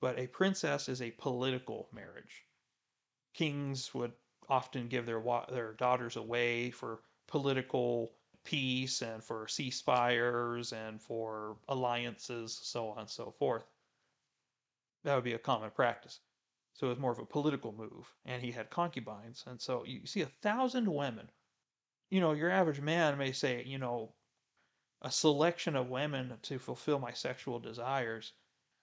but 0.00 0.18
a 0.18 0.28
princess 0.28 0.88
is 0.88 1.02
a 1.02 1.10
political 1.12 1.88
marriage. 1.92 2.44
Kings 3.34 3.92
would 3.94 4.12
often 4.48 4.88
give 4.88 5.06
their 5.06 5.22
their 5.50 5.74
daughters 5.74 6.16
away 6.16 6.70
for 6.70 7.02
political 7.26 8.12
peace 8.44 9.02
and 9.02 9.22
for 9.22 9.46
ceasefires 9.46 10.72
and 10.72 11.02
for 11.02 11.56
alliances, 11.68 12.58
so 12.62 12.88
on 12.90 13.00
and 13.00 13.10
so 13.10 13.30
forth. 13.30 13.64
That 15.04 15.14
would 15.14 15.24
be 15.24 15.34
a 15.34 15.38
common 15.38 15.70
practice. 15.70 16.20
So 16.74 16.86
it 16.86 16.90
was 16.90 16.98
more 16.98 17.12
of 17.12 17.18
a 17.18 17.26
political 17.26 17.72
move, 17.72 18.14
and 18.24 18.40
he 18.40 18.52
had 18.52 18.70
concubines, 18.70 19.44
and 19.46 19.60
so 19.60 19.84
you 19.84 20.06
see 20.06 20.22
a 20.22 20.26
thousand 20.26 20.86
women. 20.86 21.28
You 22.10 22.20
know, 22.20 22.32
your 22.32 22.50
average 22.50 22.80
man 22.80 23.18
may 23.18 23.32
say, 23.32 23.62
you 23.64 23.78
know, 23.78 24.14
a 25.02 25.10
selection 25.10 25.76
of 25.76 25.90
women 25.90 26.38
to 26.42 26.58
fulfill 26.58 26.98
my 26.98 27.12
sexual 27.12 27.58
desires 27.58 28.32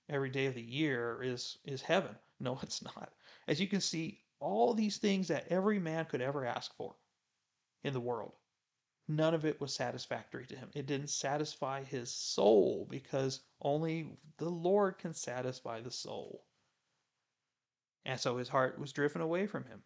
every 0.09 0.29
day 0.29 0.45
of 0.45 0.55
the 0.55 0.61
year 0.61 1.21
is 1.23 1.57
is 1.65 1.81
heaven. 1.81 2.15
No, 2.39 2.59
it's 2.61 2.81
not. 2.81 3.13
As 3.47 3.61
you 3.61 3.67
can 3.67 3.79
see, 3.79 4.19
all 4.41 4.73
these 4.73 4.97
things 4.97 5.29
that 5.29 5.47
every 5.47 5.79
man 5.79 6.05
could 6.05 6.19
ever 6.21 6.45
ask 6.45 6.75
for 6.75 6.97
in 7.83 7.93
the 7.93 8.01
world, 8.01 8.33
none 9.07 9.33
of 9.33 9.45
it 9.45 9.61
was 9.61 9.73
satisfactory 9.73 10.45
to 10.47 10.55
him. 10.57 10.69
It 10.73 10.85
didn't 10.85 11.09
satisfy 11.09 11.83
his 11.83 12.11
soul 12.11 12.85
because 12.89 13.41
only 13.61 14.17
the 14.37 14.49
Lord 14.49 14.97
can 14.97 15.13
satisfy 15.13 15.79
the 15.79 15.91
soul. 15.91 16.45
And 18.05 18.19
so 18.19 18.37
his 18.37 18.49
heart 18.49 18.77
was 18.79 18.91
driven 18.93 19.21
away 19.21 19.47
from 19.47 19.65
him. 19.65 19.83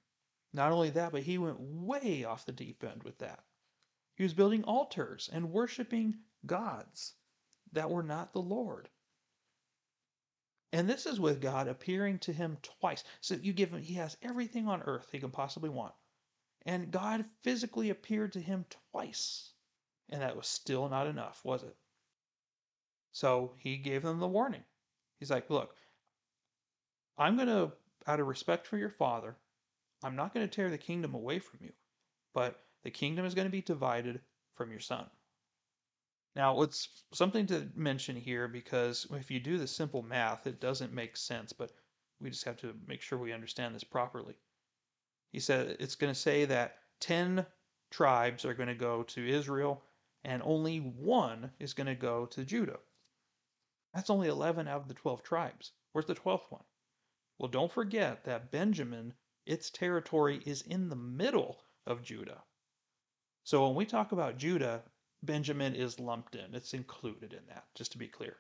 Not 0.54 0.72
only 0.72 0.90
that, 0.92 1.12
but 1.12 1.24
he 1.24 1.38
went 1.38 1.60
way 1.60 2.24
off 2.24 2.46
the 2.46 2.52
deep 2.52 2.84
end 2.84 3.04
with 3.04 3.18
that. 3.20 3.44
He 4.16 4.24
was 4.24 4.34
building 4.34 4.64
altars 4.64 5.30
and 5.32 5.52
worshiping 5.52 6.16
gods 6.46 7.14
that 7.72 7.90
were 7.90 8.04
not 8.04 8.34
the 8.34 8.42
Lord. 8.42 8.90
And 10.72 10.90
this 10.90 11.06
is 11.06 11.20
with 11.20 11.42
God 11.42 11.68
appearing 11.68 12.20
to 12.20 12.34
him 12.34 12.58
twice. 12.62 13.04
So 13.22 13.36
you 13.36 13.54
give 13.54 13.72
him, 13.72 13.82
he 13.82 13.96
has 13.96 14.18
everything 14.22 14.68
on 14.68 14.82
earth 14.84 15.10
he 15.12 15.20
can 15.20 15.32
possibly 15.32 15.70
want. 15.70 15.94
And 16.66 16.92
God 16.92 17.26
physically 17.44 17.90
appeared 17.90 18.34
to 18.34 18.42
him 18.42 18.66
twice. 18.92 19.52
And 20.10 20.22
that 20.22 20.36
was 20.36 20.48
still 20.48 20.90
not 20.90 21.08
enough, 21.08 21.44
was 21.44 21.64
it? 21.64 21.76
So 23.12 23.54
he 23.58 23.78
gave 23.78 24.04
them 24.04 24.20
the 24.20 24.28
warning. 24.28 24.64
He's 25.20 25.32
like, 25.32 25.50
look, 25.50 25.76
I'm 27.18 27.36
going 27.36 27.48
to, 27.48 27.72
out 28.08 28.20
of 28.20 28.28
respect 28.28 28.68
for 28.68 28.78
your 28.78 28.90
father, 28.90 29.36
I'm 30.04 30.16
not 30.16 30.34
going 30.34 30.48
to 30.48 30.54
tear 30.54 30.70
the 30.70 30.78
kingdom 30.78 31.14
away 31.14 31.40
from 31.40 31.60
you, 31.62 31.74
but 32.34 32.60
the 32.84 32.92
kingdom 32.92 33.26
is 33.26 33.36
going 33.36 33.48
to 33.48 33.52
be 33.52 33.62
divided 33.62 34.22
from 34.56 34.72
your 34.72 34.80
son. 34.80 35.06
Now, 36.36 36.62
it's 36.62 37.04
something 37.14 37.46
to 37.48 37.68
mention 37.76 38.16
here 38.16 38.48
because 38.48 39.08
if 39.12 39.30
you 39.30 39.40
do 39.40 39.58
the 39.58 39.68
simple 39.68 40.02
math, 40.04 40.48
it 40.48 40.62
doesn't 40.62 40.94
make 40.94 41.18
sense, 41.18 41.52
but 41.52 41.72
we 42.22 42.30
just 42.30 42.46
have 42.46 42.58
to 42.58 42.76
make 42.88 43.02
sure 43.02 43.18
we 43.18 43.34
understand 43.34 43.76
this 43.76 43.84
properly. 43.84 44.36
He 45.32 45.40
said 45.40 45.78
it's 45.80 45.96
going 45.96 46.14
to 46.14 46.20
say 46.20 46.46
that 46.46 46.78
10 47.02 47.46
tribes 47.92 48.46
are 48.46 48.54
going 48.54 48.70
to 48.70 48.76
go 48.76 49.04
to 49.04 49.28
Israel 49.28 49.84
and 50.24 50.42
only 50.44 50.80
one 50.80 51.52
is 51.60 51.74
going 51.74 51.88
to 51.88 51.96
go 51.96 52.26
to 52.28 52.46
Judah. 52.46 52.80
That's 53.94 54.10
only 54.10 54.28
11 54.28 54.68
out 54.68 54.82
of 54.82 54.88
the 54.88 54.94
12 54.94 55.24
tribes. 55.24 55.72
Where's 55.92 56.06
the 56.06 56.16
12th 56.16 56.52
one? 56.52 56.64
Well, 57.38 57.50
don't 57.50 57.72
forget 57.72 58.26
that 58.26 58.52
Benjamin, 58.52 59.14
its 59.50 59.72
territory 59.72 60.44
is 60.46 60.62
in 60.62 60.90
the 60.90 60.96
middle 60.96 61.58
of 61.88 62.04
Judah. 62.04 62.44
So 63.44 63.66
when 63.66 63.76
we 63.76 63.84
talk 63.84 64.12
about 64.12 64.38
Judah, 64.38 64.84
Benjamin 65.24 65.74
is 65.74 66.00
lumped 66.00 66.36
in. 66.36 66.54
It's 66.54 66.76
included 66.76 67.34
in 67.34 67.40
that, 67.48 67.66
just 67.74 67.92
to 67.94 67.98
be 67.98 68.08
clear. 68.08 68.38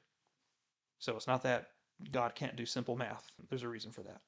So 0.99 1.15
it's 1.15 1.25
not 1.25 1.41
that 1.41 1.71
God 2.11 2.35
can't 2.35 2.55
do 2.55 2.65
simple 2.67 2.95
math. 2.95 3.25
There's 3.49 3.63
a 3.63 3.67
reason 3.67 3.91
for 3.91 4.03
that. 4.03 4.21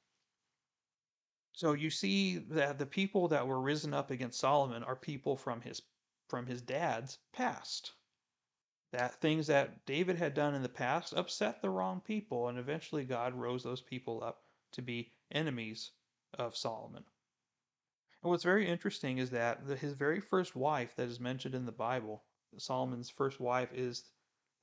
So 1.54 1.74
you 1.74 1.92
see 1.92 2.40
that 2.50 2.80
the 2.80 2.88
people 2.88 3.28
that 3.28 3.46
were 3.46 3.62
risen 3.62 3.94
up 3.94 4.10
against 4.10 4.40
Solomon 4.40 4.84
are 4.84 4.96
people 4.96 5.38
from 5.38 5.62
his 5.62 5.84
from 6.30 6.48
his 6.48 6.64
dad's 6.64 7.20
past. 7.32 7.92
That 8.92 9.22
things 9.22 9.46
that 9.48 9.86
David 9.86 10.18
had 10.18 10.34
done 10.34 10.56
in 10.56 10.64
the 10.64 10.70
past 10.70 11.14
upset 11.14 11.62
the 11.62 11.70
wrong 11.70 12.02
people, 12.02 12.48
and 12.48 12.58
eventually 12.58 13.04
God 13.04 13.36
rose 13.36 13.62
those 13.62 13.82
people 13.82 14.24
up 14.24 14.42
to 14.72 14.82
be 14.82 15.12
enemies 15.32 15.92
of 16.38 16.56
Solomon. 16.56 17.04
And 18.24 18.30
what's 18.30 18.44
very 18.44 18.68
interesting 18.68 19.18
is 19.18 19.32
that 19.32 19.62
his 19.80 19.94
very 19.94 20.20
first 20.20 20.56
wife 20.56 20.96
that 20.96 21.10
is 21.10 21.20
mentioned 21.20 21.56
in 21.56 21.66
the 21.66 21.72
Bible, 21.72 22.24
Solomon's 22.58 23.10
first 23.10 23.40
wife, 23.40 23.70
is 23.74 24.04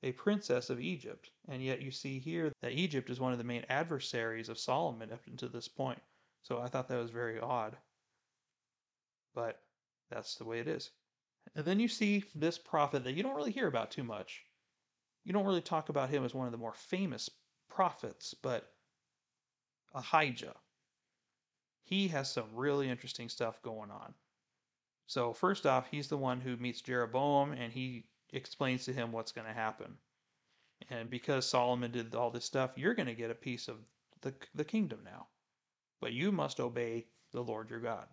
a 0.01 0.13
princess 0.13 0.69
of 0.69 0.79
Egypt. 0.79 1.29
And 1.49 1.61
yet 1.61 1.81
you 1.81 1.91
see 1.91 2.19
here 2.19 2.53
that 2.61 2.71
Egypt 2.71 3.09
is 3.09 3.19
one 3.19 3.33
of 3.33 3.37
the 3.37 3.43
main 3.43 3.65
adversaries 3.69 4.47
of 4.47 4.57
Solomon 4.57 5.11
up 5.11 5.27
until 5.27 5.49
this 5.49 5.67
point. 5.67 5.99
So 6.41 6.59
I 6.61 6.67
thought 6.67 6.87
that 6.87 7.01
was 7.01 7.11
very 7.11 7.39
odd. 7.39 7.75
But 9.35 9.61
that's 10.09 10.35
the 10.35 10.45
way 10.45 10.59
it 10.59 10.67
is. 10.67 10.91
And 11.55 11.65
then 11.65 11.79
you 11.79 11.87
see 11.87 12.23
this 12.33 12.57
prophet 12.57 13.03
that 13.03 13.13
you 13.13 13.23
don't 13.23 13.35
really 13.35 13.51
hear 13.51 13.67
about 13.67 13.91
too 13.91 14.03
much. 14.03 14.45
You 15.25 15.33
don't 15.33 15.45
really 15.45 15.61
talk 15.61 15.89
about 15.89 16.09
him 16.09 16.23
as 16.23 16.33
one 16.33 16.45
of 16.45 16.51
the 16.53 16.57
more 16.57 16.73
famous 16.73 17.29
prophets, 17.69 18.33
but 18.33 18.71
Ahijah 19.93 20.55
he 21.89 22.07
has 22.09 22.31
some 22.31 22.45
really 22.53 22.87
interesting 22.87 23.29
stuff 23.29 23.61
going 23.63 23.89
on. 23.89 24.13
So, 25.07 25.33
first 25.33 25.65
off, 25.65 25.87
he's 25.89 26.07
the 26.07 26.17
one 26.17 26.39
who 26.39 26.55
meets 26.55 26.81
Jeroboam 26.81 27.51
and 27.51 27.73
he 27.73 28.05
explains 28.31 28.85
to 28.85 28.93
him 28.93 29.11
what's 29.11 29.31
going 29.31 29.47
to 29.47 29.53
happen. 29.53 29.97
And 30.91 31.09
because 31.09 31.49
Solomon 31.49 31.91
did 31.91 32.13
all 32.13 32.29
this 32.29 32.45
stuff, 32.45 32.77
you're 32.77 32.93
going 32.93 33.07
to 33.07 33.15
get 33.15 33.31
a 33.31 33.35
piece 33.35 33.67
of 33.67 33.77
the, 34.21 34.35
the 34.53 34.63
kingdom 34.63 34.99
now. 35.03 35.27
But 35.99 36.13
you 36.13 36.31
must 36.31 36.59
obey 36.59 37.07
the 37.31 37.41
Lord 37.41 37.71
your 37.71 37.79
God. 37.79 38.05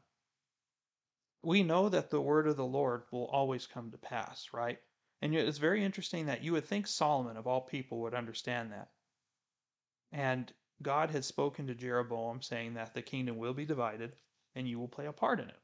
We 1.42 1.62
know 1.62 1.90
that 1.90 2.08
the 2.08 2.20
word 2.20 2.48
of 2.48 2.56
the 2.56 2.64
Lord 2.64 3.02
will 3.12 3.26
always 3.26 3.66
come 3.66 3.90
to 3.90 3.98
pass, 3.98 4.48
right? 4.54 4.78
And 5.20 5.34
it's 5.34 5.58
very 5.58 5.84
interesting 5.84 6.26
that 6.26 6.42
you 6.42 6.52
would 6.52 6.64
think 6.64 6.86
Solomon, 6.86 7.36
of 7.36 7.46
all 7.46 7.60
people, 7.60 8.00
would 8.00 8.14
understand 8.14 8.72
that. 8.72 8.88
And 10.12 10.50
God 10.82 11.10
had 11.10 11.24
spoken 11.24 11.66
to 11.66 11.74
Jeroboam 11.74 12.42
saying 12.42 12.74
that 12.74 12.94
the 12.94 13.02
kingdom 13.02 13.38
will 13.38 13.54
be 13.54 13.64
divided 13.64 14.16
and 14.54 14.68
you 14.68 14.78
will 14.78 14.88
play 14.88 15.06
a 15.06 15.12
part 15.12 15.40
in 15.40 15.48
it. 15.48 15.60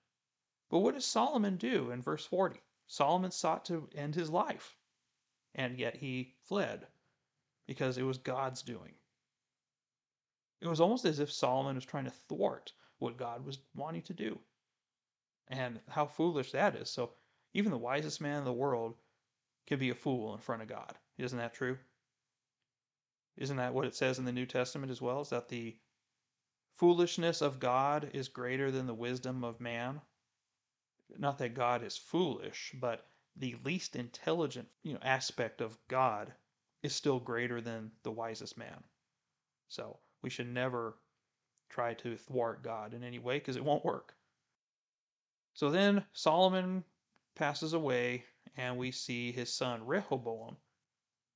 But 0.70 0.78
what 0.78 0.94
does 0.94 1.04
Solomon 1.04 1.56
do 1.56 1.90
in 1.90 2.00
verse 2.00 2.24
40? 2.24 2.60
Solomon 2.86 3.30
sought 3.30 3.64
to 3.66 3.88
end 3.94 4.14
his 4.14 4.30
life, 4.30 4.76
and 5.54 5.78
yet 5.78 5.96
he 5.96 6.34
fled 6.44 6.86
because 7.66 7.98
it 7.98 8.02
was 8.02 8.18
God's 8.18 8.62
doing. 8.62 8.94
It 10.60 10.68
was 10.68 10.80
almost 10.80 11.04
as 11.04 11.18
if 11.18 11.32
Solomon 11.32 11.74
was 11.74 11.84
trying 11.84 12.04
to 12.04 12.10
thwart 12.10 12.72
what 12.98 13.16
God 13.16 13.44
was 13.44 13.58
wanting 13.74 14.02
to 14.02 14.14
do. 14.14 14.38
And 15.48 15.80
how 15.88 16.06
foolish 16.06 16.52
that 16.52 16.76
is. 16.76 16.90
So, 16.90 17.14
even 17.52 17.70
the 17.70 17.78
wisest 17.78 18.20
man 18.20 18.38
in 18.38 18.44
the 18.44 18.52
world 18.52 18.94
can 19.66 19.78
be 19.78 19.90
a 19.90 19.94
fool 19.94 20.32
in 20.32 20.38
front 20.38 20.62
of 20.62 20.68
God. 20.68 20.96
Isn't 21.18 21.38
that 21.38 21.52
true? 21.52 21.78
Isn't 23.36 23.56
that 23.56 23.74
what 23.74 23.86
it 23.86 23.94
says 23.94 24.18
in 24.18 24.24
the 24.24 24.32
New 24.32 24.46
Testament 24.46 24.90
as 24.90 25.00
well? 25.00 25.20
Is 25.20 25.30
that 25.30 25.48
the 25.48 25.76
foolishness 26.76 27.40
of 27.40 27.60
God 27.60 28.10
is 28.12 28.28
greater 28.28 28.70
than 28.70 28.86
the 28.86 28.94
wisdom 28.94 29.44
of 29.44 29.60
man? 29.60 30.00
Not 31.18 31.38
that 31.38 31.54
God 31.54 31.82
is 31.82 31.96
foolish, 31.96 32.74
but 32.78 33.06
the 33.36 33.56
least 33.64 33.96
intelligent 33.96 34.68
you 34.82 34.94
know, 34.94 35.00
aspect 35.02 35.60
of 35.60 35.78
God 35.88 36.32
is 36.82 36.94
still 36.94 37.20
greater 37.20 37.60
than 37.60 37.90
the 38.02 38.10
wisest 38.10 38.58
man. 38.58 38.84
So 39.68 39.98
we 40.22 40.30
should 40.30 40.48
never 40.48 40.98
try 41.70 41.94
to 41.94 42.16
thwart 42.16 42.62
God 42.62 42.92
in 42.92 43.02
any 43.02 43.18
way 43.18 43.38
because 43.38 43.56
it 43.56 43.64
won't 43.64 43.84
work. 43.84 44.14
So 45.54 45.70
then 45.70 46.04
Solomon 46.12 46.84
passes 47.34 47.72
away, 47.72 48.24
and 48.56 48.76
we 48.76 48.90
see 48.90 49.32
his 49.32 49.52
son 49.52 49.86
Rehoboam 49.86 50.56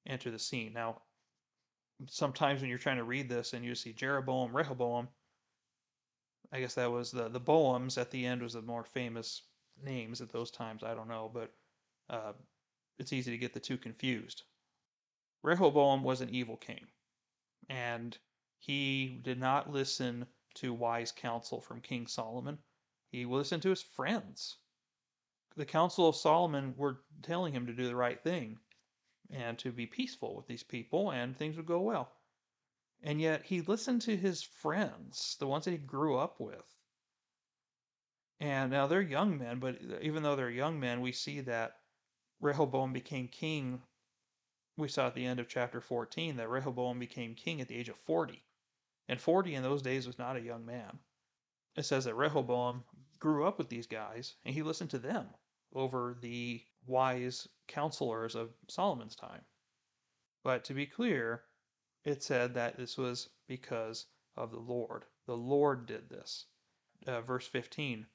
enter 0.06 0.30
the 0.30 0.38
scene. 0.38 0.72
Now, 0.72 1.02
sometimes 2.08 2.60
when 2.60 2.68
you're 2.70 2.78
trying 2.78 2.98
to 2.98 3.04
read 3.04 3.28
this 3.28 3.52
and 3.52 3.64
you 3.64 3.74
see 3.74 3.92
Jeroboam, 3.92 4.54
Rehoboam, 4.54 5.08
I 6.52 6.60
guess 6.60 6.74
that 6.74 6.90
was 6.90 7.10
the 7.10 7.28
the 7.28 7.40
Boams 7.40 7.98
at 7.98 8.10
the 8.10 8.24
end 8.24 8.42
was 8.42 8.52
the 8.52 8.62
more 8.62 8.84
famous 8.84 9.42
names 9.82 10.20
at 10.20 10.30
those 10.30 10.50
times. 10.50 10.82
I 10.82 10.94
don't 10.94 11.08
know, 11.08 11.30
but 11.32 11.52
uh, 12.08 12.32
it's 12.98 13.12
easy 13.12 13.30
to 13.32 13.38
get 13.38 13.52
the 13.52 13.60
two 13.60 13.78
confused. 13.78 14.44
Rehoboam 15.42 16.02
was 16.02 16.20
an 16.20 16.30
evil 16.30 16.56
king, 16.56 16.86
and 17.68 18.16
he 18.58 19.20
did 19.22 19.38
not 19.38 19.70
listen 19.70 20.26
to 20.54 20.72
wise 20.72 21.12
counsel 21.12 21.60
from 21.60 21.80
King 21.80 22.06
Solomon. 22.06 22.58
He 23.10 23.24
listened 23.24 23.62
to 23.62 23.70
his 23.70 23.82
friends. 23.82 24.56
The 25.56 25.66
council 25.66 26.08
of 26.08 26.16
Solomon 26.16 26.74
were 26.76 27.02
telling 27.22 27.52
him 27.52 27.66
to 27.66 27.74
do 27.74 27.86
the 27.86 27.96
right 27.96 28.22
thing, 28.22 28.58
and 29.30 29.58
to 29.58 29.72
be 29.72 29.86
peaceful 29.86 30.34
with 30.36 30.46
these 30.46 30.62
people, 30.62 31.10
and 31.10 31.36
things 31.36 31.56
would 31.56 31.66
go 31.66 31.80
well. 31.80 32.12
And 33.02 33.20
yet 33.20 33.44
he 33.44 33.60
listened 33.60 34.02
to 34.02 34.16
his 34.16 34.42
friends, 34.42 35.36
the 35.38 35.46
ones 35.46 35.64
that 35.64 35.72
he 35.72 35.78
grew 35.78 36.16
up 36.16 36.40
with. 36.40 36.74
And 38.40 38.70
now 38.70 38.86
they're 38.86 39.00
young 39.00 39.38
men, 39.38 39.58
but 39.58 39.80
even 40.02 40.22
though 40.22 40.36
they're 40.36 40.50
young 40.50 40.78
men, 40.78 41.00
we 41.00 41.12
see 41.12 41.40
that 41.40 41.80
Rehoboam 42.40 42.92
became 42.92 43.28
king. 43.28 43.82
We 44.76 44.88
saw 44.88 45.06
at 45.06 45.14
the 45.14 45.24
end 45.24 45.40
of 45.40 45.48
chapter 45.48 45.80
14 45.80 46.36
that 46.36 46.48
Rehoboam 46.48 46.98
became 46.98 47.34
king 47.34 47.60
at 47.60 47.68
the 47.68 47.76
age 47.76 47.88
of 47.88 47.96
40. 48.00 48.42
And 49.08 49.20
40 49.20 49.54
in 49.54 49.62
those 49.62 49.82
days 49.82 50.06
was 50.06 50.18
not 50.18 50.36
a 50.36 50.42
young 50.42 50.66
man. 50.66 50.98
It 51.76 51.84
says 51.84 52.04
that 52.04 52.14
Rehoboam 52.14 52.84
grew 53.18 53.46
up 53.46 53.58
with 53.58 53.68
these 53.68 53.86
guys 53.86 54.34
and 54.44 54.54
he 54.54 54.62
listened 54.62 54.90
to 54.90 54.98
them 54.98 55.28
over 55.72 56.16
the 56.20 56.62
wise 56.86 57.48
counselors 57.66 58.34
of 58.34 58.54
Solomon's 58.68 59.16
time. 59.16 59.44
But 60.42 60.64
to 60.64 60.74
be 60.74 60.86
clear, 60.86 61.44
it 62.04 62.22
said 62.22 62.54
that 62.54 62.76
this 62.76 62.96
was 62.96 63.28
because 63.48 64.06
of 64.36 64.50
the 64.50 64.60
Lord. 64.60 65.04
The 65.26 65.36
Lord 65.36 65.86
did 65.86 66.08
this. 66.08 66.46
Uh, 67.06 67.20
verse 67.20 67.46
15 67.46 68.06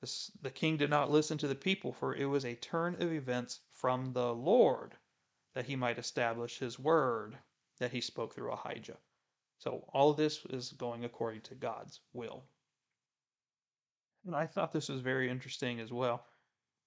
This, 0.00 0.30
the 0.42 0.50
king 0.50 0.76
did 0.76 0.90
not 0.90 1.10
listen 1.10 1.38
to 1.38 1.48
the 1.48 1.54
people, 1.54 1.92
for 1.92 2.14
it 2.14 2.26
was 2.26 2.44
a 2.44 2.56
turn 2.56 3.00
of 3.00 3.12
events 3.12 3.60
from 3.70 4.12
the 4.12 4.34
Lord 4.34 4.96
that 5.54 5.66
he 5.66 5.76
might 5.76 5.98
establish 5.98 6.58
his 6.58 6.78
word 6.78 7.38
that 7.78 7.92
he 7.92 8.00
spoke 8.00 8.34
through 8.34 8.52
Ahijah. 8.52 8.98
So 9.58 9.84
all 9.92 10.10
of 10.10 10.16
this 10.16 10.44
is 10.46 10.72
going 10.72 11.04
according 11.04 11.42
to 11.42 11.54
God's 11.54 12.00
will. 12.12 12.44
And 14.24 14.34
I 14.34 14.46
thought 14.46 14.72
this 14.72 14.88
was 14.88 15.00
very 15.00 15.30
interesting 15.30 15.80
as 15.80 15.92
well. 15.92 16.24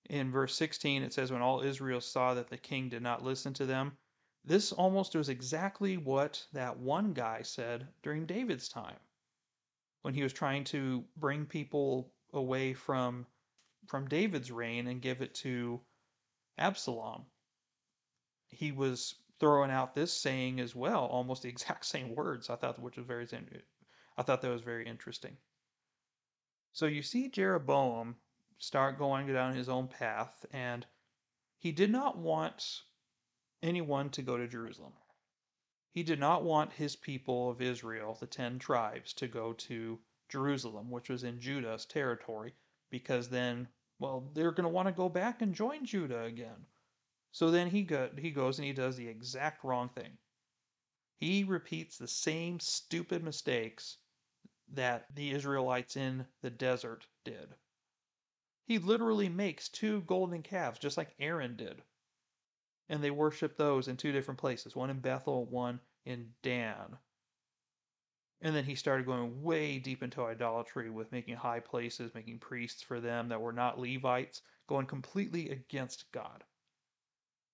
In 0.10 0.32
verse 0.32 0.56
16, 0.56 1.02
it 1.04 1.14
says, 1.14 1.32
When 1.32 1.42
all 1.42 1.62
Israel 1.62 2.02
saw 2.02 2.34
that 2.34 2.50
the 2.50 2.58
king 2.58 2.90
did 2.90 3.02
not 3.02 3.24
listen 3.24 3.54
to 3.54 3.66
them, 3.66 3.98
this 4.44 4.72
almost 4.74 5.16
was 5.16 5.30
exactly 5.30 5.96
what 5.98 6.46
that 6.52 6.78
one 6.78 7.14
guy 7.14 7.42
said 7.42 7.88
during 8.02 8.26
David's 8.26 8.68
time 8.68 9.00
when 10.02 10.14
he 10.14 10.22
was 10.22 10.34
trying 10.34 10.66
to 10.66 11.06
bring 11.16 11.46
people 11.46 12.14
away 12.34 12.74
from 12.74 13.26
from 13.88 14.08
David's 14.08 14.52
reign 14.52 14.88
and 14.88 15.02
give 15.02 15.22
it 15.22 15.34
to 15.36 15.82
Absalom. 16.58 17.26
He 18.50 18.72
was 18.72 19.16
throwing 19.40 19.72
out 19.72 19.94
this 19.94 20.14
saying 20.14 20.60
as 20.60 20.76
well, 20.76 21.06
almost 21.06 21.44
the 21.44 21.50
exact 21.56 21.86
same 21.86 22.16
words. 22.16 22.50
I 22.50 22.56
thought 22.56 22.80
which 22.80 22.98
was 22.98 23.06
very 23.06 23.28
I 24.18 24.24
thought 24.24 24.42
that 24.42 24.52
was 24.52 24.62
very 24.62 24.86
interesting. 24.86 25.38
So 26.74 26.86
you 26.86 27.02
see 27.02 27.30
Jeroboam 27.30 28.16
start 28.64 28.98
going 28.98 29.28
down 29.28 29.54
his 29.54 29.68
own 29.68 29.90
path 29.90 30.46
and 30.54 30.86
he 31.58 31.74
did 31.74 31.92
not 31.92 32.18
want 32.18 32.84
anyone 33.62 34.10
to 34.10 34.22
go 34.22 34.38
to 34.38 34.48
Jerusalem. 34.48 34.94
He 35.92 36.02
did 36.02 36.18
not 36.18 36.46
want 36.46 36.72
his 36.72 36.96
people 36.96 37.50
of 37.50 37.62
Israel, 37.62 38.18
the 38.18 38.26
10 38.26 38.60
tribes, 38.60 39.12
to 39.16 39.28
go 39.28 39.52
to 39.54 40.00
Jerusalem, 40.30 40.90
which 40.90 41.10
was 41.10 41.26
in 41.26 41.42
Judah's 41.42 41.86
territory, 41.86 42.54
because 42.90 43.28
then, 43.28 43.68
well, 44.00 44.32
they're 44.34 44.52
going 44.52 44.64
to 44.64 44.70
want 44.70 44.88
to 44.88 44.94
go 44.94 45.10
back 45.10 45.42
and 45.42 45.54
join 45.54 45.86
Judah 45.86 46.24
again. 46.24 46.66
So 47.34 47.52
then 47.52 47.70
he, 47.70 47.84
go, 47.84 48.12
he 48.18 48.32
goes 48.32 48.60
and 48.60 48.66
he 48.66 48.74
does 48.74 48.96
the 48.96 49.10
exact 49.10 49.66
wrong 49.66 49.90
thing. 49.90 50.18
He 51.18 51.44
repeats 51.44 51.98
the 51.98 52.08
same 52.08 52.62
stupid 52.62 53.24
mistakes 53.24 53.98
that 54.70 55.14
the 55.14 55.32
Israelites 55.32 55.98
in 55.98 56.26
the 56.42 56.50
desert 56.50 57.06
did. 57.26 57.54
He 58.66 58.80
literally 58.80 59.30
makes 59.30 59.70
two 59.70 60.02
golden 60.02 60.42
calves, 60.42 60.80
just 60.80 60.98
like 60.98 61.16
Aaron 61.20 61.56
did. 61.56 61.82
And 62.90 63.04
they 63.04 63.12
worship 63.12 63.58
those 63.58 63.88
in 63.88 63.98
two 63.98 64.12
different 64.12 64.40
places 64.40 64.76
one 64.76 64.90
in 64.90 65.00
Bethel, 65.00 65.46
one 65.46 65.80
in 66.06 66.34
Dan. 66.42 66.98
And 68.42 68.54
then 68.54 68.66
he 68.66 68.76
started 68.76 69.06
going 69.06 69.42
way 69.42 69.80
deep 69.80 70.04
into 70.04 70.24
idolatry 70.24 70.90
with 70.90 71.12
making 71.14 71.36
high 71.36 71.62
places, 71.62 72.14
making 72.14 72.40
priests 72.40 72.82
for 72.82 73.00
them 73.00 73.30
that 73.30 73.40
were 73.40 73.54
not 73.54 73.80
Levites, 73.80 74.42
going 74.68 74.86
completely 74.86 75.50
against 75.50 76.12
God, 76.12 76.44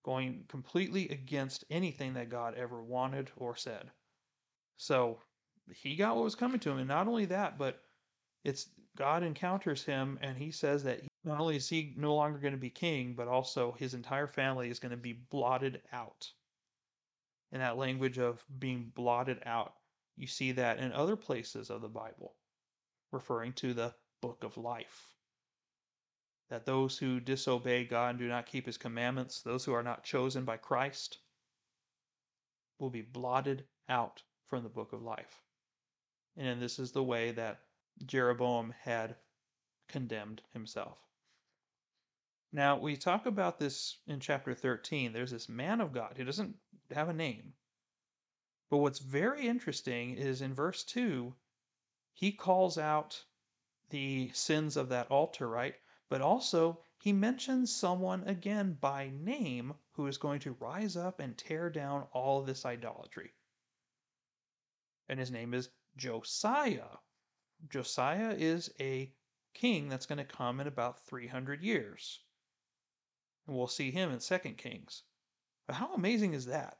going 0.03 0.45
completely 0.47 1.09
against 1.09 1.63
anything 1.69 2.15
that 2.15 2.29
God 2.29 2.55
ever 2.55 2.81
wanted 2.81 3.29
or 3.35 3.55
said. 3.55 3.91
So 4.77 5.19
he 5.71 5.95
got 5.95 6.15
what 6.15 6.23
was 6.23 6.35
coming 6.35 6.59
to 6.61 6.71
him. 6.71 6.79
And 6.79 6.87
not 6.87 7.07
only 7.07 7.25
that, 7.25 7.59
but 7.59 7.83
it's 8.43 8.67
God 8.97 9.23
encounters 9.23 9.83
him 9.83 10.19
and 10.21 10.37
he 10.37 10.51
says 10.51 10.83
that 10.83 11.01
not 11.23 11.39
only 11.39 11.55
is 11.55 11.69
he 11.69 11.93
no 11.97 12.15
longer 12.15 12.39
going 12.39 12.53
to 12.53 12.59
be 12.59 12.69
king, 12.69 13.13
but 13.13 13.27
also 13.27 13.73
his 13.73 13.93
entire 13.93 14.27
family 14.27 14.69
is 14.69 14.79
going 14.79 14.91
to 14.91 14.97
be 14.97 15.13
blotted 15.13 15.81
out. 15.91 16.29
In 17.51 17.59
that 17.59 17.77
language 17.77 18.19
of 18.19 18.43
being 18.59 18.91
blotted 18.95 19.41
out. 19.45 19.73
You 20.15 20.27
see 20.27 20.51
that 20.53 20.79
in 20.79 20.91
other 20.91 21.15
places 21.15 21.69
of 21.69 21.81
the 21.81 21.87
Bible, 21.87 22.35
referring 23.11 23.53
to 23.53 23.73
the 23.73 23.95
book 24.21 24.43
of 24.43 24.57
life. 24.57 25.13
That 26.49 26.65
those 26.65 26.97
who 26.97 27.19
disobey 27.19 27.85
God 27.85 28.11
and 28.11 28.19
do 28.19 28.27
not 28.27 28.45
keep 28.45 28.65
his 28.65 28.77
commandments, 28.77 29.41
those 29.41 29.63
who 29.63 29.73
are 29.73 29.83
not 29.83 30.03
chosen 30.03 30.45
by 30.45 30.57
Christ, 30.57 31.19
will 32.79 32.89
be 32.89 33.01
blotted 33.01 33.65
out 33.87 34.21
from 34.47 34.63
the 34.63 34.69
book 34.69 34.93
of 34.93 35.01
life. 35.01 35.41
And 36.37 36.61
this 36.61 36.79
is 36.79 36.91
the 36.91 37.03
way 37.03 37.31
that 37.31 37.59
Jeroboam 38.05 38.73
had 38.81 39.15
condemned 39.87 40.41
himself. 40.53 40.97
Now, 42.51 42.77
we 42.77 42.97
talk 42.97 43.25
about 43.25 43.59
this 43.59 43.97
in 44.07 44.19
chapter 44.19 44.55
13. 44.55 45.13
There's 45.13 45.31
this 45.31 45.49
man 45.49 45.81
of 45.81 45.93
God 45.93 46.13
who 46.17 46.23
doesn't 46.23 46.55
have 46.91 47.09
a 47.09 47.13
name. 47.13 47.53
But 48.69 48.77
what's 48.77 48.99
very 48.99 49.47
interesting 49.47 50.15
is 50.15 50.41
in 50.41 50.53
verse 50.53 50.83
2, 50.83 51.35
he 52.13 52.31
calls 52.31 52.77
out 52.77 53.25
the 53.89 54.31
sins 54.33 54.77
of 54.77 54.89
that 54.89 55.09
altar, 55.09 55.47
right? 55.47 55.75
But 56.09 56.21
also, 56.21 56.83
he 56.97 57.13
mentions 57.13 57.75
someone 57.75 58.23
again 58.27 58.73
by 58.73 59.09
name 59.09 59.73
who 59.91 60.07
is 60.07 60.17
going 60.17 60.39
to 60.41 60.57
rise 60.59 60.97
up 60.97 61.19
and 61.19 61.37
tear 61.37 61.69
down 61.69 62.07
all 62.13 62.41
this 62.41 62.65
idolatry. 62.65 63.33
And 65.07 65.19
his 65.19 65.31
name 65.31 65.53
is 65.53 65.69
Josiah. 65.97 66.97
Josiah 67.67 68.33
is 68.37 68.71
a 68.79 69.11
king 69.53 69.89
that's 69.89 70.05
going 70.05 70.17
to 70.17 70.23
come 70.23 70.59
in 70.59 70.67
about 70.67 71.05
300 71.05 71.61
years. 71.61 72.21
And 73.45 73.55
we'll 73.55 73.67
see 73.67 73.91
him 73.91 74.11
in 74.11 74.19
2 74.19 74.37
Kings. 74.57 75.03
But 75.67 75.75
how 75.75 75.93
amazing 75.93 76.33
is 76.33 76.45
that? 76.45 76.77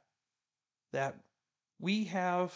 That 0.92 1.16
we 1.78 2.04
have 2.04 2.54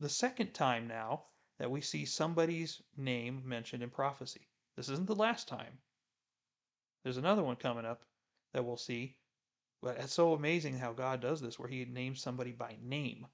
the 0.00 0.08
second 0.08 0.54
time 0.54 0.86
now 0.86 1.24
that 1.58 1.70
we 1.70 1.80
see 1.80 2.04
somebody's 2.04 2.82
name 2.96 3.42
mentioned 3.44 3.82
in 3.82 3.90
prophecy. 3.90 4.48
This 4.76 4.88
isn't 4.88 5.06
the 5.06 5.14
last 5.14 5.48
time. 5.48 5.78
There's 7.02 7.16
another 7.16 7.42
one 7.42 7.56
coming 7.56 7.84
up 7.84 8.04
that 8.52 8.64
we'll 8.64 8.76
see. 8.76 9.16
But 9.82 9.98
it's 9.98 10.14
so 10.14 10.34
amazing 10.34 10.78
how 10.78 10.92
God 10.92 11.20
does 11.20 11.40
this, 11.40 11.58
where 11.58 11.68
He 11.68 11.84
names 11.84 12.22
somebody 12.22 12.52
by 12.52 12.76
name 12.82 13.26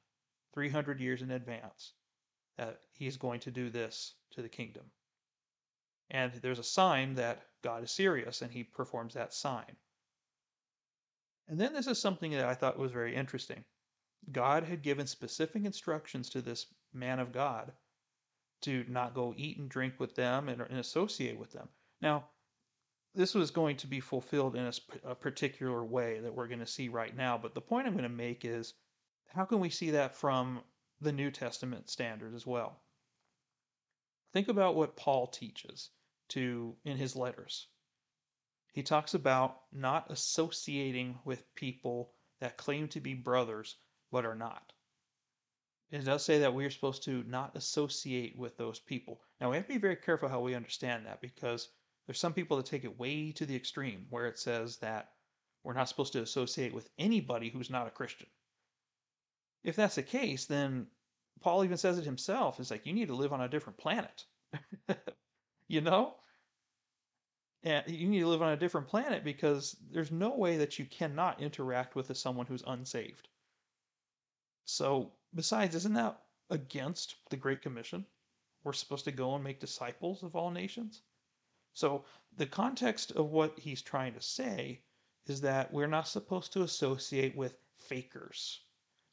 300 0.55 1.01
years 1.01 1.23
in 1.23 1.31
advance 1.31 1.93
that 2.57 2.81
He's 2.93 3.17
going 3.17 3.41
to 3.41 3.51
do 3.51 3.71
this 3.71 4.15
to 4.33 4.43
the 4.43 4.49
kingdom. 4.49 4.85
And 6.11 6.33
there's 6.35 6.59
a 6.59 6.65
sign 6.65 7.15
that 7.15 7.47
God 7.63 7.85
is 7.85 7.91
serious, 7.91 8.43
and 8.43 8.51
He 8.51 8.65
performs 8.65 9.15
that 9.15 9.33
sign. 9.33 9.77
And 11.49 11.59
then 11.59 11.73
this 11.73 11.87
is 11.87 11.99
something 11.99 12.33
that 12.33 12.45
I 12.47 12.55
thought 12.55 12.79
was 12.79 12.93
very 12.93 13.15
interesting. 13.15 13.65
God 14.31 14.65
had 14.65 14.83
given 14.83 15.07
specific 15.07 15.65
instructions 15.65 16.31
to 16.31 16.43
this 16.43 16.67
man 16.93 17.19
of 17.19 17.33
God 17.33 17.73
to 18.63 18.85
not 18.89 19.15
go 19.15 19.35
eat 19.37 19.59
and 19.59 19.69
drink 19.69 19.99
with 19.99 20.15
them 20.15 20.49
and, 20.49 20.61
and 20.61 20.79
associate 20.79 21.39
with 21.39 21.53
them. 21.53 21.69
Now, 22.01 22.29
this 23.15 23.35
was 23.35 23.51
going 23.51 23.77
to 23.79 23.87
be 23.87 24.01
fulfilled 24.01 24.55
in 24.55 24.67
a, 24.67 24.73
a 25.05 25.15
particular 25.15 25.85
way 25.85 26.21
that 26.21 26.35
we're 26.35 26.47
going 26.47 26.61
to 26.61 26.67
see 26.67 26.89
right 26.89 27.17
now, 27.17 27.39
but 27.39 27.55
the 27.55 27.61
point 27.61 27.87
I'm 27.87 27.95
going 27.95 28.05
to 28.05 28.09
make 28.09 28.45
is 28.45 28.75
how 29.29 29.45
can 29.45 29.61
we 29.61 29.71
see 29.71 29.91
that 29.93 30.15
from 30.15 30.61
the 31.01 31.13
New 31.13 31.31
Testament 31.31 31.89
standard 31.89 32.35
as 32.35 32.47
well? 32.47 32.83
Think 34.33 34.49
about 34.49 34.77
what 34.77 34.97
Paul 34.97 35.27
teaches 35.27 35.91
to 36.29 36.77
in 36.85 36.97
his 36.97 37.17
letters. 37.17 37.67
He 38.73 38.83
talks 38.83 39.15
about 39.15 39.63
not 39.73 40.11
associating 40.11 41.19
with 41.25 41.55
people 41.55 42.15
that 42.39 42.57
claim 42.57 42.89
to 42.89 43.01
be 43.01 43.15
brothers 43.15 43.77
but 44.13 44.25
are 44.25 44.35
not. 44.35 44.73
It 45.91 46.05
does 46.05 46.25
say 46.25 46.39
that 46.39 46.55
we 46.55 46.65
are 46.65 46.71
supposed 46.71 47.03
to 47.05 47.25
not 47.25 47.57
associate 47.57 48.37
with 48.37 48.57
those 48.57 48.79
people. 48.79 49.21
Now, 49.41 49.51
we 49.51 49.57
have 49.57 49.67
to 49.67 49.73
be 49.73 49.79
very 49.79 49.97
careful 49.97 50.29
how 50.29 50.41
we 50.41 50.55
understand 50.55 51.07
that 51.07 51.21
because 51.21 51.69
there's 52.07 52.21
some 52.21 52.33
people 52.33 52.57
that 52.59 52.67
take 52.67 52.85
it 52.85 52.99
way 52.99 53.33
to 53.33 53.45
the 53.45 53.57
extreme 53.57 54.07
where 54.11 54.27
it 54.27 54.39
says 54.39 54.77
that 54.79 55.13
we're 55.65 55.75
not 55.75 55.89
supposed 55.89 56.13
to 56.13 56.23
associate 56.23 56.73
with 56.73 56.89
anybody 56.99 57.51
who's 57.51 57.71
not 57.71 57.89
a 57.89 57.91
Christian. 57.91 58.29
If 59.63 59.77
that's 59.77 59.97
the 59.97 60.03
case, 60.03 60.47
then 60.47 60.87
Paul 61.41 61.65
even 61.65 61.77
says 61.77 61.99
it 61.99 62.05
himself. 62.05 62.61
It's 62.61 62.71
like 62.71 62.87
you 62.87 62.93
need 62.93 63.09
to 63.09 63.15
live 63.15 63.33
on 63.33 63.41
a 63.41 63.49
different 63.49 63.79
planet. 63.79 64.25
you 65.69 65.81
know? 65.81 66.15
And 67.63 67.85
you 67.89 68.09
need 68.09 68.21
to 68.21 68.29
live 68.29 68.43
on 68.43 68.53
a 68.53 68.57
different 68.57 68.89
planet 68.89 69.23
because 69.23 69.77
there's 69.91 70.11
no 70.11 70.35
way 70.35 70.57
that 70.57 70.79
you 70.79 70.87
cannot 70.87 71.43
interact 71.43 71.95
with 71.95 72.17
someone 72.17 72.47
who's 72.47 72.65
unsaved. 72.67 73.29
So, 74.65 75.13
besides, 75.35 75.75
isn't 75.75 75.95
that 75.95 76.23
against 76.49 77.17
the 77.29 77.37
Great 77.37 77.61
Commission? 77.61 78.07
We're 78.65 78.73
supposed 78.73 79.05
to 79.05 79.13
go 79.13 79.35
and 79.35 79.45
make 79.45 79.61
disciples 79.61 80.23
of 80.23 80.37
all 80.37 80.51
nations. 80.51 81.03
So, 81.75 82.05
the 82.37 82.47
context 82.47 83.13
of 83.13 83.31
what 83.31 83.59
he's 83.59 83.83
trying 83.83 84.15
to 84.15 84.23
say 84.23 84.83
is 85.27 85.43
that 85.43 85.73
we're 85.73 85.87
not 85.87 86.09
supposed 86.09 86.53
to 86.55 86.63
associate 86.63 87.37
with 87.37 87.57
fakers. 87.77 88.61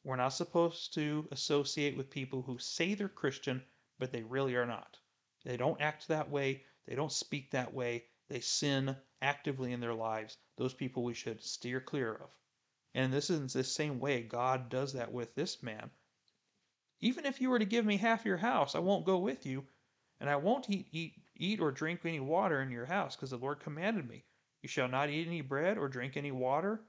We're 0.04 0.16
not 0.16 0.28
supposed 0.28 0.94
to 0.94 1.28
associate 1.32 1.96
with 1.96 2.10
people 2.10 2.42
who 2.42 2.58
say 2.58 2.94
they're 2.94 3.08
Christian, 3.08 3.62
but 3.98 4.12
they 4.12 4.22
really 4.22 4.54
are 4.54 4.66
not. 4.66 4.98
They 5.44 5.56
don't 5.56 5.80
act 5.80 6.08
that 6.08 6.30
way, 6.30 6.64
they 6.86 6.94
don't 6.94 7.12
speak 7.12 7.50
that 7.50 7.72
way, 7.72 8.06
they 8.28 8.40
sin 8.40 8.96
actively 9.20 9.72
in 9.72 9.80
their 9.80 9.94
lives. 9.94 10.36
Those 10.56 10.74
people 10.74 11.04
we 11.04 11.14
should 11.14 11.42
steer 11.42 11.80
clear 11.80 12.14
of. 12.14 12.30
And 12.94 13.12
this 13.12 13.30
is 13.30 13.52
the 13.52 13.64
same 13.64 14.00
way 14.00 14.22
God 14.22 14.68
does 14.68 14.92
that 14.92 15.12
with 15.12 15.34
this 15.34 15.62
man. 15.62 15.90
Even 17.00 17.26
if 17.26 17.40
you 17.40 17.50
were 17.50 17.58
to 17.58 17.64
give 17.64 17.84
me 17.84 17.96
half 17.96 18.24
your 18.24 18.38
house, 18.38 18.74
I 18.74 18.80
won't 18.80 19.06
go 19.06 19.18
with 19.18 19.46
you, 19.46 19.66
and 20.20 20.28
I 20.28 20.36
won't 20.36 20.68
eat, 20.68 20.88
eat 20.92 21.14
eat 21.36 21.60
or 21.60 21.70
drink 21.70 22.04
any 22.04 22.20
water 22.20 22.60
in 22.60 22.70
your 22.70 22.86
house, 22.86 23.14
because 23.14 23.30
the 23.30 23.36
Lord 23.36 23.60
commanded 23.60 24.08
me. 24.08 24.24
You 24.62 24.68
shall 24.68 24.88
not 24.88 25.10
eat 25.10 25.26
any 25.26 25.40
bread 25.40 25.78
or 25.78 25.88
drink 25.88 26.16
any 26.16 26.32
water 26.32 26.82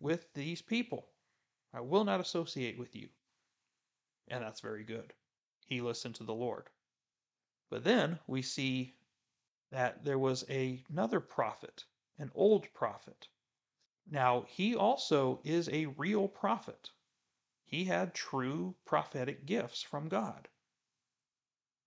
with 0.00 0.32
these 0.32 0.62
people. 0.62 1.11
I 1.74 1.80
will 1.80 2.04
not 2.04 2.20
associate 2.20 2.78
with 2.78 2.94
you. 2.94 3.08
And 4.28 4.42
that's 4.42 4.60
very 4.60 4.84
good. 4.84 5.12
He 5.66 5.80
listened 5.80 6.14
to 6.16 6.24
the 6.24 6.34
Lord. 6.34 6.68
But 7.70 7.84
then 7.84 8.18
we 8.26 8.42
see 8.42 8.94
that 9.70 10.04
there 10.04 10.18
was 10.18 10.44
a, 10.50 10.82
another 10.90 11.20
prophet, 11.20 11.84
an 12.18 12.30
old 12.34 12.72
prophet. 12.74 13.28
Now, 14.10 14.44
he 14.48 14.76
also 14.76 15.40
is 15.44 15.68
a 15.70 15.86
real 15.86 16.28
prophet. 16.28 16.90
He 17.64 17.84
had 17.84 18.14
true 18.14 18.74
prophetic 18.84 19.46
gifts 19.46 19.82
from 19.82 20.08
God. 20.08 20.48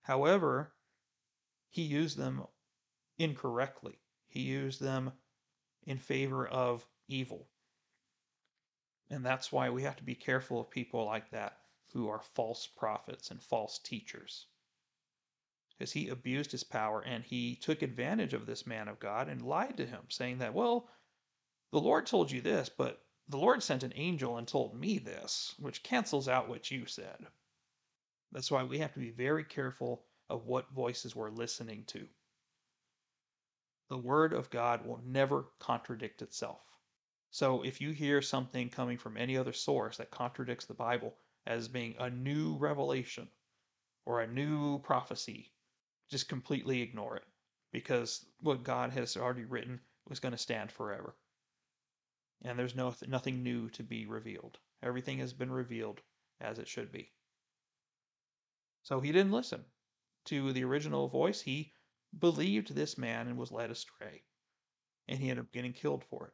However, 0.02 0.74
he 1.70 1.84
used 1.84 2.18
them 2.18 2.48
incorrectly. 3.20 4.00
He 4.28 4.42
used 4.42 4.82
them 4.82 5.12
in 5.84 6.00
favor 6.00 6.48
of 6.48 6.88
evil. 7.08 7.48
And 9.10 9.26
that's 9.26 9.52
why 9.52 9.70
we 9.70 9.84
have 9.84 9.96
to 9.98 10.04
be 10.04 10.16
careful 10.16 10.60
of 10.60 10.70
people 10.70 11.06
like 11.06 11.30
that 11.32 11.58
who 11.94 12.10
are 12.10 12.22
false 12.34 12.68
prophets 12.68 13.32
and 13.32 13.42
false 13.42 13.80
teachers. 13.80 14.48
Because 15.70 15.92
he 15.92 16.10
abused 16.10 16.52
his 16.52 16.64
power 16.64 17.02
and 17.02 17.24
he 17.24 17.56
took 17.56 17.82
advantage 17.82 18.34
of 18.34 18.46
this 18.46 18.66
man 18.66 18.88
of 18.88 19.00
God 19.00 19.28
and 19.30 19.42
lied 19.42 19.78
to 19.78 19.86
him, 19.86 20.02
saying 20.10 20.40
that, 20.40 20.54
well, 20.54 20.90
the 21.72 21.80
Lord 21.80 22.06
told 22.06 22.32
you 22.32 22.42
this, 22.42 22.70
but 22.70 23.02
the 23.28 23.38
Lord 23.38 23.62
sent 23.62 23.84
an 23.84 23.94
angel 23.96 24.38
and 24.38 24.48
told 24.48 24.80
me 24.80 25.00
this, 25.00 25.54
which 25.60 25.84
cancels 25.84 26.28
out 26.28 26.48
what 26.48 26.72
you 26.72 26.86
said. 26.86 27.26
That's 28.32 28.52
why 28.52 28.64
we 28.64 28.80
have 28.80 28.94
to 28.94 29.00
be 29.00 29.12
very 29.12 29.44
careful 29.44 30.04
of 30.30 30.46
what 30.46 30.72
voices 30.72 31.16
we're 31.16 31.30
listening 31.30 31.84
to. 31.88 32.08
The 33.90 33.98
Word 33.98 34.34
of 34.34 34.50
God 34.50 34.86
will 34.86 35.02
never 35.06 35.46
contradict 35.60 36.22
itself. 36.22 36.62
So 37.36 37.64
if 37.64 37.82
you 37.82 37.92
hear 37.92 38.22
something 38.22 38.70
coming 38.70 38.98
from 38.98 39.18
any 39.18 39.36
other 39.36 39.52
source 39.52 39.98
that 39.98 40.10
contradicts 40.10 40.68
the 40.68 40.74
Bible 40.74 41.18
as 41.46 41.68
being 41.68 41.94
a 42.00 42.10
new 42.10 42.56
revelation 42.56 43.28
or 44.06 44.22
a 44.22 44.28
new 44.28 44.80
prophecy, 44.80 45.52
just 46.10 46.30
completely 46.30 46.82
ignore 46.82 47.18
it 47.18 47.26
because 47.74 48.26
what 48.40 48.64
God 48.64 48.94
has 48.94 49.18
already 49.18 49.44
written 49.44 49.82
was 50.08 50.22
going 50.22 50.32
to 50.32 50.38
stand 50.38 50.72
forever. 50.72 51.14
And 52.44 52.58
there's 52.58 52.74
no 52.74 52.96
nothing 53.06 53.44
new 53.44 53.70
to 53.72 53.84
be 53.84 54.06
revealed. 54.06 54.58
Everything 54.82 55.18
has 55.18 55.34
been 55.34 55.52
revealed 55.52 56.00
as 56.40 56.58
it 56.58 56.70
should 56.70 56.90
be. 56.90 57.12
So 58.84 59.02
he 59.02 59.12
didn't 59.12 59.34
listen 59.34 59.66
to 60.28 60.54
the 60.54 60.64
original 60.64 61.10
voice. 61.10 61.42
He 61.42 61.74
believed 62.18 62.74
this 62.74 62.98
man 62.98 63.28
and 63.28 63.38
was 63.38 63.52
led 63.52 63.72
astray. 63.72 64.24
And 65.10 65.20
he 65.20 65.30
ended 65.30 65.44
up 65.44 65.52
getting 65.52 65.74
killed 65.74 66.06
for 66.06 66.28
it. 66.28 66.34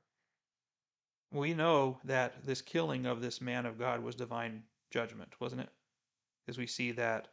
We 1.32 1.54
know 1.54 2.00
that 2.04 2.46
this 2.46 2.62
killing 2.62 3.06
of 3.06 3.22
this 3.22 3.40
man 3.40 3.66
of 3.66 3.80
God 3.80 4.04
was 4.04 4.16
divine 4.16 4.64
judgment, 4.92 5.34
wasn't 5.40 5.62
it? 5.62 5.70
Because 6.46 6.58
we 6.58 6.68
see 6.68 6.92
that 6.92 7.30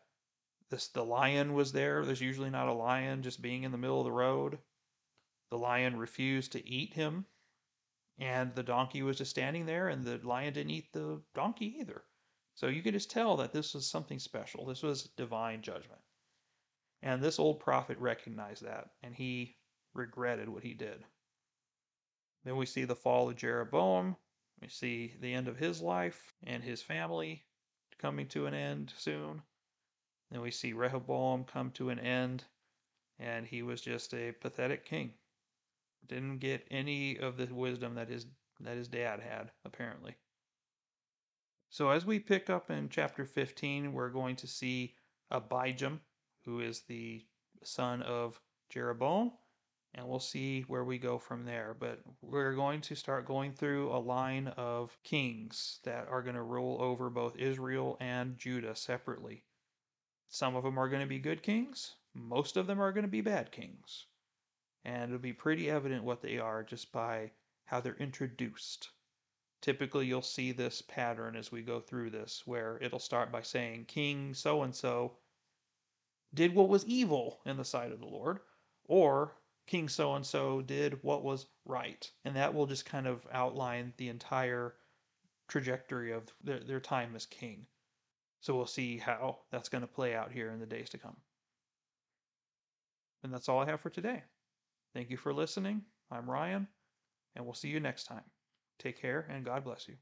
this 0.70 0.88
the 0.88 1.04
lion 1.04 1.54
was 1.54 1.72
there. 1.72 2.04
There's 2.04 2.20
usually 2.20 2.50
not 2.50 2.68
a 2.68 2.72
lion 2.72 3.22
just 3.22 3.42
being 3.42 3.64
in 3.64 3.72
the 3.72 3.78
middle 3.78 3.98
of 3.98 4.04
the 4.04 4.12
road. 4.12 4.58
The 5.50 5.58
lion 5.58 5.96
refused 5.96 6.52
to 6.52 6.68
eat 6.68 6.94
him, 6.94 7.26
and 8.18 8.54
the 8.54 8.62
donkey 8.62 9.02
was 9.02 9.18
just 9.18 9.30
standing 9.30 9.66
there, 9.66 9.88
and 9.88 10.04
the 10.04 10.18
lion 10.18 10.52
didn't 10.52 10.72
eat 10.72 10.92
the 10.92 11.22
donkey 11.34 11.76
either. 11.80 12.04
So 12.54 12.66
you 12.66 12.82
could 12.82 12.94
just 12.94 13.10
tell 13.10 13.36
that 13.38 13.52
this 13.52 13.74
was 13.74 13.90
something 13.90 14.18
special. 14.18 14.66
This 14.66 14.82
was 14.82 15.04
divine 15.16 15.62
judgment. 15.62 16.00
And 17.02 17.22
this 17.22 17.38
old 17.38 17.60
prophet 17.60 17.98
recognized 17.98 18.64
that, 18.64 18.90
and 19.02 19.14
he 19.14 19.56
regretted 19.94 20.48
what 20.48 20.64
he 20.64 20.74
did. 20.74 21.04
Then 22.44 22.56
we 22.56 22.66
see 22.66 22.84
the 22.84 22.96
fall 22.96 23.28
of 23.28 23.36
Jeroboam. 23.36 24.16
We 24.60 24.68
see 24.68 25.14
the 25.20 25.34
end 25.34 25.48
of 25.48 25.56
his 25.56 25.80
life 25.80 26.34
and 26.44 26.62
his 26.62 26.82
family 26.82 27.44
coming 27.98 28.26
to 28.28 28.46
an 28.46 28.54
end 28.54 28.92
soon. 28.96 29.42
Then 30.30 30.40
we 30.40 30.50
see 30.50 30.72
Rehoboam 30.72 31.44
come 31.44 31.70
to 31.72 31.90
an 31.90 31.98
end, 31.98 32.44
and 33.18 33.46
he 33.46 33.62
was 33.62 33.80
just 33.80 34.12
a 34.14 34.32
pathetic 34.32 34.84
king. 34.84 35.12
Didn't 36.06 36.38
get 36.38 36.66
any 36.70 37.18
of 37.18 37.36
the 37.36 37.46
wisdom 37.46 37.94
that 37.94 38.08
his 38.08 38.26
that 38.60 38.76
his 38.76 38.88
dad 38.88 39.20
had, 39.20 39.52
apparently. 39.64 40.16
So 41.70 41.90
as 41.90 42.04
we 42.04 42.18
pick 42.18 42.50
up 42.50 42.70
in 42.70 42.88
chapter 42.88 43.24
15, 43.24 43.92
we're 43.92 44.08
going 44.08 44.36
to 44.36 44.46
see 44.46 44.96
Abijam, 45.30 46.00
who 46.44 46.60
is 46.60 46.80
the 46.82 47.24
son 47.62 48.02
of 48.02 48.40
Jeroboam, 48.70 49.32
and 49.94 50.06
we'll 50.06 50.20
see 50.20 50.62
where 50.62 50.84
we 50.84 50.98
go 50.98 51.18
from 51.18 51.44
there. 51.44 51.74
But 51.78 52.00
we're 52.22 52.54
going 52.54 52.80
to 52.82 52.94
start 52.94 53.26
going 53.26 53.52
through 53.52 53.90
a 53.90 53.98
line 53.98 54.48
of 54.56 54.96
kings 55.02 55.80
that 55.84 56.08
are 56.08 56.22
going 56.22 56.36
to 56.36 56.42
rule 56.42 56.80
over 56.80 57.10
both 57.10 57.36
Israel 57.36 57.96
and 58.00 58.38
Judah 58.38 58.76
separately. 58.76 59.44
Some 60.28 60.56
of 60.56 60.64
them 60.64 60.78
are 60.78 60.88
going 60.88 61.00
to 61.00 61.06
be 61.06 61.18
good 61.18 61.42
kings, 61.42 61.96
most 62.14 62.56
of 62.56 62.66
them 62.66 62.80
are 62.80 62.92
going 62.92 63.04
to 63.04 63.08
be 63.08 63.22
bad 63.22 63.50
kings. 63.50 64.06
And 64.84 65.10
it'll 65.10 65.18
be 65.18 65.32
pretty 65.32 65.70
evident 65.70 66.04
what 66.04 66.22
they 66.22 66.38
are 66.38 66.62
just 66.62 66.92
by 66.92 67.32
how 67.64 67.80
they're 67.80 67.96
introduced. 67.96 68.90
Typically, 69.60 70.06
you'll 70.06 70.22
see 70.22 70.52
this 70.52 70.82
pattern 70.82 71.34
as 71.34 71.50
we 71.50 71.62
go 71.62 71.80
through 71.80 72.10
this, 72.10 72.46
where 72.46 72.78
it'll 72.80 72.98
start 72.98 73.32
by 73.32 73.42
saying, 73.42 73.86
King 73.86 74.32
so 74.32 74.62
and 74.62 74.74
so 74.74 75.16
did 76.32 76.54
what 76.54 76.68
was 76.68 76.86
evil 76.86 77.40
in 77.44 77.56
the 77.56 77.64
sight 77.64 77.90
of 77.90 77.98
the 77.98 78.06
Lord, 78.06 78.40
or 78.84 79.34
King 79.68 79.88
so 79.88 80.14
and 80.14 80.26
so 80.26 80.62
did 80.62 80.98
what 81.02 81.22
was 81.22 81.46
right. 81.66 82.10
And 82.24 82.34
that 82.36 82.54
will 82.54 82.66
just 82.66 82.86
kind 82.86 83.06
of 83.06 83.26
outline 83.30 83.92
the 83.98 84.08
entire 84.08 84.74
trajectory 85.46 86.12
of 86.12 86.24
their, 86.42 86.60
their 86.60 86.80
time 86.80 87.14
as 87.14 87.26
king. 87.26 87.66
So 88.40 88.56
we'll 88.56 88.66
see 88.66 88.96
how 88.96 89.38
that's 89.52 89.68
going 89.68 89.82
to 89.82 89.88
play 89.88 90.14
out 90.14 90.32
here 90.32 90.50
in 90.50 90.58
the 90.58 90.66
days 90.66 90.88
to 90.90 90.98
come. 90.98 91.16
And 93.22 93.32
that's 93.32 93.48
all 93.48 93.60
I 93.60 93.66
have 93.66 93.80
for 93.80 93.90
today. 93.90 94.22
Thank 94.94 95.10
you 95.10 95.16
for 95.16 95.34
listening. 95.34 95.82
I'm 96.10 96.30
Ryan, 96.30 96.66
and 97.36 97.44
we'll 97.44 97.54
see 97.54 97.68
you 97.68 97.80
next 97.80 98.04
time. 98.04 98.24
Take 98.78 99.00
care, 99.00 99.26
and 99.28 99.44
God 99.44 99.64
bless 99.64 99.86
you. 99.86 99.96